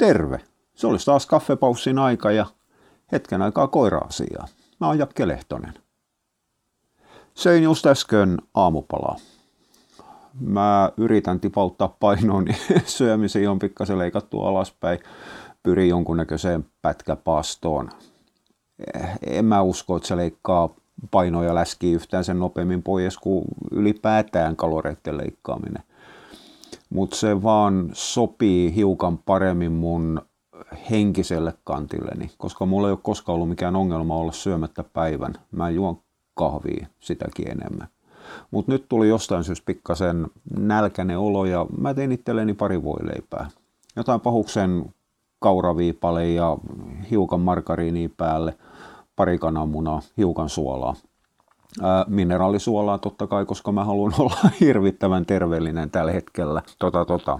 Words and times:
Terve. 0.00 0.40
Se 0.74 0.86
olisi 0.86 1.06
taas 1.06 1.26
kaffepaussin 1.26 1.98
aika 1.98 2.30
ja 2.30 2.46
hetken 3.12 3.42
aikaa 3.42 3.66
koira-asiaa. 3.66 4.48
Mä 4.80 4.86
oon 4.86 4.98
Jakke 4.98 5.28
Lehtonen. 5.28 5.74
Söin 7.34 7.62
just 7.62 7.86
äsken 7.86 8.38
aamupalaa. 8.54 9.16
Mä 10.40 10.92
yritän 10.96 11.40
tipauttaa 11.40 11.96
painoon, 12.00 12.44
niin 12.44 12.56
syömisiin 12.86 13.48
on 13.48 13.58
pikkasen 13.58 13.98
leikattu 13.98 14.42
alaspäin. 14.42 14.98
Pyrin 15.62 15.88
jonkunnäköiseen 15.88 16.66
pätkäpaastoon. 16.82 17.90
En 19.26 19.44
mä 19.44 19.62
usko, 19.62 19.96
että 19.96 20.08
se 20.08 20.16
leikkaa 20.16 20.68
painoja 21.10 21.54
läski 21.54 21.92
yhtään 21.92 22.24
sen 22.24 22.38
nopeammin 22.38 22.82
pois 22.82 23.18
kuin 23.18 23.44
ylipäätään 23.70 24.56
kaloreiden 24.56 25.18
leikkaaminen. 25.18 25.82
Mutta 26.90 27.16
se 27.16 27.42
vaan 27.42 27.90
sopii 27.92 28.74
hiukan 28.74 29.18
paremmin 29.18 29.72
mun 29.72 30.22
henkiselle 30.90 31.54
kantilleni, 31.64 32.30
koska 32.38 32.66
mulla 32.66 32.88
ei 32.88 32.92
ole 32.92 32.98
koskaan 33.02 33.34
ollut 33.34 33.48
mikään 33.48 33.76
ongelma 33.76 34.16
olla 34.16 34.32
syömättä 34.32 34.84
päivän. 34.84 35.34
Mä 35.52 35.70
juon 35.70 35.98
kahvia 36.34 36.86
sitäkin 37.00 37.50
enemmän. 37.50 37.88
Mutta 38.50 38.72
nyt 38.72 38.88
tuli 38.88 39.08
jostain 39.08 39.44
syystä 39.44 39.66
pikkasen 39.66 40.26
nälkäinen 40.58 41.18
olo 41.18 41.44
ja 41.44 41.66
mä 41.78 41.94
tein 41.94 42.12
itselleni 42.12 42.54
pari 42.54 42.82
voileipää. 42.82 43.48
Jotain 43.96 44.20
pahuksen 44.20 44.94
kauraviipale 45.38 46.28
ja 46.28 46.58
hiukan 47.10 47.40
margariinia 47.40 48.08
päälle, 48.16 48.54
pari 49.16 49.38
kananmunaa, 49.38 50.02
hiukan 50.16 50.48
suolaa. 50.48 50.94
Mineraalisuolaa 52.06 52.98
totta 52.98 53.26
kai, 53.26 53.46
koska 53.46 53.72
mä 53.72 53.84
haluan 53.84 54.12
olla 54.18 54.50
hirvittävän 54.60 55.26
terveellinen 55.26 55.90
tällä 55.90 56.12
hetkellä. 56.12 56.62
Tota, 56.78 57.04
tota. 57.04 57.38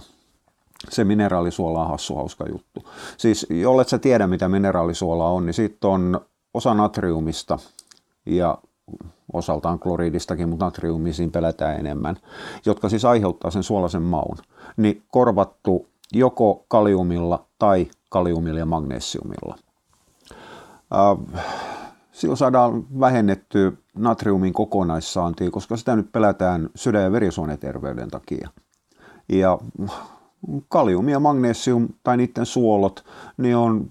Se 0.89 1.03
mineraalisuola 1.03 1.81
on 1.81 1.89
hassu 1.89 2.15
hauska 2.15 2.45
juttu. 2.49 2.83
Siis 3.17 3.47
jollet 3.49 3.89
sä 3.89 3.99
tiedä 3.99 4.27
mitä 4.27 4.49
mineraalisuola 4.49 5.29
on, 5.29 5.45
niin 5.45 5.53
siitä 5.53 5.87
on 5.87 6.21
osa 6.53 6.73
natriumista 6.73 7.59
ja 8.25 8.57
osaltaan 9.33 9.79
kloriidistakin, 9.79 10.49
mutta 10.49 10.65
natriumisiin 10.65 11.31
pelätään 11.31 11.79
enemmän, 11.79 12.17
jotka 12.65 12.89
siis 12.89 13.05
aiheuttaa 13.05 13.51
sen 13.51 13.63
suolaisen 13.63 14.01
maun, 14.01 14.37
niin 14.77 15.03
korvattu 15.11 15.87
joko 16.13 16.65
kaliumilla 16.67 17.45
tai 17.59 17.87
kaliumilla 18.09 18.59
ja 18.59 18.65
magnesiumilla. 18.65 19.55
Silloin 22.11 22.37
saadaan 22.37 22.99
vähennetty 22.99 23.80
natriumin 23.95 24.53
kokonaissaantia, 24.53 25.51
koska 25.51 25.77
sitä 25.77 25.95
nyt 25.95 26.11
pelätään 26.11 26.69
sydän- 26.75 27.03
ja 27.03 27.11
verisuoneterveyden 27.11 28.09
takia. 28.09 28.49
Ja 29.29 29.57
kalium 30.67 31.09
ja 31.09 31.19
magnesium 31.19 31.87
tai 32.03 32.17
niiden 32.17 32.45
suolot, 32.45 33.05
niin 33.37 33.55
on 33.55 33.89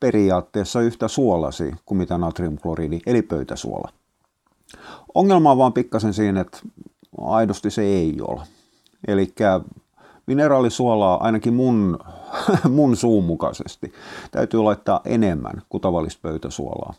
periaatteessa 0.00 0.80
yhtä 0.80 1.08
suolasi 1.08 1.74
kuin 1.86 1.98
mitä 1.98 2.18
natriumkloriidi, 2.18 3.00
eli 3.06 3.22
pöytäsuola. 3.22 3.88
Ongelma 5.14 5.50
on 5.50 5.58
vaan 5.58 5.72
pikkasen 5.72 6.14
siinä, 6.14 6.40
että 6.40 6.58
aidosti 7.20 7.70
se 7.70 7.82
ei 7.82 8.16
ole. 8.20 8.42
Eli 9.08 9.34
mineraalisuolaa 10.28 11.24
ainakin 11.24 11.54
mun, 11.54 11.98
mun 12.78 12.96
suun 12.96 13.24
mukaisesti 13.24 13.92
täytyy 14.30 14.62
laittaa 14.62 15.00
enemmän 15.04 15.62
kuin 15.68 15.80
tavallista 15.80 16.20
pöytäsuolaa. 16.22 16.94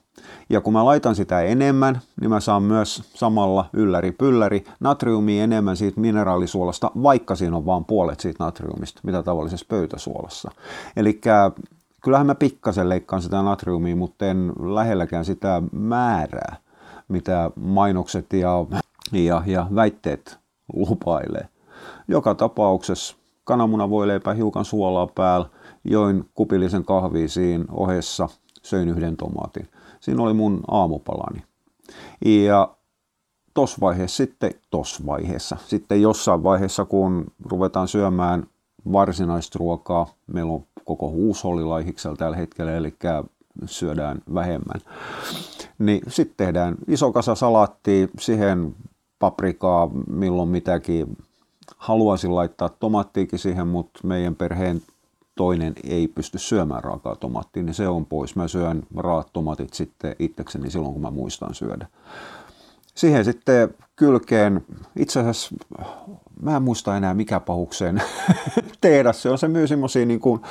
Ja 0.49 0.61
kun 0.61 0.73
mä 0.73 0.85
laitan 0.85 1.16
sitä 1.16 1.41
enemmän, 1.41 2.02
niin 2.22 2.30
mä 2.30 2.39
saan 2.39 2.63
myös 2.63 3.03
samalla 3.13 3.66
ylläri 3.73 4.11
pylläri 4.11 4.63
natriumia 4.80 5.44
enemmän 5.44 5.77
siitä 5.77 6.02
mineraalisuolasta, 6.02 6.91
vaikka 7.03 7.35
siinä 7.35 7.57
on 7.57 7.66
vain 7.66 7.85
puolet 7.85 8.19
siitä 8.19 8.44
natriumista, 8.44 9.02
mitä 9.03 9.23
tavallisessa 9.23 9.66
pöytäsuolassa. 9.69 10.52
Eli 10.95 11.22
kyllähän 12.03 12.27
mä 12.27 12.35
pikkasen 12.35 12.89
leikkaan 12.89 13.22
sitä 13.22 13.41
natriumia, 13.41 13.95
mutta 13.95 14.25
en 14.25 14.53
lähelläkään 14.59 15.25
sitä 15.25 15.61
määrää, 15.72 16.55
mitä 17.07 17.51
mainokset 17.56 18.34
ja, 18.34 18.66
ja, 19.11 19.44
ja 19.46 19.67
väitteet 19.75 20.40
lupailee. 20.73 21.47
Joka 22.07 22.35
tapauksessa 22.35 23.16
kananmuna 23.49 23.89
voi 23.89 24.07
leipää 24.07 24.33
hiukan 24.33 24.65
suolaa 24.65 25.07
päällä, 25.07 25.49
join 25.83 26.29
kupillisen 26.33 26.85
kahvia 26.85 27.27
siinä 27.27 27.65
ohessa, 27.71 28.29
söin 28.63 28.89
yhden 28.89 29.17
tomaatin. 29.17 29.67
Siinä 29.99 30.23
oli 30.23 30.33
mun 30.33 30.61
aamupalani. 30.67 31.43
Ja 32.25 32.75
tos 33.53 33.81
vaiheessa 33.81 34.17
sitten, 34.17 34.51
tos 34.71 35.05
vaiheessa, 35.05 35.57
sitten 35.67 36.01
jossain 36.01 36.43
vaiheessa, 36.43 36.85
kun 36.85 37.25
ruvetaan 37.45 37.87
syömään 37.87 38.43
varsinaista 38.91 39.59
ruokaa, 39.59 40.07
meillä 40.27 40.53
on 40.53 40.63
koko 40.85 41.09
huusholli 41.09 41.63
laihiksella 41.63 42.16
tällä 42.16 42.37
hetkellä, 42.37 42.71
eli 42.71 42.93
syödään 43.66 44.21
vähemmän. 44.33 44.81
Niin 45.79 46.01
sitten 46.07 46.45
tehdään 46.45 46.75
iso 46.87 47.11
kasa 47.11 47.35
salaattia, 47.35 48.07
siihen 48.19 48.75
paprikaa, 49.19 49.89
milloin 50.09 50.49
mitäkin. 50.49 51.17
Haluaisin 51.78 52.35
laittaa 52.35 52.69
tomaattiikin 52.69 53.40
siihen, 53.40 53.68
mutta 53.68 54.00
meidän 54.03 54.35
perheen 54.35 54.81
toinen 55.35 55.74
ei 55.84 56.07
pysty 56.07 56.38
syömään 56.38 56.84
raakaa 56.84 57.16
tomaattia, 57.16 57.63
niin 57.63 57.74
se 57.74 57.88
on 57.88 58.06
pois. 58.06 58.35
Mä 58.35 58.47
syön 58.47 58.84
raat 58.97 59.30
tomatit 59.34 59.74
sitten 59.74 60.16
itsekseni 60.19 60.72
silloin, 60.72 60.94
kun 60.94 61.02
mä 61.02 61.12
muistan 61.12 61.56
syödä. 61.56 61.88
Siihen 62.96 63.25
sitten 63.25 63.75
kylkeen, 63.96 64.66
itse 64.96 65.19
asiassa 65.19 65.56
mä 66.41 66.56
en 66.56 66.63
muista 66.63 66.97
enää 66.97 67.13
mikä 67.13 67.40
pahukseen 67.40 68.02
tehdä. 68.81 69.13
Se 69.13 69.29
on 69.29 69.38
se 69.38 69.47
myös 69.47 69.69
semmoisia 69.69 70.06
niin 70.06 70.19
kuin, 70.19 70.41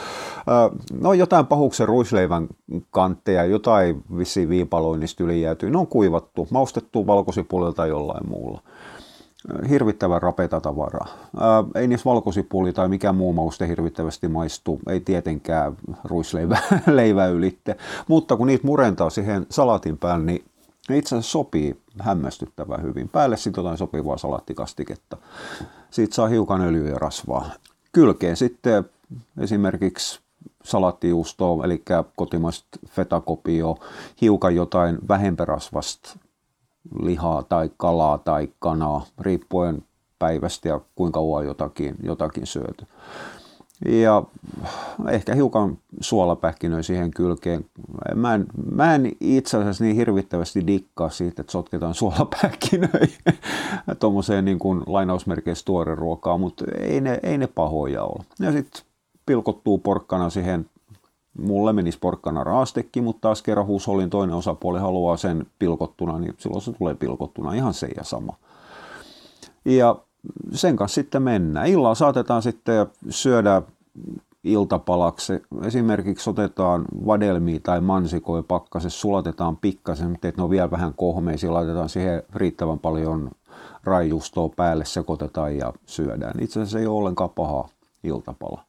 no 1.00 1.12
jotain 1.12 1.46
pahuksen 1.46 1.88
ruisleivän 1.88 2.48
kantteja, 2.90 3.44
jotain 3.44 4.02
vissiin 4.16 4.48
viipaloinnista 4.48 5.24
yli 5.24 5.42
jäätyy. 5.42 5.70
Ne 5.70 5.78
on 5.78 5.86
kuivattu, 5.86 6.48
maustettu 6.50 7.06
valkosipulilta 7.06 7.86
jollain 7.86 8.28
muulla. 8.28 8.62
Hirvittävän 9.68 10.22
rapeta 10.22 10.60
tavaraa. 10.60 11.08
Ei 11.74 11.88
niissä 11.88 12.04
valkosipuli 12.04 12.72
tai 12.72 12.88
mikä 12.88 13.12
muu 13.12 13.32
mauste 13.32 13.68
hirvittävästi 13.68 14.28
maistu, 14.28 14.80
ei 14.88 15.00
tietenkään 15.00 15.76
ruisleivä 16.04 16.58
leivä 16.86 17.26
ylitte. 17.26 17.76
Mutta 18.08 18.36
kun 18.36 18.46
niitä 18.46 18.66
murentaa 18.66 19.10
siihen 19.10 19.46
salatin 19.50 19.98
päälle, 19.98 20.24
niin 20.24 20.44
ne 20.88 20.98
itse 20.98 21.16
asiassa 21.16 21.30
sopii 21.30 21.76
hämmästyttävän 22.00 22.82
hyvin. 22.82 23.08
Päälle 23.08 23.36
sitten 23.36 23.62
jotain 23.62 23.78
sopivaa 23.78 24.18
salattikastiketta. 24.18 25.16
Siitä 25.90 26.14
saa 26.14 26.28
hiukan 26.28 26.60
öljyä 26.60 26.90
ja 26.90 26.98
rasvaa. 26.98 27.50
Kylkeen 27.92 28.36
sitten 28.36 28.84
esimerkiksi 29.38 30.20
salattijuustoa, 30.64 31.64
eli 31.64 31.82
kotimaista 32.16 32.78
fetakopio, 32.86 33.78
hiukan 34.20 34.54
jotain 34.54 34.98
vähempärasvasta 35.08 36.18
lihaa 37.02 37.42
tai 37.42 37.70
kalaa 37.76 38.18
tai 38.18 38.48
kanaa, 38.58 39.06
riippuen 39.20 39.82
päivästä 40.18 40.68
ja 40.68 40.80
kuinka 40.94 41.20
kauan 41.20 41.46
jotakin, 41.46 41.94
jotakin 42.02 42.46
syöty. 42.46 42.86
Ja 43.86 44.22
ehkä 45.08 45.34
hiukan 45.34 45.78
suolapähkinöi 46.00 46.82
siihen 46.82 47.10
kylkeen. 47.10 47.64
Mä 48.14 48.34
en, 48.34 48.46
mä 48.72 48.94
en 48.94 49.12
itse 49.20 49.56
asiassa 49.56 49.84
niin 49.84 49.96
hirvittävästi 49.96 50.66
dikkaa 50.66 51.10
siitä, 51.10 51.42
että 51.42 51.52
sotketaan 51.52 51.94
suolapähkinöi 51.94 53.08
tuommoiseen 54.00 54.44
niin 54.44 54.58
kuin 54.58 54.82
lainausmerkeissä 54.86 55.64
tuore 55.64 55.94
ruokaa, 55.94 56.38
mutta 56.38 56.64
ei 56.80 57.00
ne, 57.00 57.20
ei 57.22 57.38
ne 57.38 57.46
pahoja 57.46 58.02
ole. 58.02 58.24
Ja 58.40 58.52
sitten 58.52 58.82
pilkottuu 59.26 59.78
porkkana 59.78 60.30
siihen 60.30 60.66
mulle 61.38 61.72
menisi 61.72 61.98
porkkana 61.98 62.44
raastekki, 62.44 63.00
mutta 63.00 63.20
taas 63.20 63.42
kerran 63.42 63.66
huushollin 63.66 64.10
toinen 64.10 64.36
osapuoli 64.36 64.78
haluaa 64.78 65.16
sen 65.16 65.46
pilkottuna, 65.58 66.18
niin 66.18 66.34
silloin 66.38 66.62
se 66.62 66.72
tulee 66.72 66.94
pilkottuna 66.94 67.52
ihan 67.52 67.74
se 67.74 67.88
ja 67.96 68.04
sama. 68.04 68.34
Ja 69.64 69.96
sen 70.52 70.76
kanssa 70.76 70.94
sitten 70.94 71.22
mennään. 71.22 71.66
Illalla 71.66 71.94
saatetaan 71.94 72.42
sitten 72.42 72.86
syödä 73.10 73.62
iltapalaksi. 74.44 75.32
Esimerkiksi 75.62 76.30
otetaan 76.30 76.84
vadelmia 77.06 77.60
tai 77.62 77.80
mansikoja 77.80 78.42
pakkase, 78.42 78.90
sulatetaan 78.90 79.56
pikkasen, 79.56 80.14
että 80.14 80.32
ne 80.36 80.42
on 80.42 80.50
vielä 80.50 80.70
vähän 80.70 80.94
kohmeisia, 80.96 81.52
laitetaan 81.54 81.88
siihen 81.88 82.22
riittävän 82.34 82.78
paljon 82.78 83.30
raijustoa 83.84 84.48
päälle, 84.56 84.84
sekoitetaan 84.84 85.56
ja 85.56 85.72
syödään. 85.86 86.42
Itse 86.42 86.60
asiassa 86.60 86.78
ei 86.78 86.86
ole 86.86 86.98
ollenkaan 86.98 87.30
paha 87.30 87.68
iltapala. 88.04 88.67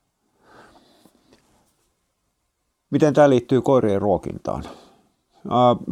Miten 2.90 3.14
tämä 3.14 3.30
liittyy 3.30 3.62
koirien 3.62 4.02
ruokintaan? 4.02 4.64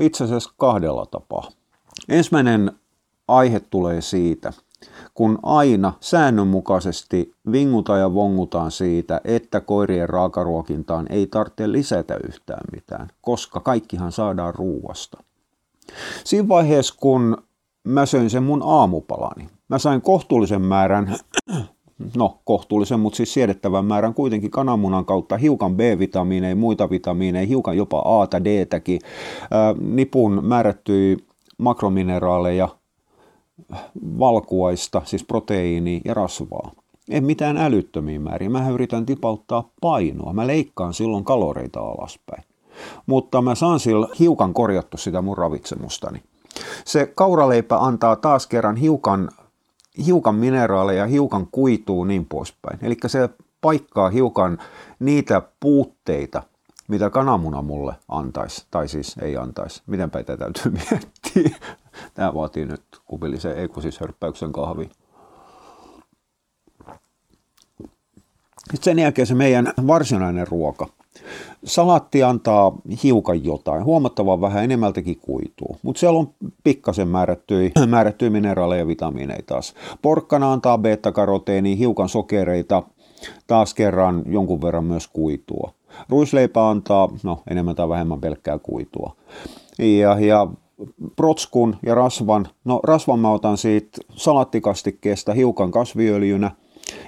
Itse 0.01 0.23
asiassa 0.23 0.53
kahdella 0.57 1.05
tapaa. 1.05 1.49
Ensimmäinen 2.09 2.71
aihe 3.27 3.59
tulee 3.59 4.01
siitä– 4.01 4.53
kun 5.13 5.39
aina 5.43 5.93
säännönmukaisesti 5.99 7.33
vingutaan 7.51 7.99
ja 7.99 8.13
vongutaan 8.13 8.71
siitä, 8.71 9.21
että 9.23 9.61
koirien 9.61 10.09
raakaruokintaan 10.09 11.05
ei 11.09 11.27
tarvitse 11.27 11.71
lisätä 11.71 12.17
yhtään 12.27 12.63
mitään, 12.71 13.09
koska 13.21 13.59
kaikkihan 13.59 14.11
saadaan 14.11 14.55
ruuasta. 14.55 15.23
Siinä 16.23 16.47
vaiheessa, 16.47 16.95
kun 16.97 17.37
mä 17.83 18.05
söin 18.05 18.29
sen 18.29 18.43
mun 18.43 18.61
aamupalani, 18.65 19.49
mä 19.69 19.79
sain 19.79 20.01
kohtuullisen 20.01 20.61
määrän 20.61 21.15
no 22.17 22.37
kohtuullisen, 22.45 22.99
mutta 22.99 23.17
siis 23.17 23.33
siedettävän 23.33 23.85
määrän 23.85 24.13
kuitenkin 24.13 24.51
kananmunan 24.51 25.05
kautta, 25.05 25.37
hiukan 25.37 25.75
B-vitamiineja, 25.75 26.55
muita 26.55 26.89
vitamiineja, 26.89 27.47
hiukan 27.47 27.77
jopa 27.77 28.21
A 28.21 28.27
tai 28.27 28.43
D-täkin. 28.43 28.99
Nipun 29.79 30.39
määrättyi 30.45 31.17
makromineraaleja, 31.57 32.69
valkuaista, 34.19 35.01
siis 35.05 35.23
proteiini 35.23 36.01
ja 36.05 36.13
rasvaa. 36.13 36.71
En 37.09 37.23
mitään 37.23 37.57
älyttömiä 37.57 38.19
määriä. 38.19 38.49
Mä 38.49 38.69
yritän 38.69 39.05
tipauttaa 39.05 39.69
painoa. 39.81 40.33
Mä 40.33 40.47
leikkaan 40.47 40.93
silloin 40.93 41.23
kaloreita 41.23 41.79
alaspäin. 41.79 42.43
Mutta 43.05 43.41
mä 43.41 43.55
saan 43.55 43.79
sillä 43.79 44.07
hiukan 44.19 44.53
korjattu 44.53 44.97
sitä 44.97 45.21
mun 45.21 45.37
ravitsemustani. 45.37 46.21
Se 46.85 47.11
kauraleipä 47.15 47.77
antaa 47.77 48.15
taas 48.15 48.47
kerran 48.47 48.75
hiukan, 48.75 49.29
hiukan 50.05 50.35
mineraaleja, 50.35 51.05
hiukan 51.05 51.47
kuituu 51.51 52.03
niin 52.03 52.25
poispäin. 52.25 52.79
Eli 52.81 52.97
se 53.07 53.29
paikkaa 53.61 54.09
hiukan 54.09 54.57
niitä 54.99 55.41
puutteita, 55.59 56.43
mitä 56.87 57.09
kananmuna 57.09 57.61
mulle 57.61 57.95
antaisi, 58.07 58.65
tai 58.71 58.87
siis 58.87 59.15
ei 59.21 59.37
antaisi. 59.37 59.81
Mitenpä 59.87 60.23
tätä 60.23 60.37
täytyy 60.37 60.71
miettiä. 60.91 61.57
Tämä 62.13 62.33
vaatii 62.33 62.65
nyt 62.65 62.83
kupillisen 63.05 63.57
ekusishörppäyksen 63.57 64.51
kahvi. 64.51 64.89
Sitten 68.71 68.83
sen 68.83 68.99
jälkeen 68.99 69.27
se 69.27 69.33
meidän 69.33 69.73
varsinainen 69.87 70.47
ruoka. 70.47 70.96
Salatti 71.63 72.23
antaa 72.23 72.71
hiukan 73.03 73.43
jotain, 73.43 73.83
huomattavan 73.83 74.41
vähän 74.41 74.63
enemmältäkin 74.63 75.19
kuituu, 75.19 75.77
mutta 75.83 75.99
siellä 75.99 76.19
on 76.19 76.29
pikkasen 76.63 77.07
määrättyjä, 77.07 77.71
määrättyjä 77.87 78.29
mineraaleja 78.29 78.81
ja 78.81 78.87
vitamiineja 78.87 79.43
taas. 79.45 79.73
Porkkana 80.01 80.53
antaa 80.53 80.77
beta-karoteenia, 80.77 81.75
hiukan 81.75 82.09
sokereita, 82.09 82.83
taas 83.47 83.73
kerran 83.73 84.23
jonkun 84.25 84.61
verran 84.61 84.85
myös 84.85 85.07
kuitua. 85.07 85.71
Ruisleipä 86.09 86.69
antaa 86.69 87.09
no, 87.23 87.39
enemmän 87.49 87.75
tai 87.75 87.89
vähemmän 87.89 88.21
pelkkää 88.21 88.59
kuitua. 88.59 89.15
Ja, 89.79 90.19
ja 90.19 90.47
protskun 91.15 91.75
ja 91.85 91.95
rasvan, 91.95 92.47
no 92.65 92.79
rasvan 92.83 93.19
mä 93.19 93.31
otan 93.31 93.57
siitä 93.57 94.01
salattikastikkeesta 94.15 95.33
hiukan 95.33 95.71
kasviöljynä– 95.71 96.51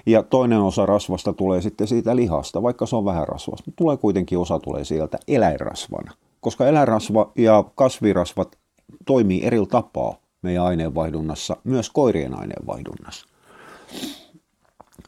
ja 0.06 0.24
toinen 0.24 0.62
osa 0.62 0.86
rasvasta 0.86 1.34
tulee 1.34 1.62
sitten 1.62 1.88
siitä 1.88 2.16
lihasta, 2.16 2.64
vaikka 2.64 2.86
se 2.86 2.96
on 2.96 3.06
vähän 3.06 3.28
rasvasta. 3.28 3.72
Tulee 3.76 3.98
kuitenkin 3.98 4.38
osa 4.38 4.60
tulee 4.60 4.86
sieltä 4.86 5.18
eläinrasvana, 5.28 6.12
koska 6.42 6.68
eläinrasva 6.68 7.32
ja 7.36 7.64
kasvirasvat 7.76 8.58
toimii 9.06 9.44
eri 9.44 9.58
tapaa 9.70 10.16
meidän 10.42 10.64
aineenvaihdunnassa, 10.64 11.58
myös 11.64 11.90
koirien 11.90 12.40
aineenvaihdunnassa. 12.40 13.26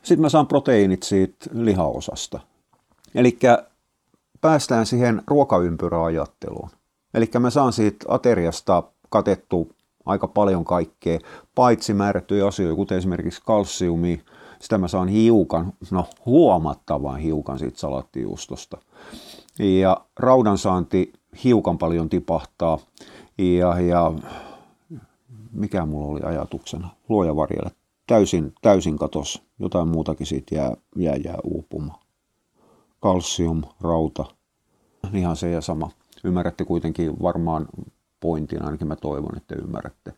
Sitten 0.03 0.21
mä 0.21 0.29
saan 0.29 0.47
proteiinit 0.47 1.03
siitä 1.03 1.45
lihaosasta. 1.53 2.39
Eli 3.15 3.38
päästään 4.41 4.85
siihen 4.85 5.21
ruokaympyräajatteluun. 5.27 6.69
Eli 7.13 7.29
mä 7.39 7.49
saan 7.49 7.73
siitä 7.73 8.05
ateriasta 8.09 8.83
katettu 9.09 9.71
aika 10.05 10.27
paljon 10.27 10.65
kaikkea, 10.65 11.19
paitsi 11.55 11.93
määrättyjä 11.93 12.47
asioita, 12.47 12.75
kuten 12.75 12.97
esimerkiksi 12.97 13.41
kalsiumi, 13.45 14.21
sitä 14.62 14.78
mä 14.78 14.88
saan 14.88 15.08
hiukan, 15.08 15.74
no 15.92 16.06
huomattavan 16.25 17.19
hiukan 17.19 17.60
siitä 17.60 17.80
salattijuustosta. 17.80 18.78
Ja 19.60 19.98
raudan 20.19 20.58
saanti 20.58 21.13
hiukan 21.44 21.78
paljon 21.78 22.10
tipahtaa. 22.10 22.80
Ja, 23.38 23.80
ja 23.80 24.12
mikä 25.52 25.86
mulla 25.86 26.08
oli 26.08 26.22
ajatuksena? 26.24 26.90
Luoja 27.10 27.36
varjelle. 27.36 27.72
Täysin, 28.08 28.54
täysin 28.62 28.98
katos. 28.98 29.44
Jotain 29.60 29.88
muutakin 29.88 30.28
siitä 30.28 30.56
jää, 30.56 30.74
jää, 30.96 31.16
jää 31.16 31.38
uupumaan. 31.44 32.00
Kalsium, 33.00 33.62
rauta, 33.81 34.25
ihan 35.13 35.36
se 35.36 35.52
ja 35.52 35.62
sama. 35.62 35.90
Ymmärrätte 36.24 36.66
kuitenkin 36.66 37.19
varmaan 37.22 37.68
pointin, 38.19 38.66
ainakin 38.66 38.88
mä 38.88 38.96
toivon, 38.96 39.38
että 39.38 39.56
ymmärrätte. 39.56 40.13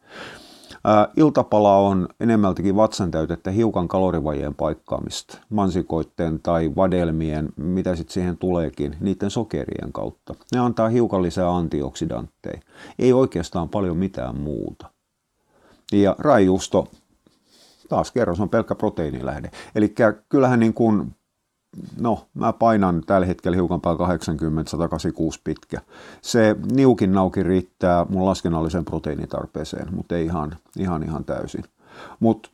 Iltapala 1.17 1.77
on 1.77 2.07
enemmältikin 2.19 2.75
vatsantäytettä 2.75 3.51
hiukan 3.51 3.87
kalorivajeen 3.87 4.55
paikkaamista 4.55 5.37
mansikoitteen 5.49 6.39
tai 6.39 6.71
vadelmien, 6.75 7.49
mitä 7.55 7.95
sitten 7.95 8.13
siihen 8.13 8.37
tuleekin, 8.37 8.97
niiden 8.99 9.29
sokerien 9.29 9.93
kautta. 9.93 10.35
Ne 10.53 10.59
antaa 10.59 10.89
hiukan 10.89 11.23
lisää 11.23 11.55
antioksidantteja. 11.55 12.61
Ei 12.99 13.13
oikeastaan 13.13 13.69
paljon 13.69 13.97
mitään 13.97 14.39
muuta. 14.39 14.89
Ja 15.91 16.15
raijuusto, 16.19 16.87
taas 17.89 18.11
kerran, 18.11 18.35
se 18.35 18.41
on 18.41 18.49
pelkkä 18.49 18.75
proteiinilähde. 18.75 19.51
Eli 19.75 19.95
kyllähän 20.29 20.59
niin 20.59 20.73
kuin 20.73 21.15
no 21.99 22.27
mä 22.33 22.53
painan 22.53 23.03
tällä 23.05 23.27
hetkellä 23.27 23.55
hiukan 23.55 23.81
päällä 23.81 23.97
80, 23.97 24.71
186 24.71 25.41
pitkä. 25.43 25.81
Se 26.21 26.55
niukin 26.71 27.11
naukin 27.11 27.45
riittää 27.45 28.05
mun 28.09 28.25
laskennalliseen 28.25 28.85
proteiinitarpeeseen, 28.85 29.95
mutta 29.95 30.15
ei 30.15 30.25
ihan, 30.25 30.55
ihan, 30.77 31.03
ihan 31.03 31.25
täysin. 31.25 31.63
Mutta 32.19 32.49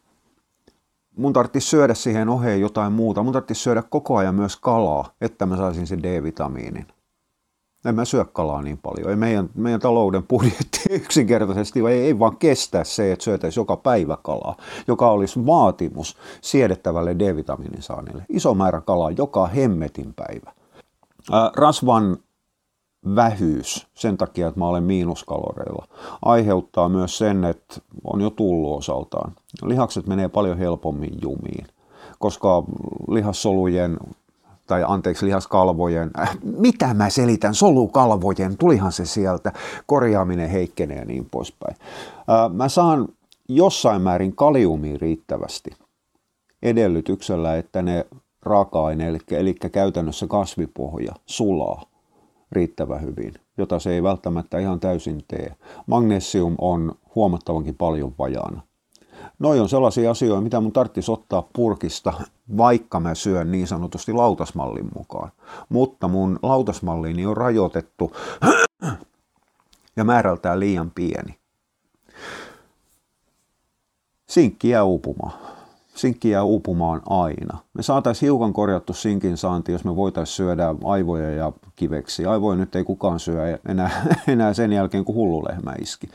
mun 1.16 1.34
tarvitsisi 1.34 1.68
syödä 1.68 1.94
siihen 1.94 2.30
oheen 2.30 2.62
jotain 2.62 2.94
muuta. 2.94 3.24
Mun 3.24 3.34
tarvitsisi 3.34 3.62
syödä 3.62 3.84
koko 3.90 4.18
ajan 4.18 4.36
myös 4.36 4.58
kalaa, 4.58 5.14
että 5.22 5.46
mä 5.46 5.58
saisin 5.58 5.88
sen 5.88 6.04
D-vitamiinin 6.04 6.88
en 7.86 7.96
mä 7.96 8.06
syö 8.06 8.26
kalaa 8.26 8.62
niin 8.62 8.78
paljon. 8.78 9.10
Ei 9.10 9.16
meidän, 9.16 9.50
meidän 9.56 9.80
talouden 9.80 10.24
budjetti 10.24 10.80
yksinkertaisesti 10.90 11.80
ei, 11.80 12.02
ei 12.02 12.20
vaan 12.20 12.38
kestä 12.38 12.84
se, 12.84 13.12
että 13.12 13.24
syötäisiin 13.24 13.62
joka 13.62 13.78
päivä 13.78 14.18
kalaa, 14.24 14.56
joka 14.88 15.12
olisi 15.12 15.46
vaatimus 15.46 16.18
siedettävälle 16.42 17.16
D-vitamiinin 17.20 17.82
saannille. 17.82 18.26
Iso 18.30 18.54
määrä 18.54 18.82
kalaa 18.82 19.12
joka 19.12 19.48
hemmetin 19.48 20.14
päivä. 20.14 20.52
Ää, 21.32 21.52
rasvan 21.56 22.18
vähyys 23.16 23.88
sen 23.94 24.18
takia, 24.18 24.48
että 24.48 24.60
mä 24.60 24.68
olen 24.68 24.84
miinuskaloreilla, 24.84 25.88
aiheuttaa 26.22 26.90
myös 26.90 27.18
sen, 27.18 27.44
että 27.44 27.76
on 28.04 28.22
jo 28.22 28.30
tullut 28.30 28.78
osaltaan. 28.78 29.32
Lihakset 29.64 30.08
menee 30.08 30.30
paljon 30.30 30.58
helpommin 30.58 31.14
jumiin, 31.22 31.68
koska 32.20 32.64
lihassolujen 33.10 33.98
tai 34.70 34.84
anteeksi 34.88 35.26
lihaskalvojen, 35.26 36.12
äh, 36.20 36.38
mitä 36.44 36.94
mä 36.94 37.10
selitän, 37.10 37.56
solukalvojen, 37.56 38.58
tulihan 38.58 38.92
se 38.92 39.06
sieltä, 39.06 39.54
korjaaminen 39.86 40.50
heikkenee 40.50 40.98
ja 40.98 41.06
niin 41.06 41.28
poispäin. 41.32 41.76
Äh, 42.18 42.54
mä 42.54 42.70
saan 42.70 43.08
jossain 43.48 44.02
määrin 44.02 44.36
kaliumia 44.36 44.98
riittävästi 45.02 45.72
edellytyksellä, 46.64 47.58
että 47.58 47.82
ne 47.82 48.06
raaka-aine, 48.44 49.08
eli, 49.08 49.20
eli 49.32 49.54
käytännössä 49.54 50.28
kasvipohja, 50.28 51.14
sulaa 51.26 51.84
riittävän 52.52 53.02
hyvin, 53.02 53.34
jota 53.58 53.80
se 53.80 53.92
ei 53.92 54.04
välttämättä 54.04 54.60
ihan 54.60 54.80
täysin 54.80 55.24
tee. 55.28 55.56
Magnesium 55.88 56.56
on 56.58 56.96
huomattavankin 57.16 57.76
paljon 57.76 58.14
vajaana. 58.20 58.62
Noi 59.40 59.60
on 59.60 59.70
sellaisia 59.70 60.12
asioita, 60.12 60.42
mitä 60.42 60.60
mun 60.60 60.72
tarvitsisi 60.72 61.12
ottaa 61.12 61.50
purkista, 61.54 62.14
vaikka 62.58 63.00
mä 63.00 63.16
syön 63.16 63.52
niin 63.52 63.68
sanotusti 63.68 64.14
lautasmallin 64.14 64.90
mukaan. 64.96 65.32
Mutta 65.70 66.08
mun 66.08 66.40
lautasmalliini 66.44 67.26
on 67.26 67.38
rajoitettu 67.38 68.16
ja 69.98 70.04
määrältään 70.04 70.60
liian 70.60 70.92
pieni. 70.96 71.40
Sinkki 74.30 74.70
jää 74.70 74.84
uupumaan. 74.84 75.59
Sinkki 76.00 76.30
jää 76.30 76.44
uupumaan 76.44 77.02
aina. 77.10 77.58
Me 77.74 77.84
saataisiin 77.84 78.28
hiukan 78.28 78.54
korjattu 78.54 78.94
sinkin 78.94 79.38
saanti, 79.38 79.72
jos 79.72 79.86
me 79.86 79.96
voitaisiin 79.96 80.36
syödä 80.36 80.76
aivoja 80.84 81.32
ja 81.32 81.52
kiveksi. 81.76 82.26
Aivoja 82.26 82.58
nyt 82.58 82.76
ei 82.76 82.84
kukaan 82.84 83.20
syö 83.20 83.60
enää, 83.70 84.06
enää 84.28 84.54
sen 84.54 84.74
jälkeen, 84.74 85.06
kun 85.06 85.16
hullulehmä 85.16 85.74
iski 85.82 86.08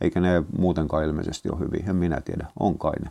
eikä 0.00 0.20
ne 0.20 0.42
muutenkaan 0.58 1.04
ilmeisesti 1.04 1.48
ole 1.48 1.58
hyviä. 1.58 1.84
En 1.88 1.96
minä 1.96 2.20
tiedä, 2.20 2.46
on 2.60 2.78
kai 2.78 2.92
ne. 3.04 3.10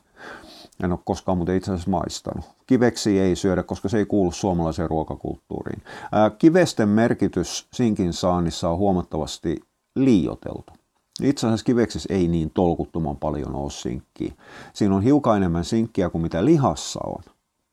En 0.83 0.91
ole 0.91 0.99
koskaan 1.05 1.37
muuten 1.37 1.55
itse 1.55 1.71
asiassa 1.71 1.91
maistanut. 1.91 2.45
Kiveksi 2.67 3.19
ei 3.19 3.35
syödä, 3.35 3.63
koska 3.63 3.89
se 3.89 3.97
ei 3.97 4.05
kuulu 4.05 4.31
suomalaiseen 4.31 4.89
ruokakulttuuriin. 4.89 5.81
Kivesten 6.37 6.89
merkitys 6.89 7.67
sinkin 7.73 8.13
saannissa 8.13 8.69
on 8.69 8.77
huomattavasti 8.77 9.61
liioteltu. 9.95 10.73
Itse 11.21 11.47
asiassa 11.47 11.65
kiveksissä 11.65 12.13
ei 12.13 12.27
niin 12.27 12.51
tolkuttoman 12.53 13.17
paljon 13.17 13.55
ole 13.55 13.71
sinkkiä. 13.71 14.33
Siinä 14.73 14.95
on 14.95 15.03
hiukan 15.03 15.37
enemmän 15.37 15.65
sinkkiä 15.65 16.09
kuin 16.09 16.21
mitä 16.21 16.45
lihassa 16.45 16.99
on, 17.05 17.23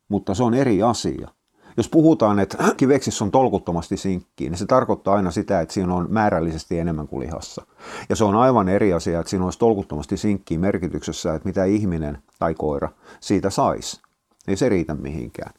mutta 0.09 0.35
se 0.35 0.42
on 0.42 0.54
eri 0.54 0.83
asia. 0.83 1.28
Jos 1.76 1.88
puhutaan, 1.88 2.38
että 2.38 2.59
kiveksissä 2.76 3.25
on 3.25 3.30
tolkuttomasti 3.30 3.97
sinkkiä, 3.97 4.50
niin 4.50 4.59
se 4.59 4.66
tarkoittaa 4.66 5.14
aina 5.14 5.30
sitä, 5.30 5.61
että 5.61 5.75
siinä 5.75 5.95
on 5.95 6.07
määrällisesti 6.11 6.78
enemmän 6.78 7.09
kuin 7.09 7.21
lihassa. 7.21 7.66
Ja 8.09 8.16
se 8.16 8.25
on 8.25 8.37
aivan 8.37 8.68
eri 8.68 8.92
asia, 8.92 9.21
että 9.21 9.30
siinä 9.30 9.45
olisi 9.45 9.59
tolkuttomasti 9.59 10.16
sinkkiä 10.16 10.59
merkityksessä, 10.59 11.35
että 11.35 11.49
mitä 11.49 11.64
ihminen 11.64 12.18
tai 12.38 12.54
koira 12.54 12.88
siitä 13.21 13.50
saisi. 13.50 14.00
Ei 14.49 14.57
se 14.57 14.68
riitä 14.68 14.95
mihinkään. 14.95 15.52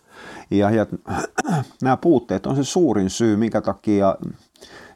Ja, 0.52 0.70
ja 0.70 0.86
nämä 1.82 1.98
puutteet 1.98 2.46
on 2.46 2.56
se 2.56 2.64
suurin 2.64 3.10
syy, 3.10 3.36
minkä 3.36 3.62
takia 3.62 4.16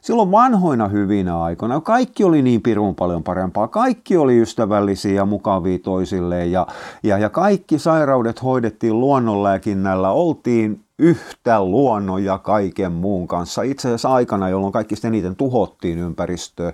Silloin 0.04 0.30
vanhoina 0.30 0.88
hyvinä 0.88 1.42
aikoina 1.42 1.80
kaikki 1.80 2.24
oli 2.24 2.42
niin 2.42 2.62
pirun 2.62 2.94
paljon 2.94 3.22
parempaa. 3.22 3.68
Kaikki 3.68 4.16
oli 4.16 4.40
ystävällisiä 4.40 5.12
ja 5.12 5.26
mukavia 5.26 5.78
toisilleen 5.78 6.52
ja, 6.52 6.66
ja, 7.02 7.18
ja 7.18 7.30
kaikki 7.30 7.78
sairaudet 7.78 8.42
hoidettiin 8.42 9.00
luonnonlääkinnällä. 9.00 10.10
Oltiin 10.10 10.80
yhtä 10.98 11.64
luonnon 11.64 12.24
ja 12.24 12.38
kaiken 12.38 12.92
muun 12.92 13.28
kanssa. 13.28 13.62
Itse 13.62 13.88
asiassa 13.88 14.08
aikana, 14.08 14.48
jolloin 14.48 14.72
kaikista 14.72 15.08
eniten 15.08 15.36
tuhottiin 15.36 15.98
ympäristöä, 15.98 16.72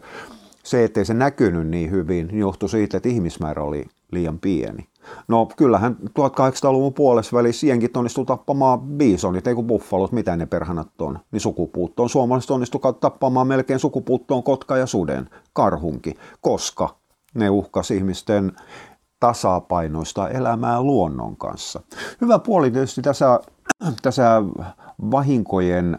se, 0.62 0.84
ettei 0.84 1.04
se 1.04 1.14
näkynyt 1.14 1.66
niin 1.66 1.90
hyvin, 1.90 2.28
johtui 2.32 2.68
siitä, 2.68 2.96
että 2.96 3.08
ihmismäärä 3.08 3.62
oli 3.62 3.84
liian 4.12 4.38
pieni. 4.38 4.89
No 5.28 5.48
kyllähän 5.56 5.96
1800-luvun 6.04 6.94
puolessa 6.94 7.36
välissä 7.36 7.66
jenkit 7.66 7.96
onnistui 7.96 8.26
tappamaan 8.26 8.80
biisonit, 8.80 9.46
ei 9.46 9.54
kun 9.54 9.66
buffalot, 9.66 10.12
mitä 10.12 10.36
ne 10.36 10.46
perhanat 10.46 11.00
on, 11.00 11.18
niin 11.32 11.40
sukupuuttoon. 11.40 12.10
Suomalaiset 12.10 12.50
onnistui 12.50 12.80
tappamaan 13.00 13.46
melkein 13.46 13.80
sukupuuttoon 13.80 14.42
kotka 14.42 14.76
ja 14.76 14.86
suden, 14.86 15.30
karhunki, 15.52 16.14
koska 16.40 16.96
ne 17.34 17.50
uhkas 17.50 17.90
ihmisten 17.90 18.52
tasapainoista 19.20 20.28
elämää 20.28 20.82
luonnon 20.82 21.36
kanssa. 21.36 21.80
Hyvä 22.20 22.38
puoli 22.38 22.70
tietysti 22.70 23.02
tässä, 23.02 23.40
tässä 24.02 24.42
vahinkojen 25.10 25.98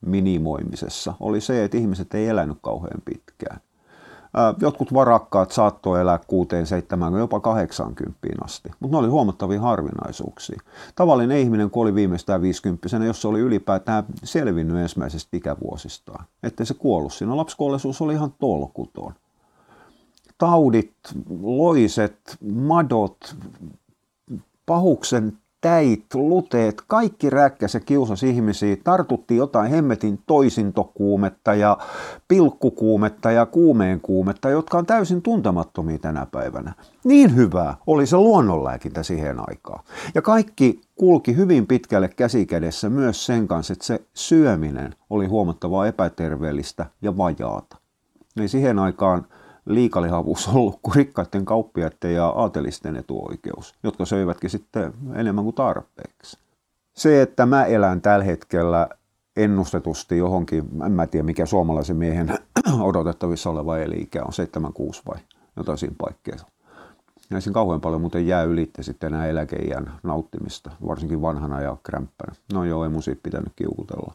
minimoimisessa 0.00 1.14
oli 1.20 1.40
se, 1.40 1.64
että 1.64 1.76
ihmiset 1.76 2.14
ei 2.14 2.28
elänyt 2.28 2.58
kauhean 2.62 3.02
pitkään. 3.04 3.60
Jotkut 4.60 4.94
varakkaat 4.94 5.52
saattoi 5.52 6.00
elää 6.00 6.20
6, 6.26 6.48
7, 6.64 7.12
jopa 7.12 7.40
80 7.40 8.18
asti, 8.44 8.70
mutta 8.80 8.96
ne 8.96 8.98
oli 8.98 9.08
huomattavia 9.08 9.60
harvinaisuuksia. 9.60 10.60
Tavallinen 10.94 11.38
ihminen 11.38 11.70
kuoli 11.70 11.94
viimeistään 11.94 12.42
50 12.42 12.88
jos 13.06 13.22
se 13.22 13.28
oli 13.28 13.40
ylipäätään 13.40 14.04
selvinnyt 14.24 14.76
ensimmäisestä 14.76 15.36
ikävuosistaan. 15.36 16.24
Ettei 16.42 16.66
se 16.66 16.74
kuollut 16.74 17.12
siinä. 17.12 17.36
Lapsikuolleisuus 17.36 18.02
oli 18.02 18.14
ihan 18.14 18.34
tolkuton. 18.38 19.12
Taudit, 20.38 20.94
loiset, 21.42 22.36
madot, 22.54 23.36
pahuksen 24.66 25.38
täit, 25.62 26.14
luteet, 26.14 26.82
kaikki 26.86 27.30
räkkäs 27.30 27.74
ja 27.74 27.80
ihmisiä, 28.28 28.76
tartutti 28.84 29.36
jotain 29.36 29.70
hemmetin 29.70 30.18
toisintokuumetta 30.26 31.54
ja 31.54 31.78
pilkkukuumetta 32.28 33.30
ja 33.30 33.46
kuumeen 33.46 34.00
kuumetta, 34.00 34.50
jotka 34.50 34.78
on 34.78 34.86
täysin 34.86 35.22
tuntemattomia 35.22 35.98
tänä 35.98 36.26
päivänä. 36.32 36.72
Niin 37.04 37.36
hyvää 37.36 37.76
oli 37.86 38.06
se 38.06 38.16
luonnonlääkintä 38.16 39.02
siihen 39.02 39.36
aikaan. 39.38 39.84
Ja 40.14 40.22
kaikki 40.22 40.80
kulki 40.94 41.36
hyvin 41.36 41.66
pitkälle 41.66 42.08
käsikädessä 42.08 42.90
myös 42.90 43.26
sen 43.26 43.48
kanssa, 43.48 43.72
että 43.72 43.86
se 43.86 44.00
syöminen 44.14 44.94
oli 45.10 45.26
huomattavaa 45.26 45.86
epäterveellistä 45.86 46.86
ja 47.02 47.16
vajaata. 47.16 47.76
Niin 48.36 48.48
siihen 48.48 48.78
aikaan 48.78 49.26
liikalihavuus 49.66 50.48
ollut 50.48 50.78
kuin 50.82 50.94
rikkaiden 50.94 51.44
kauppiaiden 51.44 52.14
ja 52.14 52.26
aatelisten 52.26 52.96
etuoikeus, 52.96 53.74
jotka 53.82 54.04
söivätkin 54.04 54.50
sitten 54.50 54.92
enemmän 55.14 55.44
kuin 55.44 55.54
tarpeeksi. 55.54 56.38
Se, 56.94 57.22
että 57.22 57.46
mä 57.46 57.64
elän 57.64 58.00
tällä 58.00 58.24
hetkellä 58.24 58.88
ennustetusti 59.36 60.18
johonkin, 60.18 60.68
en 60.86 60.92
mä 60.92 61.06
tiedä 61.06 61.24
mikä 61.24 61.46
suomalaisen 61.46 61.96
miehen 61.96 62.38
odotettavissa 62.80 63.50
oleva 63.50 63.78
eli-ikä 63.78 64.22
on, 64.24 64.32
76 64.32 65.02
vai 65.06 65.18
jotain 65.56 65.78
siinä 65.78 65.94
paikkeessa. 65.98 66.46
Siinä 67.38 67.54
kauhean 67.54 67.80
paljon 67.80 68.00
muuten 68.00 68.26
jää 68.26 68.42
ylitte 68.42 68.82
sitten 68.82 69.14
enää 69.14 69.26
eläkeijän 69.26 69.92
nauttimista, 70.02 70.70
varsinkin 70.86 71.22
vanhana 71.22 71.60
ja 71.60 71.76
krämppänä. 71.82 72.34
No 72.52 72.64
joo, 72.64 72.84
ei 72.84 72.90
mun 72.90 73.02
siitä 73.02 73.20
pitänyt 73.22 73.52
kiukutella. 73.56 74.14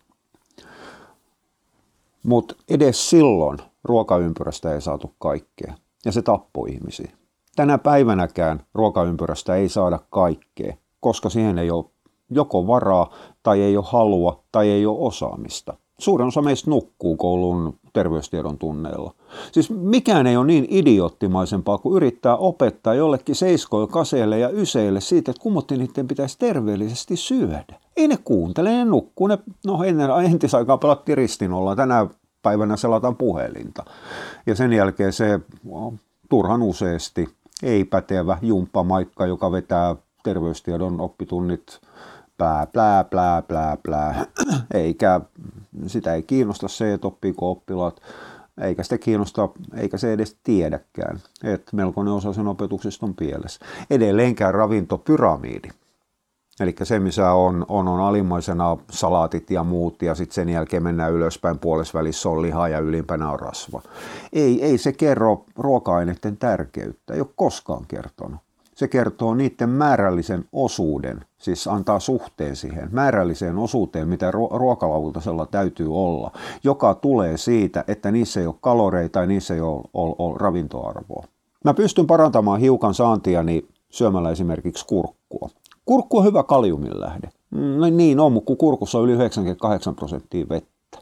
Mutta 2.24 2.56
edes 2.70 3.10
silloin 3.10 3.60
ruokaympyrästä 3.88 4.74
ei 4.74 4.82
saatu 4.82 5.14
kaikkea, 5.20 5.74
ja 6.06 6.12
se 6.12 6.22
tappoi 6.22 6.72
ihmisiä. 6.72 7.12
Tänä 7.56 7.78
päivänäkään 7.78 8.60
ruokaympyrästä 8.74 9.56
ei 9.56 9.70
saada 9.70 10.00
kaikkea, 10.10 10.76
koska 11.00 11.30
siihen 11.30 11.58
ei 11.58 11.72
ole 11.72 11.86
joko 12.30 12.68
varaa, 12.68 13.14
tai 13.44 13.62
ei 13.62 13.78
ole 13.78 13.86
halua, 13.88 14.44
tai 14.52 14.70
ei 14.70 14.86
ole 14.86 14.98
osaamista. 15.00 15.74
Suurin 16.00 16.28
osa 16.28 16.42
meistä 16.42 16.70
nukkuu 16.70 17.18
koulun 17.18 17.80
terveystiedon 17.94 18.58
tunneilla. 18.58 19.14
Siis 19.52 19.70
mikään 19.70 20.28
ei 20.28 20.38
ole 20.38 20.46
niin 20.46 20.68
idioottimaisempaa 20.70 21.78
kuin 21.78 21.96
yrittää 21.96 22.36
opettaa 22.36 22.94
jollekin 22.94 23.36
seiskoille, 23.36 23.88
kaseille 23.88 24.40
ja 24.40 24.50
yseille 24.50 25.02
siitä, 25.02 25.32
että 25.32 25.44
kummotti 25.44 25.78
niiden 25.78 26.08
pitäisi 26.08 26.40
terveellisesti 26.40 27.16
syödä. 27.16 27.76
Ei 27.96 28.08
ne 28.08 28.18
kuuntele, 28.24 28.70
ne 28.70 28.86
nukkuu. 28.86 29.28
Ne, 29.28 29.38
no 29.66 29.84
ennen, 29.84 30.10
entisaikaan 30.26 30.80
pelattiin 30.80 31.18
ristinolla, 31.18 31.76
tänä 31.76 32.08
päivänä 32.48 32.78
selataan 32.78 33.16
puhelinta. 33.16 33.86
Ja 34.46 34.56
sen 34.56 34.74
jälkeen 34.74 35.14
se 35.14 35.40
turhan 36.30 36.62
useasti 36.62 37.30
ei 37.64 37.86
pätevä 37.86 38.38
jumppamaikka, 38.42 39.26
joka 39.26 39.52
vetää 39.52 39.96
terveystiedon 40.24 41.02
oppitunnit 41.02 41.82
plää, 42.38 42.66
plää, 42.66 43.04
plää, 43.04 43.42
plää, 43.42 43.78
plää. 43.84 44.26
Eikä 44.74 45.22
sitä 45.88 46.14
ei 46.14 46.24
kiinnosta 46.24 46.68
se, 46.68 46.94
että 46.94 47.08
oppiiko 47.08 47.52
oppilaat, 47.52 48.02
eikä 48.62 48.84
sitä 48.84 48.98
kiinnosta, 48.98 49.50
eikä 49.74 49.98
se 49.98 50.14
edes 50.14 50.38
tiedäkään, 50.44 51.20
että 51.44 51.76
melkoinen 51.76 52.14
osa 52.14 52.34
sen 52.34 52.48
opetuksesta 52.48 53.06
on 53.06 53.16
pielessä. 53.16 53.66
Edelleenkään 53.90 54.54
ravintopyramiidi 54.54 55.70
Eli 56.60 56.76
se, 56.84 57.00
missä 57.00 57.32
on, 57.32 57.66
on, 57.68 57.88
on 57.88 58.00
alimmaisena 58.00 58.78
salaatit 58.90 59.52
ja 59.52 59.64
muut, 59.64 60.02
ja 60.02 60.16
sitten 60.16 60.36
sen 60.36 60.50
jälkeen 60.50 60.84
mennään 60.84 61.14
ylöspäin, 61.14 61.60
puolesvälissä 61.60 62.30
on 62.30 62.42
liha 62.42 62.68
ja 62.68 62.80
ylimpänä 62.80 63.32
on 63.32 63.40
rasva. 63.40 63.82
Ei, 64.34 64.64
ei 64.64 64.78
se 64.78 64.94
kerro 64.94 65.46
ruoka-aineiden 65.56 66.38
tärkeyttä, 66.38 67.14
ei 67.14 67.20
ole 67.22 67.30
koskaan 67.36 67.86
kertonut. 67.88 68.40
Se 68.76 68.88
kertoo 68.88 69.36
niiden 69.36 69.70
määrällisen 69.70 70.46
osuuden, 70.54 71.26
siis 71.38 71.68
antaa 71.68 72.00
suhteen 72.00 72.56
siihen 72.56 72.90
määrälliseen 72.92 73.58
osuuteen, 73.58 74.08
mitä 74.08 74.32
ruokalautasella 74.32 75.46
täytyy 75.46 75.96
olla, 75.96 76.32
joka 76.64 76.94
tulee 76.94 77.38
siitä, 77.38 77.84
että 77.88 78.12
niissä 78.12 78.40
ei 78.40 78.48
ole 78.48 78.56
kaloreita 78.62 79.14
tai 79.14 79.28
niissä 79.28 79.54
ei 79.54 79.62
ole, 79.62 79.84
ole, 79.94 80.16
ole 80.18 80.38
ravintoarvoa. 80.38 81.26
Mä 81.64 81.74
pystyn 81.74 82.08
parantamaan 82.08 82.60
hiukan 82.60 82.94
saantiani 82.94 83.68
syömällä 83.90 84.32
esimerkiksi 84.32 84.86
kurkkua. 84.86 85.50
Kurkku 85.88 86.18
on 86.18 86.26
hyvä 86.26 86.44
kaliumin 86.44 87.00
lähde. 87.00 87.30
No 87.52 87.90
niin 87.90 88.20
on, 88.20 88.32
mutta 88.32 88.48
kun 88.48 88.58
kurkussa 88.58 88.98
on 88.98 89.04
yli 89.04 89.14
98 89.14 89.96
prosenttia 89.96 90.46
vettä. 90.50 91.00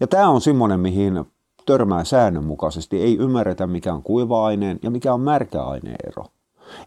Ja 0.00 0.06
tämä 0.06 0.28
on 0.28 0.40
semmoinen, 0.40 0.80
mihin 0.80 1.24
törmää 1.66 2.04
säännönmukaisesti. 2.04 3.02
Ei 3.02 3.16
ymmärretä, 3.16 3.66
mikä 3.66 3.94
on 3.94 4.02
kuiva-aineen 4.02 4.78
ja 4.82 4.90
mikä 4.90 5.14
on 5.14 5.20
märkäaineen 5.20 5.96
ero. 6.06 6.24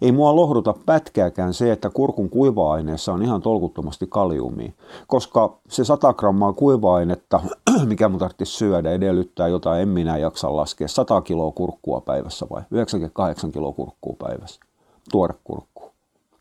Ei 0.01 0.11
mua 0.11 0.35
lohduta 0.35 0.73
pätkääkään 0.85 1.53
se, 1.53 1.71
että 1.71 1.89
kurkun 1.89 2.29
kuiva-aineessa 2.29 3.13
on 3.13 3.23
ihan 3.23 3.41
tolkuttomasti 3.41 4.07
kaliumia, 4.09 4.71
koska 5.07 5.57
se 5.69 5.83
100 5.83 6.13
grammaa 6.13 6.53
kuiva-ainetta, 6.53 7.39
mikä 7.85 8.09
mun 8.09 8.19
tarvitsisi 8.19 8.57
syödä, 8.57 8.91
edellyttää 8.91 9.47
jotain, 9.47 9.81
en 9.81 9.87
minä 9.87 10.17
jaksa 10.17 10.55
laskea, 10.55 10.87
100 10.87 11.21
kiloa 11.21 11.51
kurkkua 11.51 12.01
päivässä 12.01 12.45
vai 12.49 12.61
98 12.71 13.51
kiloa 13.51 13.73
kurkkua 13.73 14.15
päivässä, 14.19 14.59
tuore 15.11 15.33
kurkku 15.43 15.72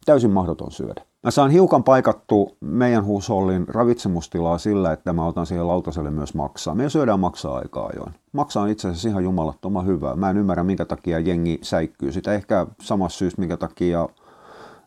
täysin 0.04 0.30
mahdoton 0.30 0.73
syödä. 0.73 1.02
Mä 1.23 1.30
saan 1.30 1.50
hiukan 1.50 1.85
paikattu 1.85 2.56
meidän 2.61 3.04
huusollin 3.04 3.68
ravitsemustilaa 3.68 4.59
sillä, 4.59 4.92
että 4.92 5.12
mä 5.12 5.26
otan 5.26 5.47
siihen 5.47 5.68
lautaselle 5.68 6.11
myös 6.11 6.35
maksaa. 6.35 6.75
Me 6.75 6.90
syödään 6.90 7.21
maksaa 7.21 7.56
aikaa 7.56 7.87
ajoin. 7.87 8.14
Maksaa 8.32 8.62
on 8.62 8.68
itse 8.68 8.88
asiassa 8.88 9.09
ihan 9.09 9.25
jumalattoman 9.25 9.87
hyvää. 9.87 10.16
Mä 10.16 10.30
en 10.30 10.37
ymmärrä, 10.37 10.64
minkä 10.64 10.85
takia 10.85 11.18
jengi 11.18 11.59
säikkyy 11.62 12.12
sitä. 12.12 12.32
Ehkä 12.32 12.66
samassa 12.80 13.18
syystä, 13.18 13.40
minkä 13.40 13.56
takia 13.56 14.09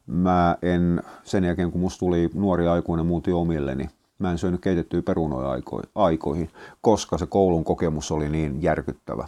mä 0.08 0.58
en 0.62 1.04
sen 1.24 1.44
jälkeen, 1.44 1.72
kun 1.72 1.82
musta 1.82 2.00
tuli 2.00 2.30
nuori 2.34 2.68
aikuinen 2.68 3.06
muuti 3.06 3.34
omilleni, 3.34 3.90
mä 4.20 4.32
en 4.32 4.38
syönyt 4.38 4.62
keitettyä 4.62 5.02
perunoja 5.02 5.62
aikoihin, 5.96 6.50
koska 6.82 7.18
se 7.18 7.26
koulun 7.26 7.64
kokemus 7.64 8.12
oli 8.12 8.30
niin 8.30 8.62
järkyttävä. 8.62 9.28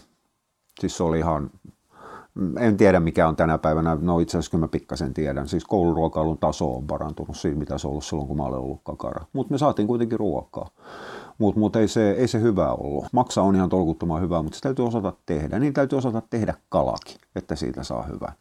Siis 0.80 0.98
se 0.98 1.04
oli 1.04 1.20
ihan 1.20 1.50
en 2.60 2.78
tiedä 2.78 3.00
mikä 3.00 3.28
on 3.28 3.36
tänä 3.36 3.58
päivänä, 3.58 3.98
no 4.02 4.20
itse 4.20 4.38
asiassa 4.38 4.52
kyllä 4.52 4.64
mä 4.64 4.68
pikkasen 4.68 5.14
tiedän, 5.14 5.48
siis 5.48 5.66
kouluruokailun 5.66 6.38
taso 6.38 6.76
on 6.76 6.88
parantunut 6.88 7.38
siitä, 7.38 7.58
mitä 7.58 7.78
se 7.78 7.88
on 7.88 7.92
ollut 7.92 8.06
silloin, 8.06 8.28
kun 8.28 8.38
mä 8.38 8.44
olen 8.44 8.60
ollut 8.60 8.82
kakara. 8.84 9.26
Mutta 9.34 9.52
me 9.52 9.58
saatiin 9.58 9.88
kuitenkin 9.88 10.20
ruokaa. 10.20 10.70
Mutta 11.38 11.60
mut 11.60 11.76
ei, 11.76 11.88
se, 11.88 12.12
ei 12.12 12.28
se 12.28 12.42
hyvä 12.42 12.74
ollut. 12.74 13.06
Maksa 13.12 13.42
on 13.42 13.56
ihan 13.56 13.70
tolkuttoman 13.70 14.22
hyvä, 14.22 14.42
mutta 14.42 14.56
se 14.56 14.62
täytyy 14.62 14.86
osata 14.86 15.14
tehdä. 15.26 15.60
Niin 15.60 15.74
täytyy 15.74 15.98
osata 15.98 16.22
tehdä 16.30 16.54
kalakin, 16.70 17.18
että 17.36 17.56
siitä 17.56 17.84
saa 17.84 18.04
hyvää. 18.04 18.34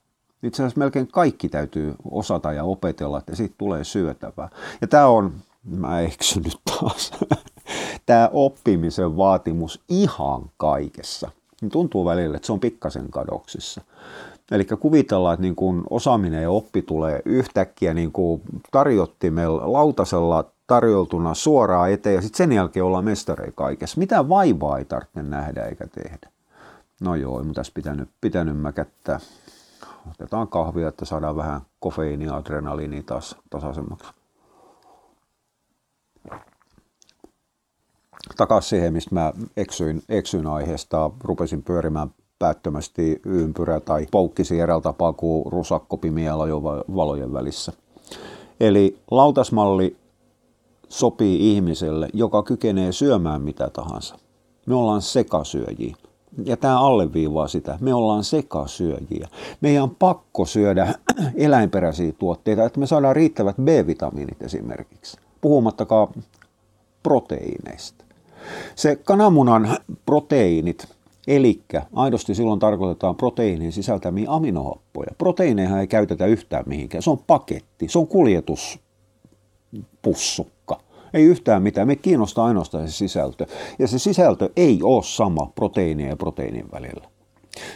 Itse 0.42 0.62
asiassa 0.62 0.78
melkein 0.78 1.08
kaikki 1.08 1.48
täytyy 1.48 1.94
osata 2.10 2.52
ja 2.52 2.64
opetella, 2.64 3.18
että 3.18 3.36
siitä 3.36 3.54
tulee 3.58 3.84
syötävää. 3.84 4.48
Ja 4.80 4.86
tämä 4.86 5.06
on, 5.06 5.32
mä 5.64 6.00
eksyn 6.00 6.42
nyt 6.42 6.60
taas, 6.64 7.10
tämä 8.06 8.30
oppimisen 8.32 9.16
vaatimus 9.16 9.80
ihan 9.88 10.50
kaikessa 10.56 11.30
niin 11.60 11.70
tuntuu 11.70 12.04
välillä, 12.04 12.36
että 12.36 12.46
se 12.46 12.52
on 12.52 12.60
pikkasen 12.60 13.10
kadoksissa. 13.10 13.80
Eli 14.50 14.64
kuvitellaan, 14.64 15.34
että 15.34 15.42
niin 15.42 15.56
kuin 15.56 15.82
osaaminen 15.90 16.42
ja 16.42 16.50
oppi 16.50 16.82
tulee 16.82 17.22
yhtäkkiä 17.24 17.94
niin 17.94 18.12
kuin 18.12 18.42
tarjottimella 18.70 19.72
lautasella 19.72 20.44
tarjoltuna 20.66 21.34
suoraan 21.34 21.90
eteen 21.90 22.14
ja 22.14 22.22
sitten 22.22 22.36
sen 22.36 22.52
jälkeen 22.52 22.84
ollaan 22.84 23.04
mestarei 23.04 23.52
kaikessa. 23.54 23.98
Mitä 23.98 24.28
vaivaa 24.28 24.78
ei 24.78 24.84
tarvitse 24.84 25.22
nähdä 25.22 25.64
eikä 25.64 25.86
tehdä. 25.86 26.30
No 27.00 27.14
joo, 27.14 27.40
ei 27.40 27.46
tässä 27.54 27.72
pitänyt, 27.74 28.08
pitänyt 28.20 28.60
mäkättää. 28.60 29.20
Otetaan 30.10 30.48
kahvia, 30.48 30.88
että 30.88 31.04
saadaan 31.04 31.36
vähän 31.36 31.60
kofeiinia 31.80 32.36
adrenaliinia 32.36 33.02
taas 33.02 33.36
tasaisemmaksi. 33.50 34.12
Takaisin 38.36 38.68
siihen, 38.68 38.92
mistä 38.92 39.14
mä 39.14 39.32
eksyin, 39.56 40.02
eksyin 40.08 40.46
aiheesta, 40.46 41.10
rupesin 41.24 41.62
pyörimään 41.62 42.10
päättömästi 42.38 43.20
ympyrä 43.26 43.80
tai 43.80 44.06
poukkisin 44.10 44.60
eräällä 44.60 44.82
tapaa 44.82 45.12
kuin 45.12 45.52
rusakko 45.52 45.96
pimiällä 45.96 46.44
valojen 46.96 47.32
välissä. 47.32 47.72
Eli 48.60 48.98
lautasmalli 49.10 49.96
sopii 50.88 51.52
ihmiselle, 51.52 52.08
joka 52.12 52.42
kykenee 52.42 52.92
syömään 52.92 53.42
mitä 53.42 53.70
tahansa. 53.72 54.16
Me 54.66 54.74
ollaan 54.74 55.02
sekasyöjiä. 55.02 55.96
Ja 56.44 56.56
tämä 56.56 56.80
alleviivaa 56.80 57.48
sitä. 57.48 57.78
Me 57.80 57.94
ollaan 57.94 58.24
sekasyöjiä. 58.24 59.28
Meidän 59.60 59.82
on 59.82 59.94
pakko 59.98 60.44
syödä 60.44 60.94
eläinperäisiä 61.34 62.12
tuotteita, 62.12 62.64
että 62.64 62.80
me 62.80 62.86
saadaan 62.86 63.16
riittävät 63.16 63.56
B-vitamiinit 63.56 64.42
esimerkiksi. 64.42 65.16
Puhumattakaan 65.40 66.08
proteiineista. 67.02 68.05
Se 68.76 68.96
kananmunan 68.96 69.76
proteiinit, 70.06 70.88
eli 71.26 71.60
aidosti 71.92 72.34
silloin 72.34 72.60
tarkoitetaan 72.60 73.16
proteiinin 73.16 73.72
sisältämiä 73.72 74.30
aminohappoja. 74.30 75.10
Proteiineja 75.18 75.80
ei 75.80 75.86
käytetä 75.86 76.26
yhtään 76.26 76.64
mihinkään. 76.66 77.02
Se 77.02 77.10
on 77.10 77.18
paketti, 77.26 77.88
se 77.88 77.98
on 77.98 78.06
kuljetuspussukka. 78.06 80.80
Ei 81.14 81.24
yhtään 81.24 81.62
mitään. 81.62 81.86
Me 81.86 81.96
kiinnostaa 81.96 82.46
ainoastaan 82.46 82.88
se 82.88 82.92
sisältö. 82.92 83.46
Ja 83.78 83.88
se 83.88 83.98
sisältö 83.98 84.50
ei 84.56 84.80
ole 84.82 85.02
sama 85.02 85.52
proteiinien 85.54 86.08
ja 86.08 86.16
proteiinin 86.16 86.72
välillä. 86.72 87.08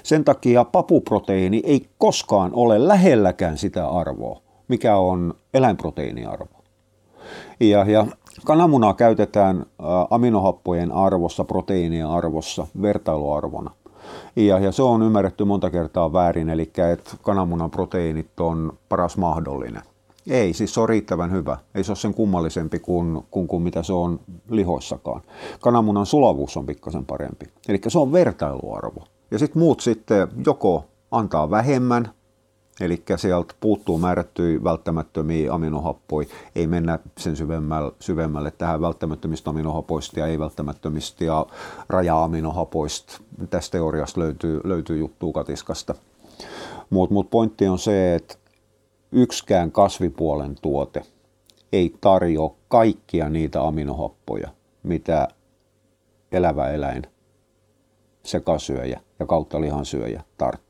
Sen 0.03 0.25
takia 0.25 0.65
papuproteiini 0.65 1.63
ei 1.65 1.89
koskaan 1.99 2.51
ole 2.55 2.89
lähelläkään 2.89 3.59
sitä 3.59 3.89
arvoa, 3.89 4.43
mikä 4.69 4.97
on 4.97 5.35
eläinproteiiniarvo. 5.55 6.61
Ja, 7.61 7.91
ja 7.91 8.07
kananmunaa 8.45 8.95
käytetään 8.95 9.67
aminohappojen 10.11 10.93
arvossa, 10.93 11.45
proteiinien 11.45 12.07
arvossa, 12.07 12.67
vertailuarvona. 12.83 13.71
Ja, 14.37 14.59
ja 14.59 14.73
se 14.73 14.83
on 14.83 15.03
ymmärretty 15.03 15.45
monta 15.45 15.71
kertaa 15.71 16.13
väärin, 16.13 16.49
eli 16.49 16.71
että 16.93 17.11
kananmunan 17.23 17.71
proteiinit 17.71 18.41
on 18.41 18.73
paras 18.89 19.17
mahdollinen. 19.17 19.83
Ei, 20.31 20.53
siis 20.53 20.75
se 20.75 20.81
on 20.81 20.89
riittävän 20.89 21.33
hyvä. 21.33 21.59
Ei 21.75 21.85
se 21.85 21.91
ole 21.91 21.97
sen 21.97 22.15
kummallisempi 22.15 22.79
kuin, 22.79 23.23
kuin, 23.31 23.49
kuin 23.49 23.63
mitä 23.63 23.83
se 23.83 23.93
on 23.93 24.21
lihoissakaan. 24.51 25.23
Kananmunan 25.61 26.07
sulavuus 26.07 26.57
on 26.57 26.67
pikkasen 26.67 27.05
parempi. 27.05 27.47
Eli 27.69 27.81
se 27.89 27.99
on 27.99 28.13
vertailuarvo. 28.13 29.05
Ja 29.31 29.39
sitten 29.39 29.63
muut 29.63 29.81
sitten 29.81 30.29
joko 30.47 30.85
antaa 31.11 31.51
vähemmän, 31.51 32.09
eli 32.81 33.03
sieltä 33.17 33.55
puuttuu 33.61 33.99
määrättyjä 33.99 34.65
välttämättömiä 34.65 35.53
aminohappoja, 35.53 36.29
ei 36.55 36.67
mennä 36.67 36.99
sen 37.19 37.37
syvemmälle, 37.37 37.93
syvemmälle 38.01 38.51
tähän 38.51 38.81
välttämättömistä 38.81 39.51
aminohapoista 39.51 40.21
ja 40.21 40.27
ei 40.27 40.39
välttämättömistä 40.39 41.25
ja 41.25 41.47
raja-aminohapoista. 41.89 43.21
Tästä 43.51 43.73
teoriasta 43.73 44.21
löytyy, 44.21 44.61
löytyy 44.65 44.99
juttua 44.99 45.33
katiskasta. 45.33 45.95
Mutta 46.91 47.15
mut 47.15 47.31
pointti 47.31 47.69
on 47.69 47.79
se, 47.79 48.15
että 48.15 48.35
yksikään 49.13 49.73
kasvipuolen 49.73 50.55
tuote 50.63 51.03
ei 51.73 51.95
tarjoa 52.01 52.55
kaikkia 52.69 53.29
niitä 53.29 53.63
aminohappoja, 53.63 54.49
mitä 54.83 55.29
elävä 56.33 56.69
eläin, 56.69 57.03
sekasyöjä 58.23 59.01
ja 59.19 59.27
kautta 59.27 59.61
lihansyöjä 59.61 60.23
tarvitsee. 60.39 60.70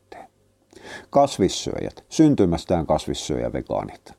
Kasvissyöjät, 1.11 2.05
syntymästään 2.09 2.87
kasvissyöjä 2.87 3.53
vegaanit, 3.53 4.13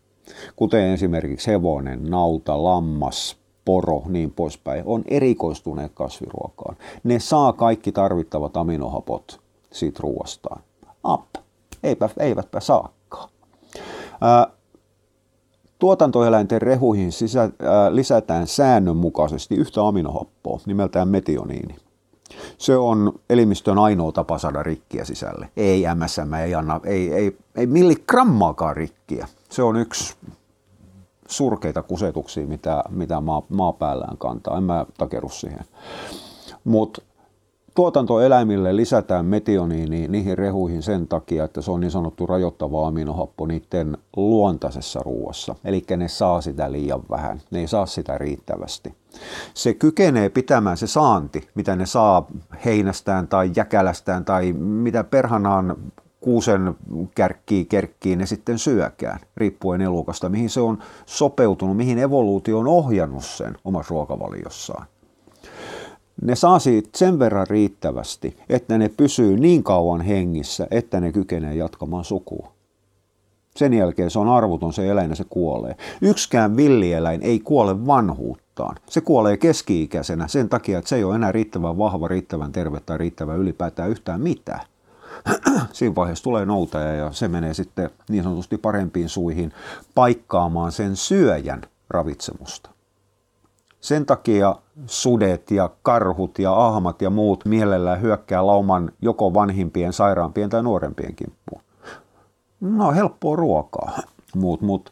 kuten 0.56 0.84
esimerkiksi 0.94 1.52
hevonen, 1.52 2.04
nauta, 2.04 2.64
lammas, 2.64 3.38
poro, 3.66 4.04
niin 4.08 4.32
poispäin, 4.32 4.84
on 4.86 5.04
erikoistuneet 5.08 5.92
kasviruokaan. 5.96 6.78
Ne 7.04 7.20
saa 7.20 7.54
kaikki 7.54 7.92
tarvittavat 7.92 8.58
aminohapot 8.58 9.42
siitä 9.72 10.00
ruoastaan. 10.04 10.64
Up. 11.08 11.26
Eipä, 11.84 12.10
eivätpä 12.20 12.60
saa. 12.60 12.94
Tuotantoeläinten 15.80 16.62
rehuihin 16.62 17.12
sisä, 17.12 17.50
lisätään 17.90 18.48
säännönmukaisesti 18.48 19.56
yhtä 19.56 19.88
aminohappoa 19.88 20.60
nimeltään 20.66 21.08
metioniini. 21.08 21.76
Se 22.58 22.78
on 22.78 23.14
elimistön 23.30 23.78
ainoa 23.78 24.12
tapa 24.12 24.38
saada 24.38 24.64
rikkiä 24.64 25.06
sisälle. 25.06 25.50
Ei 25.58 25.84
MSM, 25.96 26.34
ei 26.34 26.56
anna, 26.56 26.80
ei, 26.84 27.14
ei, 27.14 27.38
ei 27.56 27.68
milligrammaakaan 27.68 28.76
rikkiä. 28.76 29.28
Se 29.50 29.64
on 29.64 29.76
yksi 29.76 30.16
surkeita 31.28 31.84
kusetuksia, 31.84 32.48
mitä, 32.48 32.84
mitä 32.90 33.22
maa, 33.22 33.42
maa 33.50 33.74
päällään 33.74 34.18
kantaa. 34.18 34.58
En 34.58 34.64
mä 34.64 34.86
takeru 34.98 35.30
siihen. 35.30 35.66
Mutta 36.64 37.02
tuotantoeläimille 37.76 38.76
lisätään 38.76 39.26
metioniini 39.26 40.08
niihin 40.08 40.38
rehuihin 40.38 40.84
sen 40.84 41.08
takia, 41.08 41.44
että 41.44 41.62
se 41.62 41.72
on 41.72 41.80
niin 41.80 41.92
sanottu 41.92 42.26
rajoittava 42.26 42.88
aminohappo 42.88 43.46
niiden 43.46 43.98
luontaisessa 44.16 45.00
ruoassa. 45.04 45.56
Eli 45.66 45.84
ne 45.98 46.08
saa 46.08 46.42
sitä 46.42 46.72
liian 46.72 47.02
vähän, 47.10 47.42
ne 47.52 47.60
ei 47.60 47.68
saa 47.68 47.86
sitä 47.86 48.18
riittävästi. 48.18 48.94
Se 49.54 49.74
kykenee 49.74 50.30
pitämään 50.30 50.78
se 50.78 50.88
saanti, 50.88 51.48
mitä 51.56 51.76
ne 51.76 51.86
saa 51.86 52.28
heinästään 52.66 53.28
tai 53.28 53.52
jäkälästään 53.56 54.26
tai 54.26 54.54
mitä 54.54 55.04
perhanaan 55.04 55.76
kuusen 56.20 56.76
kärkkiä 57.16 57.66
kerkkiin 57.70 58.20
ne 58.20 58.26
sitten 58.26 58.60
syökään, 58.60 59.20
riippuen 59.38 59.82
elukasta, 59.82 60.30
mihin 60.30 60.50
se 60.50 60.62
on 60.62 60.78
sopeutunut, 61.06 61.78
mihin 61.78 62.00
evoluutio 62.00 62.60
on 62.60 62.68
ohjannut 62.68 63.26
sen 63.26 63.58
omassa 63.66 63.92
ruokavaliossaan 63.92 64.88
ne 66.22 66.36
saa 66.36 66.60
siitä 66.60 66.90
sen 66.96 67.20
verran 67.20 67.48
riittävästi, 67.48 68.38
että 68.50 68.78
ne 68.78 68.90
pysyy 68.90 69.38
niin 69.38 69.64
kauan 69.64 70.02
hengissä, 70.02 70.68
että 70.72 71.00
ne 71.00 71.12
kykenee 71.12 71.56
jatkamaan 71.56 72.04
sukua. 72.04 72.52
Sen 73.56 73.74
jälkeen 73.74 74.12
se 74.12 74.20
on 74.20 74.30
arvoton 74.30 74.74
se 74.74 74.90
eläin 74.90 75.10
ja 75.10 75.16
se 75.16 75.26
kuolee. 75.30 75.76
Yksikään 76.02 76.58
villieläin 76.58 77.22
ei 77.22 77.40
kuole 77.40 77.86
vanhuuttaan. 77.86 78.76
Se 78.90 79.02
kuolee 79.02 79.38
keski-ikäisenä 79.38 80.28
sen 80.28 80.50
takia, 80.50 80.78
että 80.78 80.90
se 80.90 80.96
ei 80.96 81.04
ole 81.04 81.16
enää 81.16 81.32
riittävän 81.32 81.78
vahva, 81.78 82.08
riittävän 82.08 82.52
terve 82.52 82.80
tai 82.80 82.98
riittävän 82.98 83.40
ylipäätään 83.40 83.90
yhtään 83.90 84.22
mitään. 84.22 84.62
Siinä 85.74 85.96
vaiheessa 85.96 86.24
tulee 86.24 86.46
noutaja 86.46 86.94
ja 86.94 87.12
se 87.12 87.28
menee 87.28 87.54
sitten 87.54 87.90
niin 88.10 88.24
sanotusti 88.24 88.58
parempiin 88.58 89.10
suihin 89.10 89.54
paikkaamaan 89.96 90.72
sen 90.72 90.96
syöjän 90.96 91.62
ravitsemusta. 91.90 92.71
Sen 93.82 94.06
takia 94.06 94.56
sudet 94.86 95.52
ja 95.52 95.70
karhut 95.84 96.40
ja 96.40 96.68
ahmat 96.68 97.02
ja 97.02 97.10
muut 97.10 97.46
mielellään 97.46 98.02
hyökkää 98.02 98.46
lauman 98.48 98.92
joko 99.02 99.34
vanhimpien, 99.34 99.94
sairaampien 99.94 100.50
tai 100.50 100.64
nuorempien 100.64 101.16
kimppuun. 101.16 101.62
No 102.60 102.92
helppoa 102.92 103.36
ruokaa. 103.36 103.92
Muut, 104.36 104.62
muut. 104.62 104.92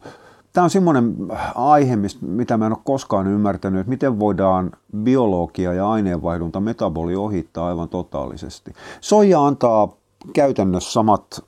Tämä 0.52 0.64
on 0.64 0.70
semmoinen 0.70 1.16
aihe, 1.54 1.98
mitä 2.20 2.56
mä 2.56 2.66
en 2.66 2.72
ole 2.72 2.80
koskaan 2.84 3.26
ymmärtänyt, 3.26 3.80
että 3.80 3.90
miten 3.90 4.18
voidaan 4.18 4.70
biologia 5.02 5.72
ja 5.72 5.90
aineenvaihdunta 5.90 6.60
metaboli 6.60 7.16
ohittaa 7.16 7.68
aivan 7.68 7.88
totaalisesti. 7.88 8.72
Soija 9.00 9.46
antaa 9.46 9.88
käytännössä 10.32 10.92
samat, 10.92 11.44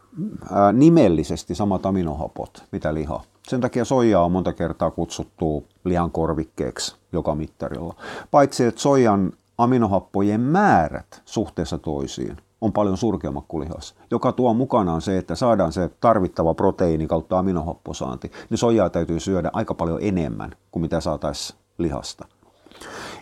ää, 0.53 0.73
nimellisesti 0.73 1.55
samat 1.55 1.87
aminohapot, 1.87 2.65
mitä 2.73 2.95
liha. 2.95 3.21
Sen 3.49 3.61
takia 3.61 3.85
soijaa 3.85 4.25
on 4.25 4.33
monta 4.33 4.53
kertaa 4.53 4.91
kutsuttu 4.91 5.65
lihan 5.85 6.11
korvikkeeksi 6.11 7.02
joka 7.13 7.35
mittarilla. 7.35 7.95
Paitsi 8.31 8.65
että 8.65 8.81
soijan 8.81 9.33
aminohappojen 9.59 10.41
määrät 10.41 11.23
suhteessa 11.25 11.79
toisiin 11.79 12.37
on 12.61 12.73
paljon 12.73 12.97
surkeammat 12.97 13.45
kuin 13.49 13.65
lihassa, 13.65 13.95
joka 14.11 14.33
tuo 14.33 14.55
mukanaan 14.55 15.01
se, 15.01 15.19
että 15.19 15.35
saadaan 15.35 15.73
se 15.73 15.91
tarvittava 16.01 16.55
proteiini 16.55 17.07
kautta 17.07 17.39
aminohapposaanti, 17.39 18.33
niin 18.51 18.59
soijaa 18.59 18.91
täytyy 18.91 19.21
syödä 19.21 19.51
aika 19.53 19.75
paljon 19.75 19.99
enemmän 20.03 20.53
kuin 20.71 20.81
mitä 20.81 21.01
saataisiin 21.01 21.59
lihasta. 21.79 22.27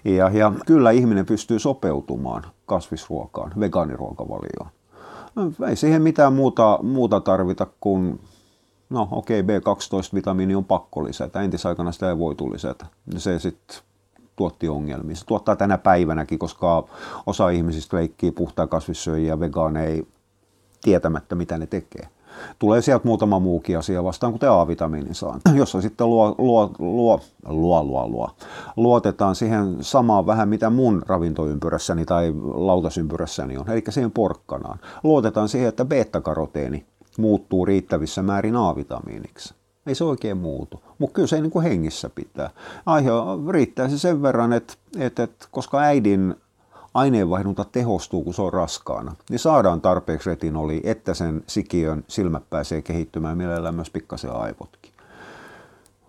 Ja, 0.05 0.31
ja 0.31 0.53
kyllä 0.67 0.91
ihminen 0.91 1.27
pystyy 1.27 1.59
sopeutumaan 1.59 2.43
kasvisruokaan, 2.67 3.53
vegaaniruokavalioon. 3.61 4.71
No, 5.35 5.67
ei 5.69 5.77
siihen 5.77 6.03
mitään 6.03 6.33
muuta, 6.33 6.79
muuta 6.83 7.21
tarvita 7.21 7.67
kuin 7.81 8.21
no 8.91 9.09
okei, 9.11 9.41
okay, 9.41 9.59
B12-vitamiini 9.59 10.57
on 10.57 10.65
pakko 10.65 11.05
lisätä. 11.05 11.41
Entisaikana 11.41 11.93
sitä 11.93 12.09
ei 12.09 12.19
voitu 12.19 12.53
lisätä. 12.53 12.87
Se 13.17 13.39
sitten 13.39 13.77
tuotti 14.37 14.69
ongelmia. 14.69 15.17
Se 15.17 15.27
tuottaa 15.27 15.57
tänä 15.57 15.79
päivänäkin, 15.79 16.39
koska 16.39 16.85
osa 17.27 17.49
ihmisistä 17.49 17.97
leikkii 17.97 18.31
puhtaa 18.31 18.67
kasvissyöjiä 18.67 19.29
ja 19.29 19.41
vegaaneja 19.41 20.03
tietämättä, 20.83 21.35
mitä 21.35 21.59
ne 21.59 21.67
tekee. 21.67 22.09
Tulee 22.59 22.83
sieltä 22.83 23.07
muutama 23.07 23.39
muukin 23.39 23.79
asia 23.79 24.05
vastaan, 24.05 24.33
kuten 24.33 24.51
A-vitamiinin 24.51 25.15
saanti, 25.15 25.51
jossa 25.59 25.81
sitten 25.81 26.11
luo, 26.11 26.35
luo, 26.39 26.71
luo, 26.79 27.21
luo, 27.47 27.85
luo, 27.85 28.09
luo, 28.09 28.31
luotetaan 28.77 29.35
siihen 29.35 29.77
samaan 29.81 30.27
vähän, 30.27 30.49
mitä 30.49 30.71
mun 30.71 31.03
ravintoympyrässäni 31.07 32.05
tai 32.05 32.33
lautasympyrässäni 32.55 33.57
on, 33.57 33.71
eli 33.71 33.83
siihen 33.89 34.11
porkkanaan. 34.11 34.79
Luotetaan 35.03 35.49
siihen, 35.49 35.69
että 35.69 35.85
beta-karoteeni 35.85 36.85
muuttuu 37.19 37.67
riittävissä 37.67 38.23
määrin 38.23 38.57
A-vitamiiniksi. 38.57 39.55
Ei 39.87 39.95
se 39.95 40.05
oikein 40.05 40.37
muutu, 40.37 40.83
mutta 40.99 41.15
kyllä 41.15 41.29
se 41.29 41.41
niin 41.41 41.51
kuin 41.51 41.63
hengissä 41.63 42.11
pitää. 42.11 42.51
Aihe 42.87 43.11
riittää 43.51 43.89
se 43.89 43.99
sen 43.99 44.23
verran, 44.23 44.53
että, 44.53 44.75
että, 44.99 45.23
että 45.23 45.47
koska 45.51 45.79
äidin 45.79 46.35
aineenvaihdunta 46.95 47.65
tehostuu, 47.65 48.25
kun 48.25 48.35
se 48.35 48.43
on 48.43 48.53
raskaana, 48.53 49.17
niin 49.31 49.39
saadaan 49.39 49.81
tarpeeksi 49.81 50.31
retinoli, 50.31 50.81
että 50.85 51.15
sen 51.15 51.43
sikiön 51.47 52.05
silmät 52.09 52.51
pääsee 52.51 52.83
kehittymään, 52.83 53.37
mielellään 53.37 53.75
myös 53.75 53.91
pikkasen 53.91 54.33
aivotkin. 54.33 54.93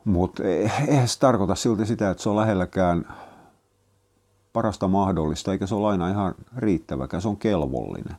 Mutta 0.06 0.44
e, 0.44 0.72
eihän 0.88 1.08
se 1.08 1.20
tarkoita 1.20 1.56
silti 1.56 1.86
sitä, 1.86 2.10
että 2.10 2.24
se 2.24 2.30
on 2.30 2.36
lähelläkään 2.36 3.16
parasta 4.54 4.88
mahdollista, 4.88 5.52
eikä 5.52 5.68
se 5.68 5.76
ole 5.76 5.88
aina 5.88 6.10
ihan 6.10 6.36
riittäväkään, 6.58 7.22
se 7.22 7.28
on 7.28 7.38
kelvollinen. 7.38 8.16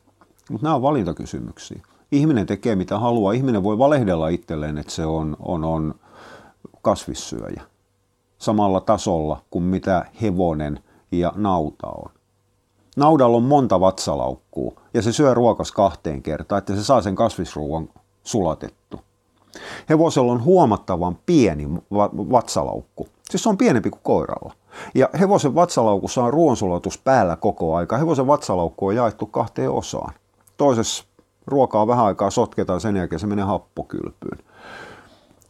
Mutta 0.50 0.64
nämä 0.64 0.74
on 0.74 0.82
valintakysymyksiä. 0.82 1.82
Ihminen 2.12 2.46
tekee 2.46 2.76
mitä 2.76 2.98
haluaa, 2.98 3.32
ihminen 3.32 3.62
voi 3.62 3.78
valehdella 3.78 4.28
itselleen, 4.28 4.78
että 4.78 4.92
se 4.92 5.06
on, 5.06 5.36
on, 5.40 5.64
on 5.64 5.94
kasvissyöjä 6.82 7.62
samalla 8.38 8.80
tasolla 8.80 9.42
kuin 9.50 9.64
mitä 9.64 10.06
hevonen 10.22 10.80
ja 11.12 11.32
nauta 11.36 11.86
on. 11.86 12.10
Naudalla 12.96 13.36
on 13.36 13.42
monta 13.42 13.80
vatsalaukkuu 13.80 14.78
ja 14.94 15.02
se 15.02 15.12
syö 15.12 15.34
ruokas 15.34 15.72
kahteen 15.72 16.22
kertaan, 16.22 16.58
että 16.58 16.74
se 16.74 16.84
saa 16.84 17.02
sen 17.02 17.14
kasvisruuan 17.14 17.88
sulatettu. 18.24 19.00
Hevosella 19.88 20.32
on 20.32 20.44
huomattavan 20.44 21.18
pieni 21.26 21.68
vatsalaukku. 22.30 23.08
Siis 23.30 23.42
se 23.42 23.48
on 23.48 23.58
pienempi 23.58 23.90
kuin 23.90 24.00
koiralla. 24.02 24.52
Ja 24.94 25.08
hevosen 25.20 25.54
vatsalaukussa 25.54 26.24
on 26.24 26.32
ruoansulatus 26.32 26.98
päällä 26.98 27.36
koko 27.36 27.76
aika. 27.76 27.98
Hevosen 27.98 28.26
vatsalaukku 28.26 28.86
on 28.86 28.96
jaettu 28.96 29.26
kahteen 29.26 29.70
osaan. 29.70 30.14
Toisessa 30.56 31.04
ruokaa 31.46 31.86
vähän 31.86 32.04
aikaa 32.04 32.30
sotketaan, 32.30 32.80
sen 32.80 32.96
jälkeen 32.96 33.20
se 33.20 33.26
menee 33.26 33.44
happokylpyyn. 33.44 34.38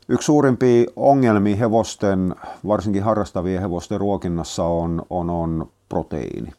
Yksi 0.08 0.26
suurimpia 0.26 0.84
ongelmia 0.96 1.56
hevosten, 1.56 2.34
varsinkin 2.66 3.02
harrastavien 3.02 3.60
hevosten 3.60 4.00
ruokinnassa 4.00 4.64
on, 4.64 5.02
on, 5.10 5.30
on 5.30 5.70
proteiini 5.88 6.52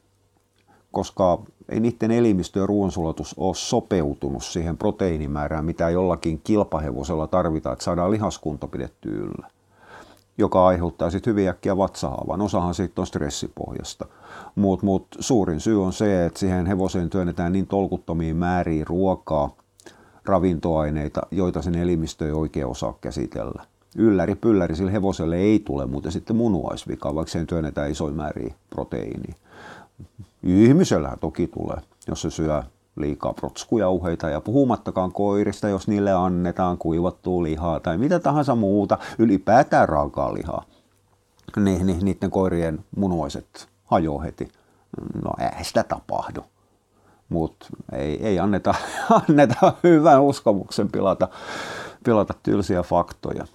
koska 0.93 1.39
ei 1.69 1.79
niiden 1.79 2.11
elimistö 2.11 2.59
ja 2.59 2.65
ruoansulatus 2.65 3.35
ole 3.37 3.55
sopeutunut 3.55 4.43
siihen 4.43 4.77
proteiinimäärään, 4.77 5.65
mitä 5.65 5.89
jollakin 5.89 6.41
kilpahevosella 6.43 7.27
tarvitaan, 7.27 7.73
että 7.73 7.85
saadaan 7.85 8.11
lihaskunto 8.11 8.67
pidetty 8.67 9.09
yllä, 9.09 9.47
joka 10.37 10.67
aiheuttaa 10.67 11.09
sitten 11.09 11.31
hyvin 11.31 11.49
äkkiä 11.49 11.77
vatsahaavan. 11.77 12.41
Osahan 12.41 12.73
siitä 12.73 13.01
on 13.01 13.07
stressipohjasta. 13.07 14.05
Mutta 14.55 14.85
mut 14.85 15.07
suurin 15.19 15.59
syy 15.59 15.83
on 15.83 15.93
se, 15.93 16.25
että 16.25 16.39
siihen 16.39 16.65
hevoseen 16.65 17.09
työnnetään 17.09 17.53
niin 17.53 17.67
tolkuttomiin 17.67 18.37
määriin 18.37 18.87
ruokaa, 18.87 19.55
ravintoaineita, 20.25 21.21
joita 21.31 21.61
sen 21.61 21.75
elimistö 21.75 22.25
ei 22.25 22.31
oikein 22.31 22.67
osaa 22.67 22.97
käsitellä. 23.01 23.65
Ylläri 23.97 24.35
pylläri 24.35 24.75
sille 24.75 24.91
hevoselle 24.91 25.37
ei 25.37 25.59
tule 25.59 25.85
muuten 25.85 26.11
sitten 26.11 26.35
munuaisvika, 26.35 27.15
vaikka 27.15 27.31
sen 27.31 27.47
työnnetään 27.47 27.91
isoin 27.91 28.15
määriä 28.15 28.53
proteiiniä. 28.69 29.35
Ihmisellähän 30.43 31.19
toki 31.19 31.47
tulee, 31.47 31.77
jos 32.07 32.21
se 32.21 32.29
syö 32.29 32.63
liikaa 32.95 33.33
protskujauheita 33.33 34.29
ja 34.29 34.41
puhumattakaan 34.41 35.11
koirista, 35.11 35.69
jos 35.69 35.87
niille 35.87 36.11
annetaan 36.11 36.77
kuivattua 36.77 37.43
lihaa 37.43 37.79
tai 37.79 37.97
mitä 37.97 38.19
tahansa 38.19 38.55
muuta, 38.55 38.97
ylipäätään 39.19 39.89
raakaa 39.89 40.33
lihaa. 40.33 40.63
Niin, 41.55 41.85
niin 41.85 42.05
niiden 42.05 42.31
koirien 42.31 42.79
munuaiset 42.95 43.72
hajoaa 43.93 44.21
heti. 44.21 44.51
No 45.23 45.31
ei 45.57 45.63
sitä 45.63 45.83
tapahdu. 45.83 46.43
Mutta 47.29 47.65
ei, 47.91 48.27
ei 48.27 48.39
anneta, 48.39 48.75
anneta 49.27 49.73
hyvän 49.83 50.23
uskomuksen 50.23 50.91
pilata, 50.91 51.27
pilata 52.03 52.33
tylsiä 52.43 52.83
faktoja. 52.83 53.45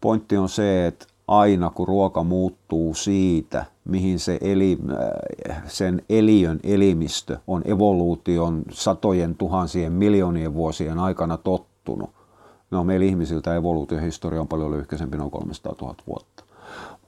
Pointti 0.00 0.36
on 0.36 0.48
se, 0.48 0.86
että 0.86 1.06
aina 1.28 1.70
kun 1.70 1.88
ruoka 1.88 2.24
muuttuu 2.24 2.94
siitä, 2.94 3.64
mihin 3.84 4.18
se 4.18 4.38
eli, 4.40 4.78
sen 5.66 6.02
eliön 6.08 6.60
elimistö 6.62 7.38
on 7.46 7.62
evoluution 7.64 8.62
satojen 8.70 9.34
tuhansien 9.34 9.92
miljoonien 9.92 10.54
vuosien 10.54 10.98
aikana 10.98 11.36
tottunut. 11.36 12.10
No 12.70 12.84
meillä 12.84 13.06
ihmisiltä 13.06 13.54
evoluutiohistoria 13.54 14.40
on 14.40 14.48
paljon 14.48 14.70
lyhkäisempi, 14.70 15.16
noin 15.16 15.30
300 15.30 15.74
000 15.80 15.94
vuotta. 16.06 16.44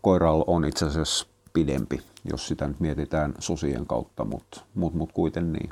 Koiralla 0.03 0.45
on 0.47 0.65
itse 0.65 0.87
asiassa 0.87 1.27
pidempi, 1.53 2.01
jos 2.25 2.49
sitä 2.49 2.69
nyt 2.69 2.81
mietitään 2.81 3.35
susien 3.39 3.87
kautta, 3.87 4.25
mutta 4.25 4.61
mut, 4.75 4.95
mut 4.95 5.13
kuitenkin 5.13 5.53
niin 5.53 5.71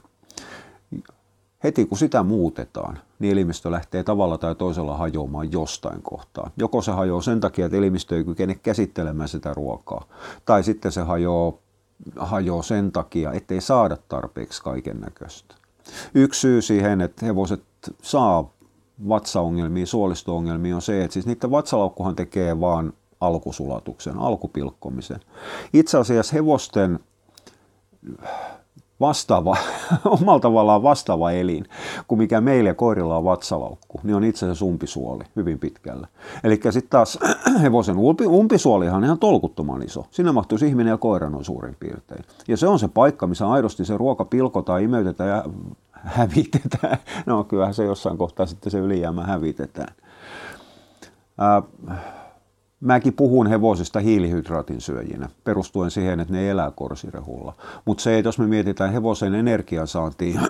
heti 1.64 1.86
kun 1.86 1.98
sitä 1.98 2.22
muutetaan, 2.22 2.98
niin 3.18 3.32
elimistö 3.32 3.70
lähtee 3.70 4.02
tavalla 4.02 4.38
tai 4.38 4.54
toisella 4.54 4.96
hajoamaan 4.96 5.52
jostain 5.52 6.02
kohtaa. 6.02 6.50
Joko 6.56 6.82
se 6.82 6.92
hajoaa 6.92 7.22
sen 7.22 7.40
takia, 7.40 7.66
että 7.66 7.78
elimistö 7.78 8.16
ei 8.16 8.24
kykene 8.24 8.54
käsittelemään 8.54 9.28
sitä 9.28 9.54
ruokaa, 9.54 10.04
tai 10.44 10.62
sitten 10.62 10.92
se 10.92 11.00
hajoaa, 11.00 11.52
hajoaa 12.16 12.62
sen 12.62 12.92
takia, 12.92 13.32
ettei 13.32 13.60
saada 13.60 13.96
tarpeeksi 14.08 14.62
kaiken 14.62 15.00
näköistä. 15.00 15.54
Yksi 16.14 16.40
syy 16.40 16.62
siihen, 16.62 17.00
että 17.00 17.26
hevoset 17.26 17.62
saa 18.02 18.50
vatsaongelmia, 19.08 19.86
suolisto-ongelmia 19.86 20.74
on 20.74 20.82
se, 20.82 21.04
että 21.04 21.12
siis 21.12 21.26
niiden 21.26 21.50
vatsalaukkuhan 21.50 22.16
tekee 22.16 22.60
vaan 22.60 22.92
alkusulatuksen, 23.20 24.18
alkupilkkomisen. 24.18 25.20
Itse 25.72 25.98
asiassa 25.98 26.36
hevosten 26.36 26.98
vastaava, 29.00 29.56
omalla 30.04 30.40
tavallaan 30.40 30.82
vastaava 30.82 31.30
elin 31.30 31.64
kuin 32.08 32.18
mikä 32.18 32.40
meillä 32.40 32.74
koirilla 32.74 33.16
on 33.16 33.24
vatsalaukku, 33.24 34.00
niin 34.02 34.14
on 34.14 34.24
itse 34.24 34.46
asiassa 34.46 34.64
umpisuoli 34.64 35.24
hyvin 35.36 35.58
pitkällä. 35.58 36.08
Eli 36.44 36.60
sitten 36.70 36.90
taas 36.90 37.18
hevosen 37.62 37.96
umpisuolihan 38.26 38.96
on 38.96 39.04
ihan 39.04 39.18
tolkuttoman 39.18 39.82
iso. 39.82 40.06
Sinne 40.10 40.32
mahtuisi 40.32 40.66
ihminen 40.66 40.90
ja 40.90 40.96
koira 40.96 41.30
noin 41.30 41.44
suurin 41.44 41.76
piirtein. 41.80 42.24
Ja 42.48 42.56
se 42.56 42.66
on 42.66 42.78
se 42.78 42.88
paikka, 42.88 43.26
missä 43.26 43.50
aidosti 43.50 43.84
se 43.84 43.96
ruoka 43.96 44.24
pilkotaan, 44.24 44.82
imeytetään 44.82 45.30
ja 45.30 45.44
hävitetään. 46.18 46.98
No 47.26 47.44
kyllähän 47.44 47.74
se 47.74 47.84
jossain 47.84 48.18
kohtaa 48.18 48.46
sitten 48.46 48.72
se 48.72 48.78
ylijäämä 48.78 49.24
hävitetään. 49.24 49.94
Äh, 51.40 51.98
Mäkin 52.80 53.12
puhun 53.12 53.46
hevosista 53.46 54.00
hiilihydraatin 54.00 54.80
syöjinä, 54.80 55.28
perustuen 55.44 55.90
siihen, 55.90 56.20
että 56.20 56.34
ne 56.34 56.50
elää 56.50 56.70
korsirehulla. 56.70 57.54
Mutta 57.84 58.02
se, 58.02 58.18
että 58.18 58.28
jos 58.28 58.38
me 58.38 58.46
mietitään 58.46 58.92
hevosen 58.92 59.34
energiansaantia, 59.34 60.40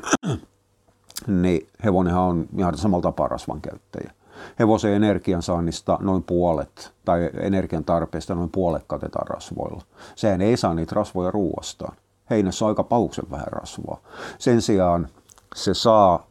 niin 1.43 1.69
hevonenhan 1.85 2.23
on 2.23 2.47
ihan 2.59 2.79
samalla 2.79 3.03
tapaa 3.03 3.29
rasvan 3.29 3.61
käyttäjä. 3.61 4.13
Hevosen 4.59 4.93
energiansaannista 4.93 5.99
noin 6.01 6.23
puolet, 6.23 6.93
tai 7.05 7.31
energian 7.41 7.85
tarpeesta 7.85 8.35
noin 8.35 8.51
puolet 8.51 8.85
katetaan 8.87 9.27
rasvoilla. 9.27 9.83
Sehän 10.15 10.41
ei 10.41 10.57
saa 10.57 10.75
niitä 10.75 10.95
rasvoja 10.95 11.31
ruuastaan. 11.31 11.97
Heinässä 12.31 12.65
on 12.65 12.69
aika 12.69 12.85
pauksen 12.85 13.31
vähän 13.31 13.47
rasvaa. 13.47 14.01
Sen 14.39 14.63
sijaan 14.63 15.09
se 15.55 15.75
saa 15.75 16.27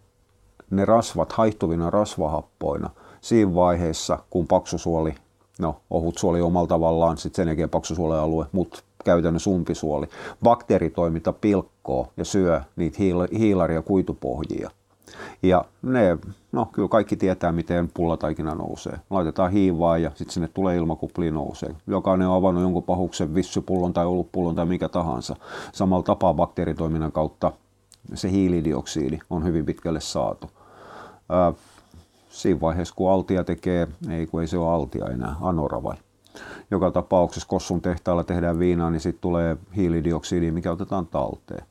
ne 0.69 0.85
rasvat 0.85 1.31
haihtuvina 1.31 1.89
rasvahappoina 1.89 2.89
siinä 3.21 3.55
vaiheessa, 3.55 4.19
kun 4.29 4.47
paksusuoli 4.47 5.15
no 5.59 5.75
ohut 5.89 6.17
suoli 6.17 6.41
omalla 6.41 6.67
tavallaan, 6.67 7.17
sitten 7.17 7.35
sen 7.35 7.47
jälkeen 7.47 7.69
paksusuolen 7.69 8.47
mutta 8.51 8.79
käytännössä 9.05 9.49
umpisuoli. 9.49 10.07
Bakteeritoiminta 10.43 11.33
pilkkoo 11.33 12.07
ja 12.17 12.25
syö 12.25 12.61
niitä 12.75 12.97
hiil- 12.97 13.37
hiilaria 13.37 13.81
kuitupohjia. 13.81 14.69
Ja 15.43 15.65
ne, 15.81 16.17
no 16.51 16.65
kyllä 16.71 16.87
kaikki 16.87 17.15
tietää, 17.15 17.51
miten 17.51 17.89
pullataikina 17.93 18.55
nousee. 18.55 18.99
Laitetaan 19.09 19.51
hiivaa 19.51 19.97
ja 19.97 20.09
sitten 20.09 20.33
sinne 20.33 20.47
tulee 20.47 20.77
ilmakupli 20.77 21.31
nousee. 21.31 21.75
Jokainen 21.87 22.27
on 22.27 22.37
avannut 22.37 22.63
jonkun 22.63 22.83
pahuksen 22.83 23.35
vissypullon 23.35 23.93
tai 23.93 24.05
olutpullon 24.05 24.55
tai 24.55 24.65
mikä 24.65 24.89
tahansa. 24.89 25.35
Samalla 25.73 26.03
tapaa 26.03 26.33
bakteeritoiminnan 26.33 27.11
kautta 27.11 27.51
se 28.13 28.31
hiilidioksidi 28.31 29.19
on 29.29 29.43
hyvin 29.45 29.65
pitkälle 29.65 29.99
saatu 29.99 30.49
siinä 32.41 32.61
vaiheessa, 32.61 32.95
kun 32.95 33.11
Altia 33.11 33.43
tekee, 33.43 33.87
ei 34.09 34.27
kun 34.27 34.41
ei 34.41 34.47
se 34.47 34.57
ole 34.57 34.73
Altia 34.75 35.05
enää, 35.05 35.35
Anora 35.41 35.83
vai. 35.83 35.95
Joka 36.71 36.91
tapauksessa 36.91 37.47
Kossun 37.47 37.81
tehtaalla 37.81 38.23
tehdään 38.23 38.59
viinaa, 38.59 38.91
niin 38.91 38.99
sitten 38.99 39.21
tulee 39.21 39.57
hiilidioksidi, 39.75 40.51
mikä 40.51 40.71
otetaan 40.71 41.07
talteen. 41.07 41.65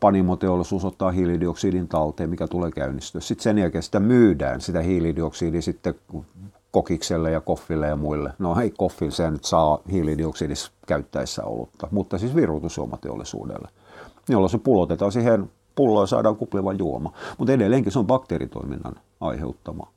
Panimoteollisuus 0.00 0.84
ottaa 0.84 1.10
hiilidioksidin 1.10 1.88
talteen, 1.88 2.30
mikä 2.30 2.46
tulee 2.46 2.70
käynnistyä. 2.70 3.20
Sitten 3.20 3.42
sen 3.42 3.58
jälkeen 3.58 3.82
sitä 3.82 4.00
myydään, 4.00 4.60
sitä 4.60 4.82
hiilidioksidia 4.82 5.62
sitten 5.62 5.94
kokikselle 6.70 7.30
ja 7.30 7.40
koffille 7.40 7.86
ja 7.86 7.96
muille. 7.96 8.32
No 8.38 8.54
hei, 8.54 8.70
koffille 8.70 9.12
se 9.12 9.30
nyt 9.30 9.44
saa 9.44 9.78
hiilidioksidissa 9.90 10.72
käyttäessä 10.86 11.44
olutta, 11.44 11.88
mutta 11.90 12.18
siis 12.18 12.34
virutusjuomateollisuudelle, 12.34 13.68
jolloin 14.28 14.50
se 14.50 14.58
pulotetaan 14.58 15.12
siihen 15.12 15.50
pulloa 15.80 16.06
saadaan 16.06 16.36
kupliva 16.36 16.72
juoma. 16.72 17.12
Mutta 17.38 17.52
edelleenkin 17.52 17.92
se 17.92 17.98
on 17.98 18.06
bakteeritoiminnan 18.06 18.94
aiheuttama. 19.20 19.88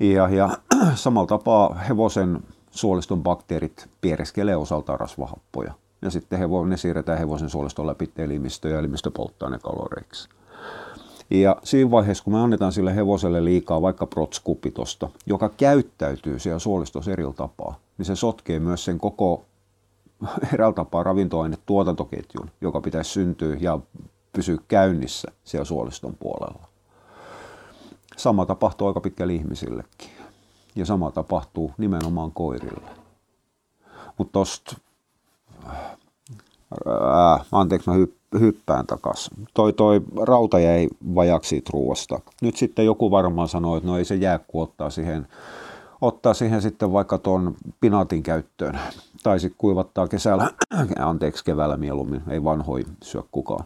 Ja, 0.00 0.28
ja 0.28 0.50
samalla 0.94 1.26
tapaa 1.26 1.74
hevosen 1.74 2.40
suoliston 2.70 3.22
bakteerit 3.22 3.88
piereskelee 4.00 4.56
osaltaan 4.56 5.00
rasvahappoja. 5.00 5.74
Ja 6.02 6.10
sitten 6.10 6.38
hevo, 6.38 6.64
ne 6.64 6.76
siirretään 6.76 7.18
hevosen 7.18 7.50
suoliston 7.50 7.86
läpi 7.86 8.10
elimistö 8.18 8.68
ja 8.68 8.78
elimistö 8.78 9.10
polttaa 9.10 9.50
ne 9.50 9.58
kaloreiksi. 9.58 10.28
Ja 11.30 11.56
siinä 11.62 11.90
vaiheessa, 11.90 12.24
kun 12.24 12.32
me 12.32 12.40
annetaan 12.40 12.72
sille 12.72 12.96
hevoselle 12.96 13.44
liikaa 13.44 13.82
vaikka 13.82 14.06
protskupitosta, 14.06 15.08
joka 15.26 15.48
käyttäytyy 15.48 16.38
siellä 16.38 16.58
suolistossa 16.58 17.12
eri 17.12 17.24
tapaa, 17.36 17.78
niin 17.98 18.06
se 18.06 18.16
sotkee 18.16 18.58
myös 18.58 18.84
sen 18.84 18.98
koko 18.98 19.44
eräällä 20.54 20.74
tapaa 20.74 21.02
ravintoaine 21.02 21.56
tuotantoketjun, 21.66 22.50
joka 22.60 22.80
pitäisi 22.80 23.10
syntyä 23.10 23.56
ja 23.60 23.78
pysyä 24.34 24.58
käynnissä 24.68 25.28
siellä 25.44 25.64
suoliston 25.64 26.14
puolella. 26.20 26.68
Sama 28.16 28.46
tapahtuu 28.46 28.88
aika 28.88 29.00
pitkällä 29.00 29.32
ihmisillekin. 29.32 30.10
Ja 30.76 30.86
sama 30.86 31.10
tapahtuu 31.10 31.72
nimenomaan 31.78 32.32
koirille. 32.32 32.90
Mutta 34.18 34.32
tosta, 34.32 34.76
ää, 36.86 37.44
anteeksi 37.52 37.90
mä 37.90 37.96
hyppään 38.40 38.86
takas. 38.86 39.30
Toi, 39.54 39.72
toi 39.72 40.00
rauta 40.22 40.58
jäi 40.58 40.88
vajaksi 41.14 41.62
ruoasta. 41.72 42.20
Nyt 42.42 42.56
sitten 42.56 42.86
joku 42.86 43.10
varmaan 43.10 43.48
sanoi, 43.48 43.76
että 43.76 43.88
no 43.88 43.98
ei 43.98 44.04
se 44.04 44.14
jää, 44.14 44.38
kun 44.38 44.62
ottaa 44.62 44.90
siihen, 44.90 45.28
ottaa 46.06 46.34
siihen 46.34 46.62
sitten 46.62 46.92
vaikka 46.92 47.18
tuon 47.18 47.54
pinaatin 47.80 48.22
käyttöön. 48.22 48.78
Tai 49.22 49.40
sitten 49.40 49.58
kuivattaa 49.58 50.08
kesällä, 50.08 50.50
anteeksi 50.98 51.44
keväällä 51.44 51.76
mieluummin, 51.76 52.22
ei 52.28 52.44
vanhoi 52.44 52.84
syö 53.02 53.22
kukaan. 53.32 53.64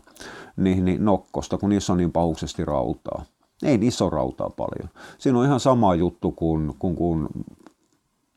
Niin, 0.57 0.85
niin 0.85 1.05
nokkosta, 1.05 1.59
kun 1.59 1.68
niissä 1.68 1.92
on 1.92 1.96
niin 1.96 2.12
pahuksesti 2.12 2.64
rautaa. 2.64 3.24
Ei 3.62 3.79
niissä 3.79 4.05
ole 4.05 4.12
rautaa 4.12 4.51
paljon. 4.51 4.90
Siinä 5.18 5.38
on 5.38 5.44
ihan 5.44 5.61
sama 5.61 5.94
juttu 5.94 6.31
kuin, 6.33 6.74
kuin, 6.79 6.96
kuin 6.96 7.29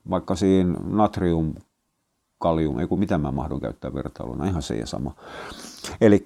vaikka 0.09 0.35
siinä 0.35 0.75
natrium, 0.83 1.53
kalium, 2.39 2.79
ei 2.79 2.87
kun 2.87 2.99
mitä 2.99 3.17
mä 3.17 3.31
mahdun 3.31 3.61
käyttää 3.61 3.93
vertailuna, 3.93 4.45
ihan 4.45 4.61
se 4.61 4.75
ja 4.75 4.85
sama. 4.85 5.15
Eli 6.01 6.25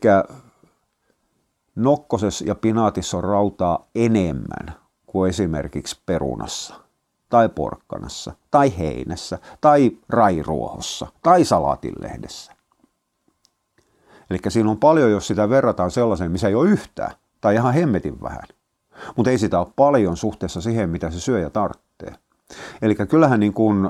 nokkosessa 1.76 2.46
ja 2.46 2.56
pinaatissa 2.56 3.18
on 3.18 3.24
rautaa 3.24 3.88
enemmän 3.96 4.76
kuin 5.06 5.30
esimerkiksi 5.30 6.00
perunassa 6.06 6.85
tai 7.30 7.50
porkkanassa 7.50 8.34
tai 8.52 8.78
heinässä 8.78 9.40
tai 9.62 9.92
rairuohossa 10.10 11.08
tai 11.24 11.46
salaatinlehdessä. 11.46 12.52
Eli 14.30 14.40
siinä 14.48 14.70
on 14.70 14.78
paljon, 14.78 15.12
jos 15.12 15.28
sitä 15.28 15.50
verrataan 15.50 15.92
sellaiseen, 15.92 16.32
missä 16.32 16.48
ei 16.48 16.56
ole 16.56 16.70
yhtään 16.70 17.12
tai 17.42 17.56
ihan 17.56 17.74
hemmetin 17.74 18.22
vähän. 18.22 18.44
Mutta 19.16 19.32
ei 19.32 19.38
sitä 19.38 19.60
ole 19.60 19.68
paljon 19.76 20.18
suhteessa 20.18 20.62
siihen, 20.62 20.90
mitä 20.90 21.12
se 21.12 21.20
syö 21.20 21.40
ja 21.40 21.50
tarvitsee. 21.50 22.16
Eli 22.82 22.96
kyllähän, 22.96 23.40
niin 23.40 23.54
kuin, 23.54 23.90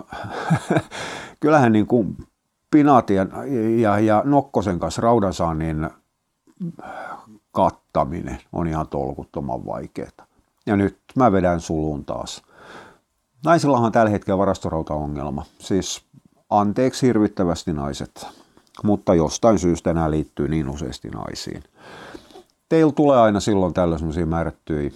kyllähän 1.39 1.71
niin 1.71 1.87
kuin 1.87 2.17
pinaatin 2.71 3.17
ja, 3.81 3.99
ja 3.99 4.21
nokkosen 4.25 4.79
kanssa 4.79 5.01
raudansaannin 5.01 5.89
kattaminen 7.51 8.39
on 8.53 8.67
ihan 8.67 8.87
tolkuttoman 8.87 9.65
vaikeaa. 9.65 10.09
Ja 10.65 10.75
nyt 10.75 10.97
mä 11.15 11.31
vedän 11.31 11.61
sulun 11.61 12.05
taas. 12.05 12.43
Naisillahan 13.43 13.85
on 13.85 13.91
tällä 13.91 14.09
hetkellä 14.09 14.37
varastorautaongelma. 14.37 15.45
Siis 15.59 16.01
anteeksi 16.49 17.07
hirvittävästi 17.07 17.73
naiset, 17.73 18.27
mutta 18.83 19.15
jostain 19.15 19.59
syystä 19.59 19.93
nämä 19.93 20.11
liittyy 20.11 20.47
niin 20.47 20.69
useasti 20.69 21.09
naisiin 21.09 21.63
teillä 22.69 22.91
tulee 22.91 23.19
aina 23.19 23.39
silloin 23.39 23.73
tällöin 23.73 23.99
semmoisia 23.99 24.25
määrättyjä 24.25 24.91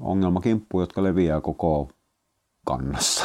ongelmakimppuja, 0.00 0.82
jotka 0.82 1.02
leviää 1.02 1.40
koko 1.40 1.88
kannassa. 2.64 3.24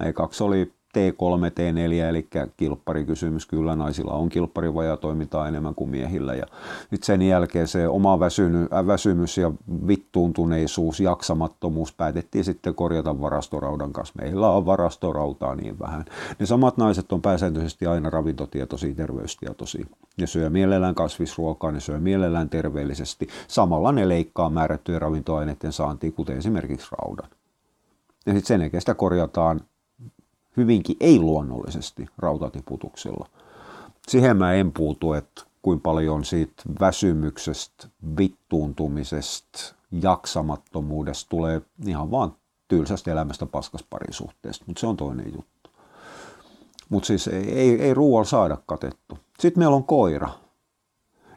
Ekaksi 0.06 0.44
oli 0.44 0.72
T3, 0.98 1.50
T4, 1.50 2.08
eli 2.08 2.28
kilpparikysymys. 2.56 3.46
Kyllä 3.46 3.76
naisilla 3.76 4.12
on 4.12 4.28
kilpparivajaa 4.28 4.96
toimintaa 4.96 5.48
enemmän 5.48 5.74
kuin 5.74 5.90
miehillä. 5.90 6.34
Ja 6.34 6.46
nyt 6.90 7.02
sen 7.02 7.22
jälkeen 7.22 7.68
se 7.68 7.88
oma 7.88 8.20
väsyny, 8.20 8.68
äh, 8.72 8.86
väsymys 8.86 9.38
ja 9.38 9.52
vittuuntuneisuus, 9.86 11.00
jaksamattomuus 11.00 11.92
päätettiin 11.92 12.44
sitten 12.44 12.74
korjata 12.74 13.20
varastoraudan 13.20 13.92
kanssa. 13.92 14.14
Meillä 14.22 14.50
on 14.50 14.66
varastorautaa 14.66 15.54
niin 15.54 15.78
vähän. 15.78 16.04
Ne 16.38 16.46
samat 16.46 16.76
naiset 16.76 17.12
on 17.12 17.22
pääsääntöisesti 17.22 17.86
aina 17.86 18.10
ravintotietoisia, 18.10 18.94
terveystietoisia. 18.94 19.86
Ne 20.16 20.26
syö 20.26 20.50
mielellään 20.50 20.94
kasvisruokaa, 20.94 21.72
ne 21.72 21.80
syö 21.80 22.00
mielellään 22.00 22.48
terveellisesti. 22.48 23.28
Samalla 23.48 23.92
ne 23.92 24.08
leikkaa 24.08 24.50
määrättyjen 24.50 25.02
ravintoaineiden 25.02 25.72
saantia, 25.72 26.12
kuten 26.12 26.38
esimerkiksi 26.38 26.88
raudan. 26.92 27.30
Ja 28.26 28.32
sitten 28.32 28.46
sen 28.46 28.60
jälkeen 28.60 28.80
sitä 28.80 28.94
korjataan 28.94 29.60
hyvinkin 30.56 30.96
ei-luonnollisesti 31.00 32.06
rautatiputuksilla. 32.18 33.28
Siihen 34.08 34.36
mä 34.36 34.52
en 34.52 34.72
puutu, 34.72 35.12
että 35.12 35.42
kuinka 35.62 35.82
paljon 35.82 36.24
siitä 36.24 36.62
väsymyksestä, 36.80 37.88
vittuuntumisesta, 38.18 39.74
jaksamattomuudesta 40.02 41.28
tulee 41.28 41.62
ihan 41.86 42.10
vaan 42.10 42.32
tylsästä 42.68 43.12
elämästä 43.12 43.46
paskas 43.46 43.82
parisuhteesta, 43.90 44.64
mutta 44.66 44.80
se 44.80 44.86
on 44.86 44.96
toinen 44.96 45.32
juttu. 45.34 45.70
Mutta 46.88 47.06
siis 47.06 47.28
ei, 47.28 47.52
ei, 47.52 47.82
ei 47.82 47.94
ruoalla 47.94 48.24
saada 48.24 48.56
katettu. 48.66 49.18
Sitten 49.40 49.60
meillä 49.60 49.76
on 49.76 49.84
koira. 49.84 50.28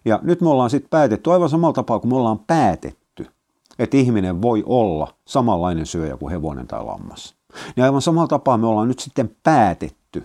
Ja 0.05 0.19
nyt 0.23 0.41
me 0.41 0.49
ollaan 0.49 0.69
sitten 0.69 0.89
päätetty 0.89 1.31
aivan 1.31 1.49
samalla 1.49 1.73
tapaa 1.73 1.99
kuin 1.99 2.11
me 2.11 2.17
ollaan 2.17 2.39
päätetty, 2.39 3.27
että 3.79 3.97
ihminen 3.97 4.41
voi 4.41 4.63
olla 4.65 5.13
samanlainen 5.25 5.85
syöjä 5.85 6.17
kuin 6.17 6.31
hevonen 6.31 6.67
tai 6.67 6.83
lammas. 6.83 7.35
Niin 7.75 7.83
aivan 7.83 8.01
samalla 8.01 8.27
tapaa 8.27 8.57
me 8.57 8.67
ollaan 8.67 8.87
nyt 8.87 8.99
sitten 8.99 9.35
päätetty, 9.43 10.23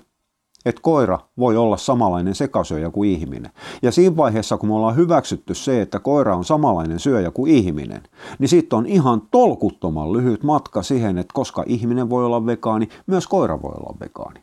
että 0.64 0.82
koira 0.82 1.18
voi 1.38 1.56
olla 1.56 1.76
samanlainen 1.76 2.34
sekasyöjä 2.34 2.90
kuin 2.90 3.10
ihminen. 3.10 3.52
Ja 3.82 3.92
siinä 3.92 4.16
vaiheessa, 4.16 4.56
kun 4.56 4.68
me 4.68 4.74
ollaan 4.74 4.96
hyväksytty 4.96 5.54
se, 5.54 5.82
että 5.82 5.98
koira 5.98 6.36
on 6.36 6.44
samanlainen 6.44 6.98
syöjä 6.98 7.30
kuin 7.30 7.52
ihminen, 7.52 8.02
niin 8.38 8.48
sitten 8.48 8.76
on 8.76 8.86
ihan 8.86 9.22
tolkuttoman 9.30 10.12
lyhyt 10.12 10.42
matka 10.42 10.82
siihen, 10.82 11.18
että 11.18 11.34
koska 11.34 11.64
ihminen 11.66 12.10
voi 12.10 12.26
olla 12.26 12.46
vegaani, 12.46 12.88
myös 13.06 13.26
koira 13.26 13.62
voi 13.62 13.72
olla 13.76 13.96
vegaani. 14.00 14.40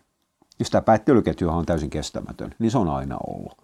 Ja 0.60 0.66
sitä 0.66 0.82
päättelyketjuhan 0.82 1.58
on 1.58 1.66
täysin 1.66 1.90
kestämätön, 1.90 2.56
niin 2.60 2.72
se 2.72 2.78
on 2.78 2.90
aina 2.90 3.18
ollut 3.28 3.58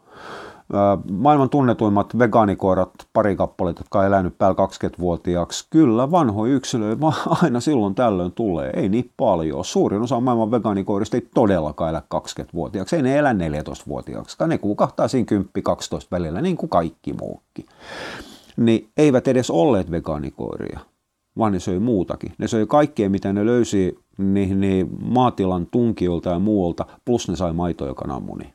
maailman 1.11 1.49
tunnetuimmat 1.49 2.19
vegaanikoirat, 2.19 2.89
pari 3.13 3.35
kappaletta, 3.35 3.79
jotka 3.79 3.99
on 3.99 4.05
elänyt 4.05 4.37
päällä 4.37 4.55
20-vuotiaaksi. 4.65 5.67
Kyllä, 5.69 6.11
vanhoja 6.11 6.53
yksilöjä 6.53 6.97
aina 7.43 7.59
silloin 7.59 7.95
tällöin 7.95 8.31
tulee. 8.31 8.69
Ei 8.75 8.89
niin 8.89 9.11
paljon. 9.17 9.65
Suurin 9.65 10.01
osa 10.01 10.19
maailman 10.19 10.51
vegaanikoirista 10.51 11.17
ei 11.17 11.27
todellakaan 11.33 11.89
elä 11.89 12.01
20-vuotiaaksi. 12.15 12.95
Ei 12.95 13.01
ne 13.01 13.17
elä 13.17 13.33
14-vuotiaaksi. 13.33 14.37
Ne 14.47 14.57
kuukahtaa 14.57 15.07
siinä 15.07 15.27
10-12 15.41 16.07
välillä, 16.11 16.41
niin 16.41 16.57
kuin 16.57 16.69
kaikki 16.69 17.13
muukin. 17.13 17.65
Niin 18.57 18.89
eivät 18.97 19.27
edes 19.27 19.51
olleet 19.51 19.91
vegaanikoiria, 19.91 20.79
vaan 21.37 21.51
ne 21.51 21.59
söi 21.59 21.79
muutakin. 21.79 22.33
Ne 22.37 22.47
söi 22.47 22.65
kaikkea, 22.65 23.09
mitä 23.09 23.33
ne 23.33 23.45
löysi 23.45 23.99
niin, 24.17 24.61
niin 24.61 24.89
maatilan 25.01 25.67
tunkiolta 25.71 26.29
ja 26.29 26.39
muualta, 26.39 26.85
plus 27.05 27.29
ne 27.29 27.35
sai 27.35 27.53
maitoa 27.53 27.87
ja 27.87 27.93
kananmunia. 27.93 28.53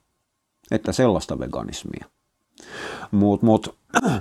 Että 0.70 0.92
sellaista 0.92 1.38
veganismia. 1.38 2.06
Mutta 3.10 3.46
mut, 3.46 3.78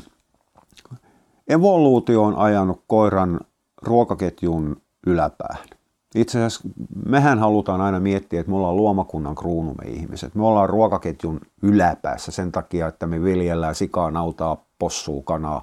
evoluutio 1.48 2.24
on 2.24 2.36
ajanut 2.36 2.84
koiran 2.88 3.40
ruokaketjun 3.82 4.82
yläpäähän. 5.08 5.68
Itse 6.16 6.38
asiassa 6.38 6.70
mehän 7.06 7.40
halutaan 7.40 7.82
aina 7.82 8.00
miettiä, 8.00 8.40
että 8.40 8.50
me 8.50 8.58
ollaan 8.58 8.76
luomakunnan 8.76 9.36
kruunumme 9.36 9.84
ihmiset. 9.88 10.36
Me 10.36 10.46
ollaan 10.46 10.70
ruokaketjun 10.70 11.40
yläpäässä 11.64 12.32
sen 12.32 12.52
takia, 12.52 12.88
että 12.88 13.08
me 13.08 13.24
viljellään 13.24 13.76
sikaa, 13.76 14.12
nautaa, 14.12 14.66
possua, 14.80 15.22
kanaa 15.26 15.62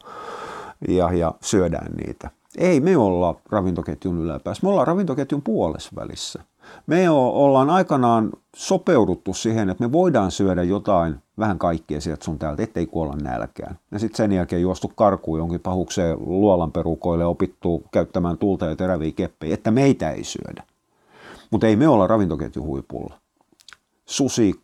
ja, 0.89 1.13
ja 1.13 1.35
syödään 1.41 1.93
niitä. 1.93 2.31
Ei 2.59 2.81
me 2.81 2.97
olla 2.97 3.41
ravintoketjun 3.51 4.19
yläpäässä, 4.19 4.67
me 4.67 4.71
ollaan 4.71 4.87
ravintoketjun 4.87 5.43
puolesvälissä. 5.43 6.45
Me 6.87 7.11
ollaan 7.11 7.71
aikanaan 7.71 8.31
sopeuduttu 8.57 9.35
siihen, 9.35 9.71
että 9.71 9.85
me 9.85 9.93
voidaan 9.93 10.31
syödä 10.31 10.63
jotain 10.63 11.17
vähän 11.39 11.59
kaikkea 11.59 12.01
sieltä 12.01 12.25
sun 12.25 12.39
täältä, 12.39 12.63
ettei 12.63 12.87
kuolla 12.87 13.17
nälkään. 13.17 13.79
Ja 13.91 13.99
sitten 13.99 14.17
sen 14.17 14.33
jälkeen 14.33 14.63
juostu 14.63 14.93
karkuun 14.95 15.39
jonkin 15.39 15.61
pahukseen 15.61 16.17
luolan 16.21 16.73
perukoille 16.73 17.25
opittu 17.25 17.83
käyttämään 17.93 18.39
tulta 18.39 18.67
ja 18.67 18.77
teräviä 18.77 19.13
keppejä, 19.13 19.55
että 19.55 19.71
meitä 19.71 20.11
ei 20.11 20.25
syödä. 20.25 20.63
Mutta 21.51 21.67
ei 21.67 21.77
me 21.77 21.89
olla 21.89 22.07
ravintoketju 22.07 22.65
huipulla. 22.65 23.15
Susi, 24.07 24.64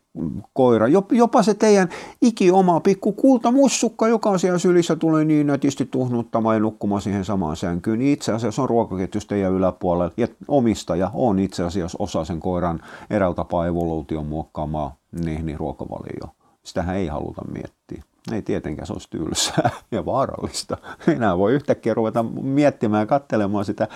koira, 0.53 0.87
jopa 1.13 1.43
se 1.43 1.55
teidän 1.55 1.89
iki 2.23 2.51
oma 2.51 2.81
pikku 2.81 3.13
kultamussukka, 3.13 4.09
joka 4.09 4.39
siellä 4.39 4.59
sylissä, 4.59 4.97
tulee 4.97 5.25
niin 5.25 5.47
nätisti 5.47 5.89
tuhnuttamaan 5.91 6.57
ja 6.57 6.61
nukkumaan 6.61 7.03
siihen 7.03 7.25
samaan 7.25 7.57
sänkyyn, 7.57 7.99
niin 7.99 8.13
itse 8.13 8.33
asiassa 8.33 8.63
on 8.63 8.69
ruokaketjus 8.69 9.27
teidän 9.27 9.53
yläpuolella 9.53 10.13
ja 10.17 10.29
omistaja 10.49 11.11
on 11.15 11.39
itse 11.39 11.65
asiassa 11.65 11.99
osa 12.01 12.25
sen 12.25 12.41
koiran 12.41 12.81
eräällä 13.11 13.35
tapaa 13.35 13.67
evoluution 13.67 14.27
muokkaamaa 14.27 14.97
niin, 15.25 15.47
niin 15.47 15.59
ruokavalio. 15.59 16.35
Sitähän 16.65 16.97
ei 16.97 17.07
haluta 17.07 17.43
miettiä. 17.53 18.03
Ei 18.33 18.43
tietenkään, 18.43 18.87
se 18.87 18.93
olisi 18.93 19.11
tylsää 19.11 19.71
ja 19.93 20.07
vaarallista. 20.07 20.77
Enää 21.17 21.39
voi 21.39 21.53
yhtäkkiä 21.53 21.95
ruveta 21.95 22.23
miettimään 22.43 23.01
ja 23.01 23.07
katselemaan 23.07 23.65
sitä 23.65 23.89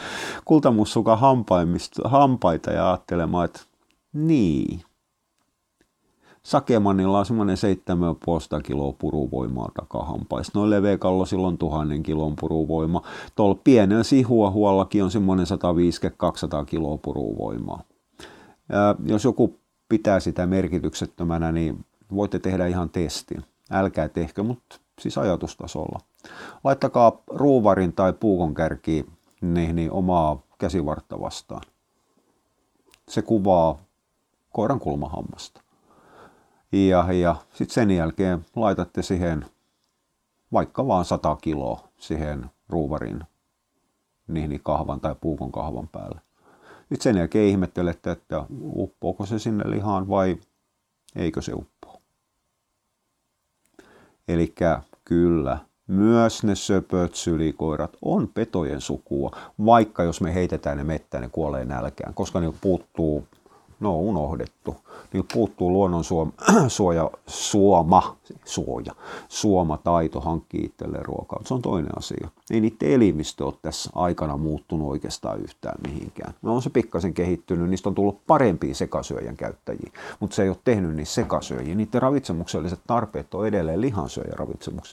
kultamussukan 0.44 1.18
hampaita 2.04 2.70
ja 2.70 2.90
ajattelemaan, 2.90 3.44
että 3.44 3.60
niin, 4.12 4.80
Sakemannilla 6.44 7.18
on 7.18 7.26
semmoinen 7.26 7.56
7,5 8.56 8.62
kiloa 8.62 8.92
puruvoimaa 8.92 9.70
takahampaista. 9.74 10.58
Noin 10.58 10.70
leveäkallo 10.70 11.26
silloin 11.26 11.58
tuhannen 11.58 12.02
kilon 12.02 12.36
puruvoima. 12.40 13.02
Tuolla 13.36 13.60
pienellä 13.64 14.02
sihuahuollakin 14.02 15.04
on 15.04 15.10
semmoinen 15.10 15.46
150-200 16.62 16.64
kiloa 16.66 16.98
puruvoimaa. 16.98 17.82
Ja 18.68 18.94
jos 19.04 19.24
joku 19.24 19.58
pitää 19.88 20.20
sitä 20.20 20.46
merkityksettömänä, 20.46 21.52
niin 21.52 21.84
voitte 22.14 22.38
tehdä 22.38 22.66
ihan 22.66 22.90
testin. 22.90 23.44
Älkää 23.70 24.08
tehkö, 24.08 24.42
mutta 24.42 24.76
siis 25.00 25.18
ajatustasolla. 25.18 26.00
Laittakaa 26.64 27.22
ruuvarin 27.30 27.92
tai 27.92 28.12
puukon 28.12 28.54
kärki 28.54 29.06
niin, 29.40 29.76
niin 29.76 29.92
omaa 29.92 30.42
käsivartta 30.58 31.20
vastaan. 31.20 31.62
Se 33.08 33.22
kuvaa 33.22 33.78
koiran 34.52 34.80
kulmahammasta. 34.80 35.63
Ja, 36.74 37.12
ja 37.12 37.36
sitten 37.50 37.74
sen 37.74 37.90
jälkeen 37.90 38.46
laitatte 38.56 39.02
siihen 39.02 39.46
vaikka 40.52 40.86
vaan 40.86 41.04
100 41.04 41.36
kiloa 41.36 41.88
siihen 41.98 42.50
ruuvarin 42.68 43.24
niin 44.28 44.60
kahvan 44.62 45.00
tai 45.00 45.14
puukon 45.20 45.52
kahvan 45.52 45.88
päälle. 45.88 46.20
Nyt 46.90 47.02
sen 47.02 47.16
jälkeen 47.16 47.48
ihmettelette, 47.48 48.10
että 48.10 48.44
uppoako 48.62 49.26
se 49.26 49.38
sinne 49.38 49.70
lihaan 49.70 50.08
vai 50.08 50.36
eikö 51.16 51.42
se 51.42 51.52
uppoa. 51.52 52.00
Eli 54.28 54.54
kyllä, 55.04 55.58
myös 55.86 56.44
ne 56.44 56.54
söpöt 56.54 57.14
sylikoirat 57.14 57.96
on 58.02 58.28
petojen 58.28 58.80
sukua, 58.80 59.30
vaikka 59.66 60.02
jos 60.02 60.20
me 60.20 60.34
heitetään 60.34 60.76
ne 60.76 60.84
mettään, 60.84 61.22
ne 61.22 61.28
kuolee 61.28 61.64
nälkään, 61.64 62.14
koska 62.14 62.40
ne 62.40 62.52
puuttuu 62.60 63.28
no 63.84 63.98
on 63.98 64.00
unohdettu. 64.00 64.76
Niillä 65.12 65.28
puuttuu 65.32 65.72
luonnon 65.72 66.04
suoma, 66.10 66.32
suoja, 66.68 67.10
suoma, 67.26 68.16
suoma 69.28 69.76
taito 69.76 70.20
hankkia 70.20 70.64
itselleen 70.64 71.04
ruokaa. 71.04 71.40
Se 71.44 71.54
on 71.54 71.62
toinen 71.62 71.98
asia. 71.98 72.28
Ei 72.50 72.60
niiden 72.60 72.90
elimistö 72.90 73.44
ole 73.44 73.54
tässä 73.62 73.90
aikana 73.94 74.36
muuttunut 74.36 74.90
oikeastaan 74.90 75.40
yhtään 75.40 75.78
mihinkään. 75.88 76.34
No 76.42 76.54
on 76.54 76.62
se 76.62 76.70
pikkasen 76.70 77.14
kehittynyt, 77.14 77.70
niistä 77.70 77.88
on 77.88 77.94
tullut 77.94 78.26
parempia 78.26 78.74
sekasyöjän 78.74 79.36
käyttäjiä, 79.36 79.90
mutta 80.20 80.36
se 80.36 80.42
ei 80.42 80.48
ole 80.48 80.56
tehnyt 80.64 80.96
niitä 80.96 81.10
sekasyöjiä. 81.10 81.74
Niiden 81.74 82.02
ravitsemukselliset 82.02 82.80
tarpeet 82.86 83.34
on 83.34 83.46
edelleen 83.46 83.80
lihansyöjän 83.80 84.38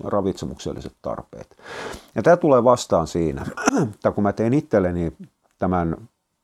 ravitsemukselliset 0.04 0.93
tarpeet. 1.01 1.58
Ja 2.15 2.23
tämä 2.23 2.38
tulee 2.38 2.63
vastaan 2.63 3.08
siinä, 3.08 3.45
että 3.93 4.12
kun 4.12 4.23
mä 4.23 4.34
teen 4.34 4.54
itselleni 4.54 5.13
tämän 5.60 5.97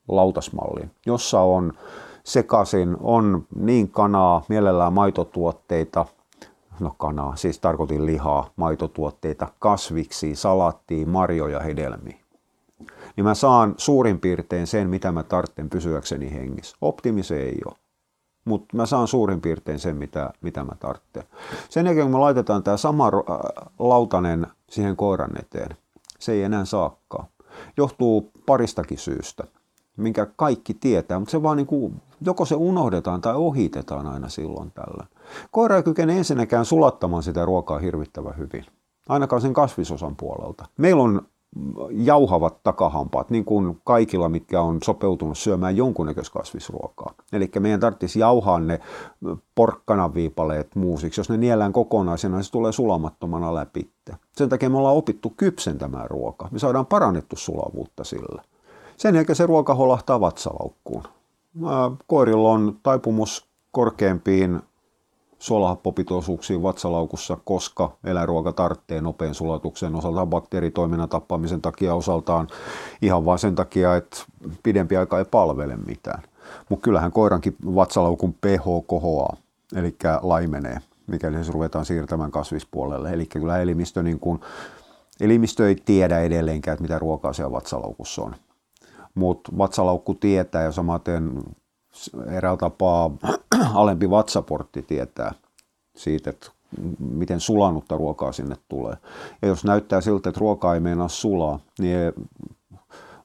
lautasmallin, 0.07 0.91
jossa 1.05 1.41
on 1.41 1.73
sekaisin 2.27 2.97
on 2.99 3.47
niin 3.55 3.89
kanaa, 3.89 4.43
mielellään 4.49 4.93
maitotuotteita, 4.93 6.05
no 6.79 6.95
kanaa, 6.97 7.35
siis 7.35 7.59
tarkoitin 7.59 8.05
lihaa, 8.05 8.49
maitotuotteita, 8.55 9.47
kasviksi, 9.59 10.35
salattia, 10.35 11.07
marjoja, 11.07 11.59
hedelmiä. 11.59 12.17
Niin 13.15 13.23
mä 13.23 13.35
saan 13.35 13.73
suurin 13.77 14.19
piirtein 14.19 14.67
sen, 14.67 14.89
mitä 14.89 15.11
mä 15.11 15.23
tarvitsen 15.23 15.69
pysyäkseni 15.69 16.33
hengissä. 16.33 16.77
Optimi 16.81 17.23
se 17.23 17.37
ei 17.37 17.57
ole. 17.65 17.75
Mutta 18.45 18.77
mä 18.77 18.85
saan 18.85 19.07
suurin 19.07 19.41
piirtein 19.41 19.79
sen, 19.79 19.95
mitä, 19.95 20.33
mitä 20.41 20.63
mä 20.63 20.71
tarvitsen. 20.79 21.23
Sen 21.69 21.85
jälkeen, 21.85 22.05
kun 22.05 22.15
me 22.15 22.19
laitetaan 22.19 22.63
tämä 22.63 22.77
sama 22.77 23.05
äh, 23.05 23.71
lautanen 23.79 24.47
siihen 24.69 24.95
koiran 24.95 25.39
eteen, 25.39 25.77
se 26.19 26.31
ei 26.31 26.43
enää 26.43 26.65
saakkaan. 26.65 27.27
Johtuu 27.77 28.31
paristakin 28.45 28.97
syystä 28.97 29.43
minkä 29.97 30.27
kaikki 30.35 30.73
tietää, 30.73 31.19
mutta 31.19 31.31
se 31.31 31.43
vaan 31.43 31.57
niin 31.57 31.67
kuin, 31.67 32.01
joko 32.21 32.45
se 32.45 32.55
unohdetaan 32.55 33.21
tai 33.21 33.35
ohitetaan 33.35 34.07
aina 34.07 34.29
silloin 34.29 34.71
tällä. 34.71 35.05
Koira 35.51 35.75
ei 35.75 35.83
kykene 35.83 36.17
ensinnäkään 36.17 36.65
sulattamaan 36.65 37.23
sitä 37.23 37.45
ruokaa 37.45 37.79
hirvittävän 37.79 38.37
hyvin, 38.37 38.65
ainakaan 39.09 39.41
sen 39.41 39.53
kasvisosan 39.53 40.15
puolelta. 40.15 40.65
Meillä 40.77 41.03
on 41.03 41.21
jauhavat 41.91 42.63
takahampaat, 42.63 43.29
niin 43.29 43.45
kuin 43.45 43.81
kaikilla, 43.83 44.29
mitkä 44.29 44.61
on 44.61 44.77
sopeutunut 44.83 45.37
syömään 45.37 45.77
jonkunnäköistä 45.77 46.33
kasvisruokaa. 46.33 47.13
Eli 47.33 47.51
meidän 47.59 47.79
tarvitsisi 47.79 48.19
jauhaa 48.19 48.59
ne 48.59 48.79
porkkanaviipaleet 49.55 50.75
muusiksi. 50.75 51.19
Jos 51.19 51.29
ne 51.29 51.37
niellään 51.37 51.73
kokonaisena, 51.73 52.35
niin 52.37 52.43
se 52.43 52.51
tulee 52.51 52.71
sulamattomana 52.71 53.53
läpi. 53.53 53.91
Sen 54.31 54.49
takia 54.49 54.69
me 54.69 54.77
ollaan 54.77 54.95
opittu 54.95 55.33
kypsentämään 55.37 56.09
ruokaa. 56.09 56.49
Me 56.51 56.59
saadaan 56.59 56.85
parannettu 56.85 57.35
sulavuutta 57.35 58.03
sillä. 58.03 58.41
Sen 58.97 59.15
jälkeen 59.15 59.35
se 59.35 59.45
ruoka 59.45 59.75
holahtaa 59.75 60.19
vatsalaukkuun. 60.19 61.03
Koirilla 62.07 62.49
on 62.49 62.79
taipumus 62.83 63.47
korkeampiin 63.71 64.61
suolahappopitoisuuksiin 65.39 66.63
vatsalaukussa, 66.63 67.37
koska 67.43 67.91
eläinruoka 68.03 68.53
tarvitsee 68.53 69.01
nopean 69.01 69.35
sulatuksen 69.35 69.95
osaltaan 69.95 70.27
bakteeritoiminnan 70.27 71.09
tappamisen 71.09 71.61
takia 71.61 71.95
osaltaan 71.95 72.47
ihan 73.01 73.25
vain 73.25 73.39
sen 73.39 73.55
takia, 73.55 73.95
että 73.95 74.17
pidempi 74.63 74.97
aika 74.97 75.19
ei 75.19 75.25
palvele 75.25 75.75
mitään. 75.75 76.23
Mutta 76.69 76.83
kyllähän 76.83 77.11
koirankin 77.11 77.55
vatsalaukun 77.75 78.33
pH 78.33 78.87
kohoaa, 78.87 79.37
eli 79.75 79.95
laimenee, 80.21 80.77
mikäli 81.07 81.43
se 81.43 81.51
ruvetaan 81.51 81.85
siirtämään 81.85 82.31
kasvispuolelle. 82.31 83.09
Eli 83.09 83.25
kyllä 83.25 83.61
elimistö, 83.61 84.03
niin 84.03 84.19
kun, 84.19 84.39
elimistö 85.21 85.67
ei 85.67 85.75
tiedä 85.75 86.19
edelleenkään, 86.19 86.73
että 86.73 86.81
mitä 86.81 86.99
ruokaa 86.99 87.33
siellä 87.33 87.51
vatsalaukussa 87.51 88.21
on 88.21 88.35
mutta 89.17 89.51
vatsalaukku 89.57 90.13
tietää 90.13 90.63
ja 90.63 90.71
samaten 90.71 91.43
eräällä 92.27 92.57
tapaa 92.57 93.11
alempi 93.73 94.09
vatsaportti 94.09 94.81
tietää 94.81 95.33
siitä, 95.95 96.29
että 96.29 96.51
miten 96.99 97.39
sulanutta 97.39 97.97
ruokaa 97.97 98.31
sinne 98.31 98.55
tulee. 98.67 98.97
Ja 99.41 99.47
jos 99.47 99.63
näyttää 99.63 100.01
siltä, 100.01 100.29
että 100.29 100.39
ruoka 100.39 100.73
ei 100.73 100.79
meinaa 100.79 101.07
sulaa, 101.07 101.59
niin 101.79 102.13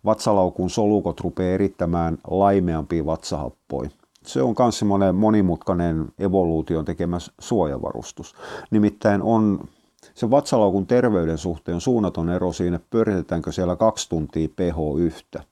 vatsalaukun 0.05 0.71
solukot 0.71 1.21
rupeaa 1.21 1.55
erittämään 1.55 2.19
laimeampia 2.31 3.07
vatsahappoja. 3.07 3.91
Se 4.27 4.43
on 4.43 4.55
myös 4.59 4.79
semmoinen 4.79 5.15
monimutkainen 5.15 6.09
evoluution 6.19 6.85
tekemä 6.85 7.19
suojavarustus. 7.39 8.35
Nimittäin 8.71 9.23
on 9.23 9.69
se 10.15 10.31
vatsalaukun 10.31 10.87
terveyden 10.87 11.39
suhteen 11.39 11.81
suunnaton 11.81 12.31
ero 12.31 12.53
siinä, 12.53 12.81
pyöritetäänkö 12.91 13.53
siellä 13.53 13.77
kaksi 13.77 14.09
tuntia 14.09 14.49
pH 14.49 14.99
yhtä 14.99 15.43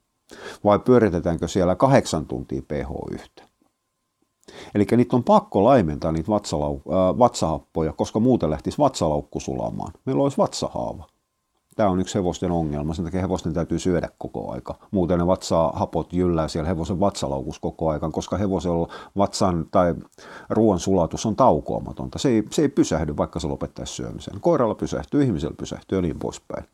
vai 0.65 0.79
pyöritetäänkö 0.79 1.49
siellä 1.49 1.75
kahdeksan 1.75 2.27
tuntia 2.27 2.63
pH 2.69 3.13
yhtä. 3.13 3.43
Eli 4.75 4.87
niitä 4.97 5.17
on 5.17 5.25
pakko 5.25 5.65
laimentaa 5.65 6.13
niitä 6.13 6.29
vatsalau- 6.29 6.93
äh, 6.93 7.19
vatsahappoja, 7.19 7.93
koska 7.93 8.21
muuten 8.21 8.51
lähtisi 8.51 8.79
vatsalaukku 8.79 9.41
sulamaan. 9.41 9.93
Meillä 10.07 10.23
olisi 10.23 10.39
vatsahaava. 10.39 11.07
Tämä 11.77 11.91
on 11.91 12.01
yksi 12.01 12.15
hevosten 12.15 12.51
ongelma, 12.51 12.95
sen 12.95 13.05
takia 13.05 13.21
hevosten 13.21 13.53
täytyy 13.53 13.79
syödä 13.79 14.09
koko 14.19 14.53
aika. 14.53 14.75
Muuten 14.91 15.19
ne 15.19 15.27
vatsahapot 15.27 16.13
jyllää 16.13 16.49
siellä 16.49 16.69
hevosen 16.69 17.01
vatsalaukus 17.01 17.59
koko 17.59 17.89
ajan, 17.89 18.13
koska 18.13 18.37
hevosella 18.37 18.89
vatsan 19.17 19.67
tai 19.71 19.95
ruoan 20.51 20.79
sulatus 20.79 21.27
on 21.27 21.37
taukoamatonta. 21.37 22.19
Se 22.19 22.29
ei, 22.29 22.43
se 22.51 22.63
ei 22.63 22.69
pysähdy, 22.69 23.17
vaikka 23.17 23.41
se 23.41 23.47
lopettaisi 23.47 23.93
syömisen. 23.93 24.41
Koiralla 24.41 24.75
pysähtyy, 24.75 25.23
ihmisellä 25.23 25.55
pysähtyy 25.59 25.99
ja 25.99 26.03
niin 26.03 26.19
poispäin 26.19 26.65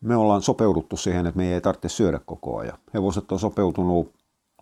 me 0.00 0.16
ollaan 0.16 0.42
sopeuduttu 0.42 0.96
siihen, 0.96 1.26
että 1.26 1.36
me 1.36 1.54
ei 1.54 1.60
tarvitse 1.60 1.88
syödä 1.88 2.20
koko 2.26 2.58
ajan. 2.58 2.78
Hevoset 2.94 3.32
on 3.32 3.38
sopeutunut, 3.38 4.12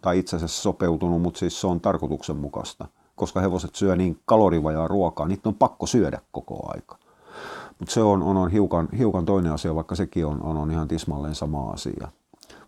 tai 0.02 0.18
itse 0.18 0.36
asiassa 0.36 0.62
sopeutunut, 0.62 1.22
mutta 1.22 1.38
siis 1.38 1.60
se 1.60 1.66
on 1.66 1.80
tarkoituksenmukaista. 1.80 2.86
Koska 3.16 3.40
hevoset 3.40 3.74
syö 3.74 3.96
niin 3.96 4.18
kalorivajaa 4.24 4.88
ruokaa, 4.88 5.28
niitä 5.28 5.48
on 5.48 5.54
pakko 5.54 5.86
syödä 5.86 6.20
koko 6.32 6.72
aika. 6.74 6.98
Mutta 7.78 7.94
se 7.94 8.02
on, 8.02 8.22
on, 8.22 8.36
on 8.36 8.50
hiukan, 8.50 8.88
hiukan 8.98 9.24
toinen 9.24 9.52
asia, 9.52 9.74
vaikka 9.74 9.94
sekin 9.94 10.26
on, 10.26 10.42
on, 10.42 10.56
on 10.56 10.70
ihan 10.70 10.88
tismalleen 10.88 11.34
sama 11.34 11.70
asia. 11.70 12.08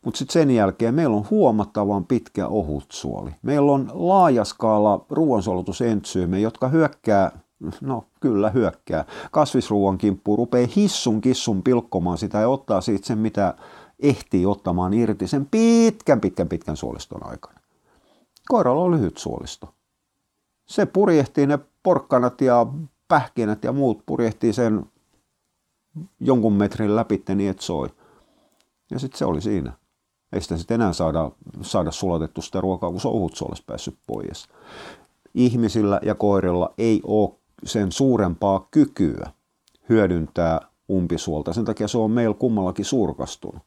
Mutta 0.05 0.19
sitten 0.19 0.33
sen 0.33 0.51
jälkeen 0.51 0.95
meillä 0.95 1.17
on 1.17 1.27
huomattavan 1.31 2.05
pitkä 2.05 2.47
ohutsuoli. 2.47 3.31
Meillä 3.43 3.73
on 3.73 3.91
laaja 3.95 4.45
skaala 4.45 5.07
ruoansolutusentsyyme, 5.11 6.41
jotka 6.41 6.69
hyökkää 6.69 7.39
no 7.81 8.05
kyllä 8.21 8.51
hyökkää. 8.51 9.05
Kasvisruuan 9.31 9.99
kimppu 9.99 10.37
rupeaa 10.37 10.69
hissun 10.77 11.21
kissun 11.21 11.63
pilkkomaan 11.63 12.19
sitä 12.19 12.39
ja 12.39 12.49
ottaa 12.49 12.81
siitä 12.81 13.07
sen, 13.07 13.19
mitä 13.19 13.55
ehtii 14.01 14.47
ottamaan 14.47 14.95
irti 14.95 15.27
sen 15.27 15.47
pitkän, 15.47 16.21
pitkän, 16.21 16.49
pitkän 16.49 16.77
suoliston 16.77 17.27
aikana. 17.27 17.61
Koiralla 18.49 18.83
on 18.83 18.91
lyhyt 18.91 19.19
suolisto. 19.19 19.75
Se 20.67 20.87
purjehtii 20.87 21.47
ne 21.47 21.59
porkkanat 21.83 22.41
ja 22.41 22.67
pähkinät 23.09 23.65
ja 23.65 23.73
muut 23.73 24.03
purjehtii 24.07 24.53
sen 24.53 24.87
jonkun 26.21 26.53
metrin 26.53 26.97
läpi 26.97 27.23
niin, 27.35 27.51
että 27.51 27.63
soi. 27.63 27.89
Ja 28.91 28.99
sitten 28.99 29.19
se 29.19 29.25
oli 29.25 29.41
siinä. 29.41 29.73
Ei 30.33 30.41
sitä 30.41 30.57
sitten 30.57 30.75
enää 30.75 30.93
saada, 30.93 31.31
saada 31.63 31.91
sulatettu 31.91 32.43
sitä 32.43 32.61
ruokaa, 32.61 32.91
kun 32.91 33.01
se 33.01 33.09
on 33.09 33.31
päässyt 33.67 33.99
pois. 34.07 34.49
Ihmisillä 35.35 36.01
ja 36.03 36.15
koirilla 36.15 36.75
ei 36.79 37.01
ole 37.05 37.31
sen 37.65 37.93
suurempaa 37.93 38.69
kykyä 38.71 39.31
hyödyntää 39.89 40.61
umpisuolta. 40.91 41.53
Sen 41.53 41.65
takia 41.65 41.89
se 41.89 41.99
on 41.99 42.11
meillä 42.11 42.35
kummallakin 42.35 42.85
surkastunut. 42.85 43.63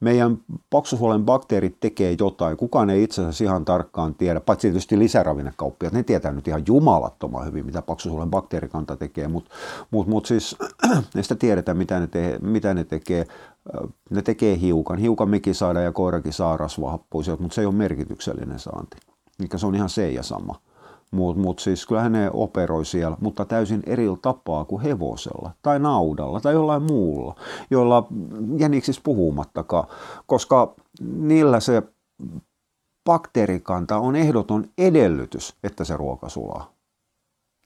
Meidän 0.00 0.38
paksusuolen 0.70 1.24
bakteerit 1.24 1.76
tekee 1.80 2.16
jotain. 2.18 2.56
Kukaan 2.56 2.90
ei 2.90 3.02
itse 3.02 3.20
asiassa 3.20 3.44
ihan 3.44 3.64
tarkkaan 3.64 4.14
tiedä, 4.14 4.40
paitsi 4.40 4.68
tietysti 4.68 4.98
lisäravinnekauppiat. 4.98 5.92
Ne 5.92 6.02
tietää 6.02 6.32
nyt 6.32 6.48
ihan 6.48 6.62
jumalattoman 6.66 7.46
hyvin, 7.46 7.66
mitä 7.66 7.82
paksusuolen 7.82 8.30
bakteerikanta 8.30 8.96
tekee, 8.96 9.28
mutta 9.28 9.50
mut, 9.90 10.06
mut 10.06 10.26
siis 10.26 10.56
ei 11.16 11.22
sitä 11.22 11.34
tiedetä, 11.34 11.74
mitä 11.74 12.00
ne, 12.00 12.06
te, 12.06 12.38
mitä 12.42 12.74
ne 12.74 12.84
tekee. 12.84 13.26
Ne 14.10 14.22
tekee 14.22 14.60
hiukan. 14.60 14.98
Hiukan 14.98 15.30
mekin 15.30 15.54
saada 15.54 15.80
ja 15.80 15.92
koirakin 15.92 16.32
saa 16.32 16.56
rasvahappoisia, 16.56 17.36
mutta 17.40 17.54
se 17.54 17.60
ei 17.60 17.66
ole 17.66 17.74
merkityksellinen 17.74 18.58
saanti. 18.58 18.96
Mikä 19.38 19.58
se 19.58 19.66
on 19.66 19.74
ihan 19.74 19.88
se 19.88 20.10
ja 20.10 20.22
sama. 20.22 20.54
Mutta 21.16 21.42
mut 21.42 21.58
siis 21.58 21.86
kyllähän 21.86 22.12
ne 22.12 22.30
operoi 22.32 22.84
siellä, 22.84 23.16
mutta 23.20 23.44
täysin 23.44 23.82
eri 23.86 24.06
tapaa 24.22 24.64
kuin 24.64 24.82
hevosella 24.82 25.50
tai 25.62 25.78
naudalla 25.78 26.40
tai 26.40 26.54
jollain 26.54 26.82
muulla, 26.82 27.34
joilla 27.70 28.06
jäniksistä 28.56 29.02
puhumattakaan, 29.04 29.88
koska 30.26 30.74
niillä 31.00 31.60
se 31.60 31.82
bakteerikanta 33.04 33.98
on 33.98 34.16
ehdoton 34.16 34.64
edellytys, 34.78 35.54
että 35.64 35.84
se 35.84 35.96
ruoka 35.96 36.28
sulaa. 36.28 36.76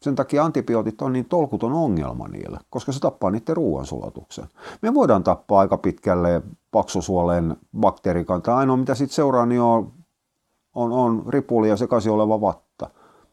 Sen 0.03 0.15
takia 0.15 0.45
antibiootit 0.45 1.03
on 1.03 1.13
niin 1.13 1.25
tolkuton 1.25 1.73
ongelma 1.73 2.29
niille, 2.29 2.59
koska 2.71 2.93
se 2.93 3.01
tappaa 3.01 3.31
niiden 3.31 3.57
ruoansulatuksen. 3.57 4.45
Me 4.83 4.95
voidaan 4.95 5.25
tappaa 5.25 5.61
aika 5.61 5.77
pitkälle 5.77 6.43
paksusuolen 6.71 7.57
bakteerikantaa. 7.81 8.59
Ainoa 8.59 8.77
mitä 8.77 8.95
sitten 8.95 9.15
seuraa, 9.15 9.47
niin 9.47 9.61
on, 9.61 9.93
on, 10.75 10.93
on 10.93 11.25
ripuli 11.29 11.69
ja 11.69 11.77
sekaisin 11.77 12.13
oleva 12.13 12.41
vatta. 12.41 12.70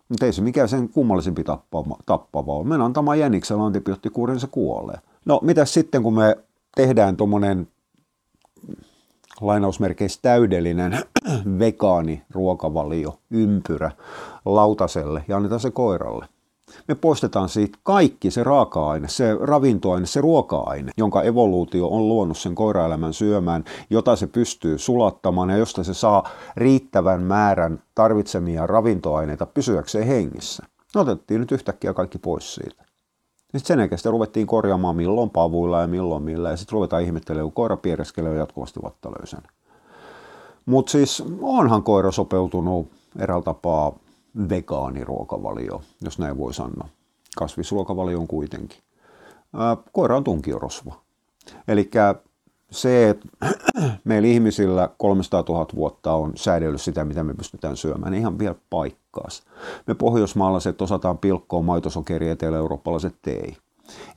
Mutta 0.09 0.25
ei 0.25 0.33
se 0.33 0.41
mikään 0.41 0.69
sen 0.69 0.89
kummallisempi 0.89 1.43
tappava, 1.43 1.95
tappava 2.05 2.53
ole. 2.53 2.63
Mennään 2.63 2.85
antamaan 2.85 3.19
jäniksellä 3.19 3.65
antibioottikuurin, 3.65 4.39
se 4.39 4.47
kuolee. 4.47 4.97
No 5.25 5.39
mitä 5.43 5.65
sitten, 5.65 6.03
kun 6.03 6.13
me 6.13 6.37
tehdään 6.75 7.17
tuommoinen 7.17 7.67
lainausmerkeissä 9.41 10.19
täydellinen 10.21 10.99
vegaani 11.59 12.23
ruokavalio, 12.31 13.19
ympyrä 13.31 13.91
lautaselle 14.45 15.25
ja 15.27 15.37
annetaan 15.37 15.59
se 15.59 15.71
koiralle 15.71 16.25
me 16.87 16.95
poistetaan 16.95 17.49
siitä 17.49 17.77
kaikki 17.83 18.31
se 18.31 18.43
raaka-aine, 18.43 19.07
se 19.07 19.37
ravintoaine, 19.41 20.05
se 20.05 20.21
ruoka-aine, 20.21 20.91
jonka 20.97 21.23
evoluutio 21.23 21.87
on 21.87 22.07
luonut 22.07 22.37
sen 22.37 22.55
koiraelämän 22.55 23.13
syömään, 23.13 23.63
jota 23.89 24.15
se 24.15 24.27
pystyy 24.27 24.77
sulattamaan 24.77 25.49
ja 25.49 25.57
josta 25.57 25.83
se 25.83 25.93
saa 25.93 26.29
riittävän 26.55 27.21
määrän 27.21 27.83
tarvitsemia 27.95 28.67
ravintoaineita 28.67 29.45
pysyäkseen 29.45 30.07
hengissä. 30.07 30.63
Ne 30.95 31.01
otettiin 31.01 31.39
nyt 31.39 31.51
yhtäkkiä 31.51 31.93
kaikki 31.93 32.17
pois 32.17 32.55
siitä. 32.55 32.83
Sitten 33.41 33.65
sen 33.65 33.79
jälkeen 33.79 33.99
sitä 33.99 34.11
ruvettiin 34.11 34.47
korjaamaan 34.47 34.95
milloin 34.95 35.29
pavuilla 35.29 35.81
ja 35.81 35.87
milloin 35.87 36.23
millä, 36.23 36.49
ja 36.49 36.57
sitten 36.57 36.73
ruvetaan 36.73 37.03
ihmettelemään, 37.03 37.45
kun 37.45 37.53
koira 37.53 37.77
piereskelee 37.77 38.35
jatkuvasti 38.35 38.79
vattalöysän. 38.83 39.43
Mutta 40.65 40.91
siis 40.91 41.23
onhan 41.41 41.83
koira 41.83 42.11
sopeutunut 42.11 42.87
eräällä 43.19 43.43
tapaa 43.43 43.93
vegaaniruokavalio, 44.49 45.81
jos 46.01 46.19
näin 46.19 46.37
voi 46.37 46.53
sanoa. 46.53 46.89
Kasvisruokavalio 47.37 48.19
on 48.19 48.27
kuitenkin. 48.27 48.79
Koira 49.91 50.17
on 50.17 50.23
tunkiorosvo. 50.23 50.93
Eli 51.67 51.89
se, 52.71 53.09
että 53.09 53.27
meillä 54.03 54.27
ihmisillä 54.27 54.89
300 54.97 55.43
000 55.49 55.67
vuotta 55.75 56.13
on 56.13 56.31
säädellyt 56.35 56.81
sitä, 56.81 57.05
mitä 57.05 57.23
me 57.23 57.33
pystytään 57.33 57.77
syömään, 57.77 58.11
niin 58.11 58.21
ihan 58.21 58.39
vielä 58.39 58.55
paikkaas. 58.69 59.43
Me 59.87 59.93
pohjoismaalaiset 59.93 60.81
osataan 60.81 61.17
pilkkoa 61.17 61.61
maitosokeria, 61.61 62.31
etelä-eurooppalaiset 62.31 63.15
ei. 63.27 63.57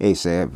Ei 0.00 0.14
se 0.14 0.48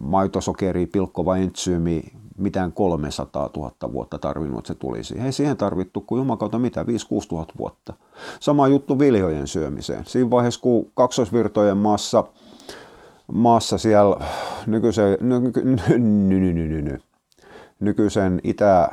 maitosokeri, 0.00 0.86
pilkkova 0.86 1.36
entsyymi 1.36 2.04
mitään 2.42 2.72
300 2.72 3.50
000 3.56 3.92
vuotta 3.92 4.18
tarvinnut, 4.18 4.58
että 4.58 4.68
se 4.68 4.74
tulisi. 4.74 5.20
Ei 5.20 5.32
siihen 5.32 5.56
tarvittu 5.56 6.00
kuin 6.00 6.18
jumakauta 6.18 6.58
mitä, 6.58 6.82
5-6 6.82 6.86
000 7.32 7.46
vuotta. 7.58 7.94
Sama 8.40 8.68
juttu 8.68 8.98
viljojen 8.98 9.46
syömiseen. 9.46 10.04
Siinä 10.06 10.30
vaiheessa, 10.30 10.60
kun 10.60 10.90
kaksoisvirtojen 10.94 11.76
maassa, 11.76 12.24
maassa 13.32 13.78
siellä 13.78 14.16
nykyisen, 14.66 15.16
ny, 15.20 15.40
ny, 15.40 15.76
ny, 16.28 16.52
ny, 16.52 16.52
ny, 16.52 16.82
ny, 16.82 17.00
nykyisen 17.80 18.40
Itä, 18.44 18.88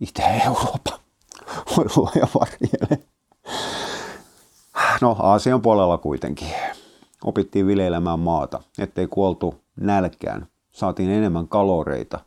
Itä-Eurooppa, 0.00 0.98
voi 1.76 1.86
luoja 1.96 2.26
varjele. 2.34 2.98
No, 5.00 5.16
Aasian 5.18 5.62
puolella 5.62 5.98
kuitenkin. 5.98 6.48
Opittiin 7.24 7.66
vileilemään 7.66 8.20
maata, 8.20 8.60
ettei 8.78 9.06
kuoltu 9.06 9.54
nälkään 9.76 10.46
saatiin 10.72 11.10
enemmän 11.10 11.48
kaloreita, 11.48 12.20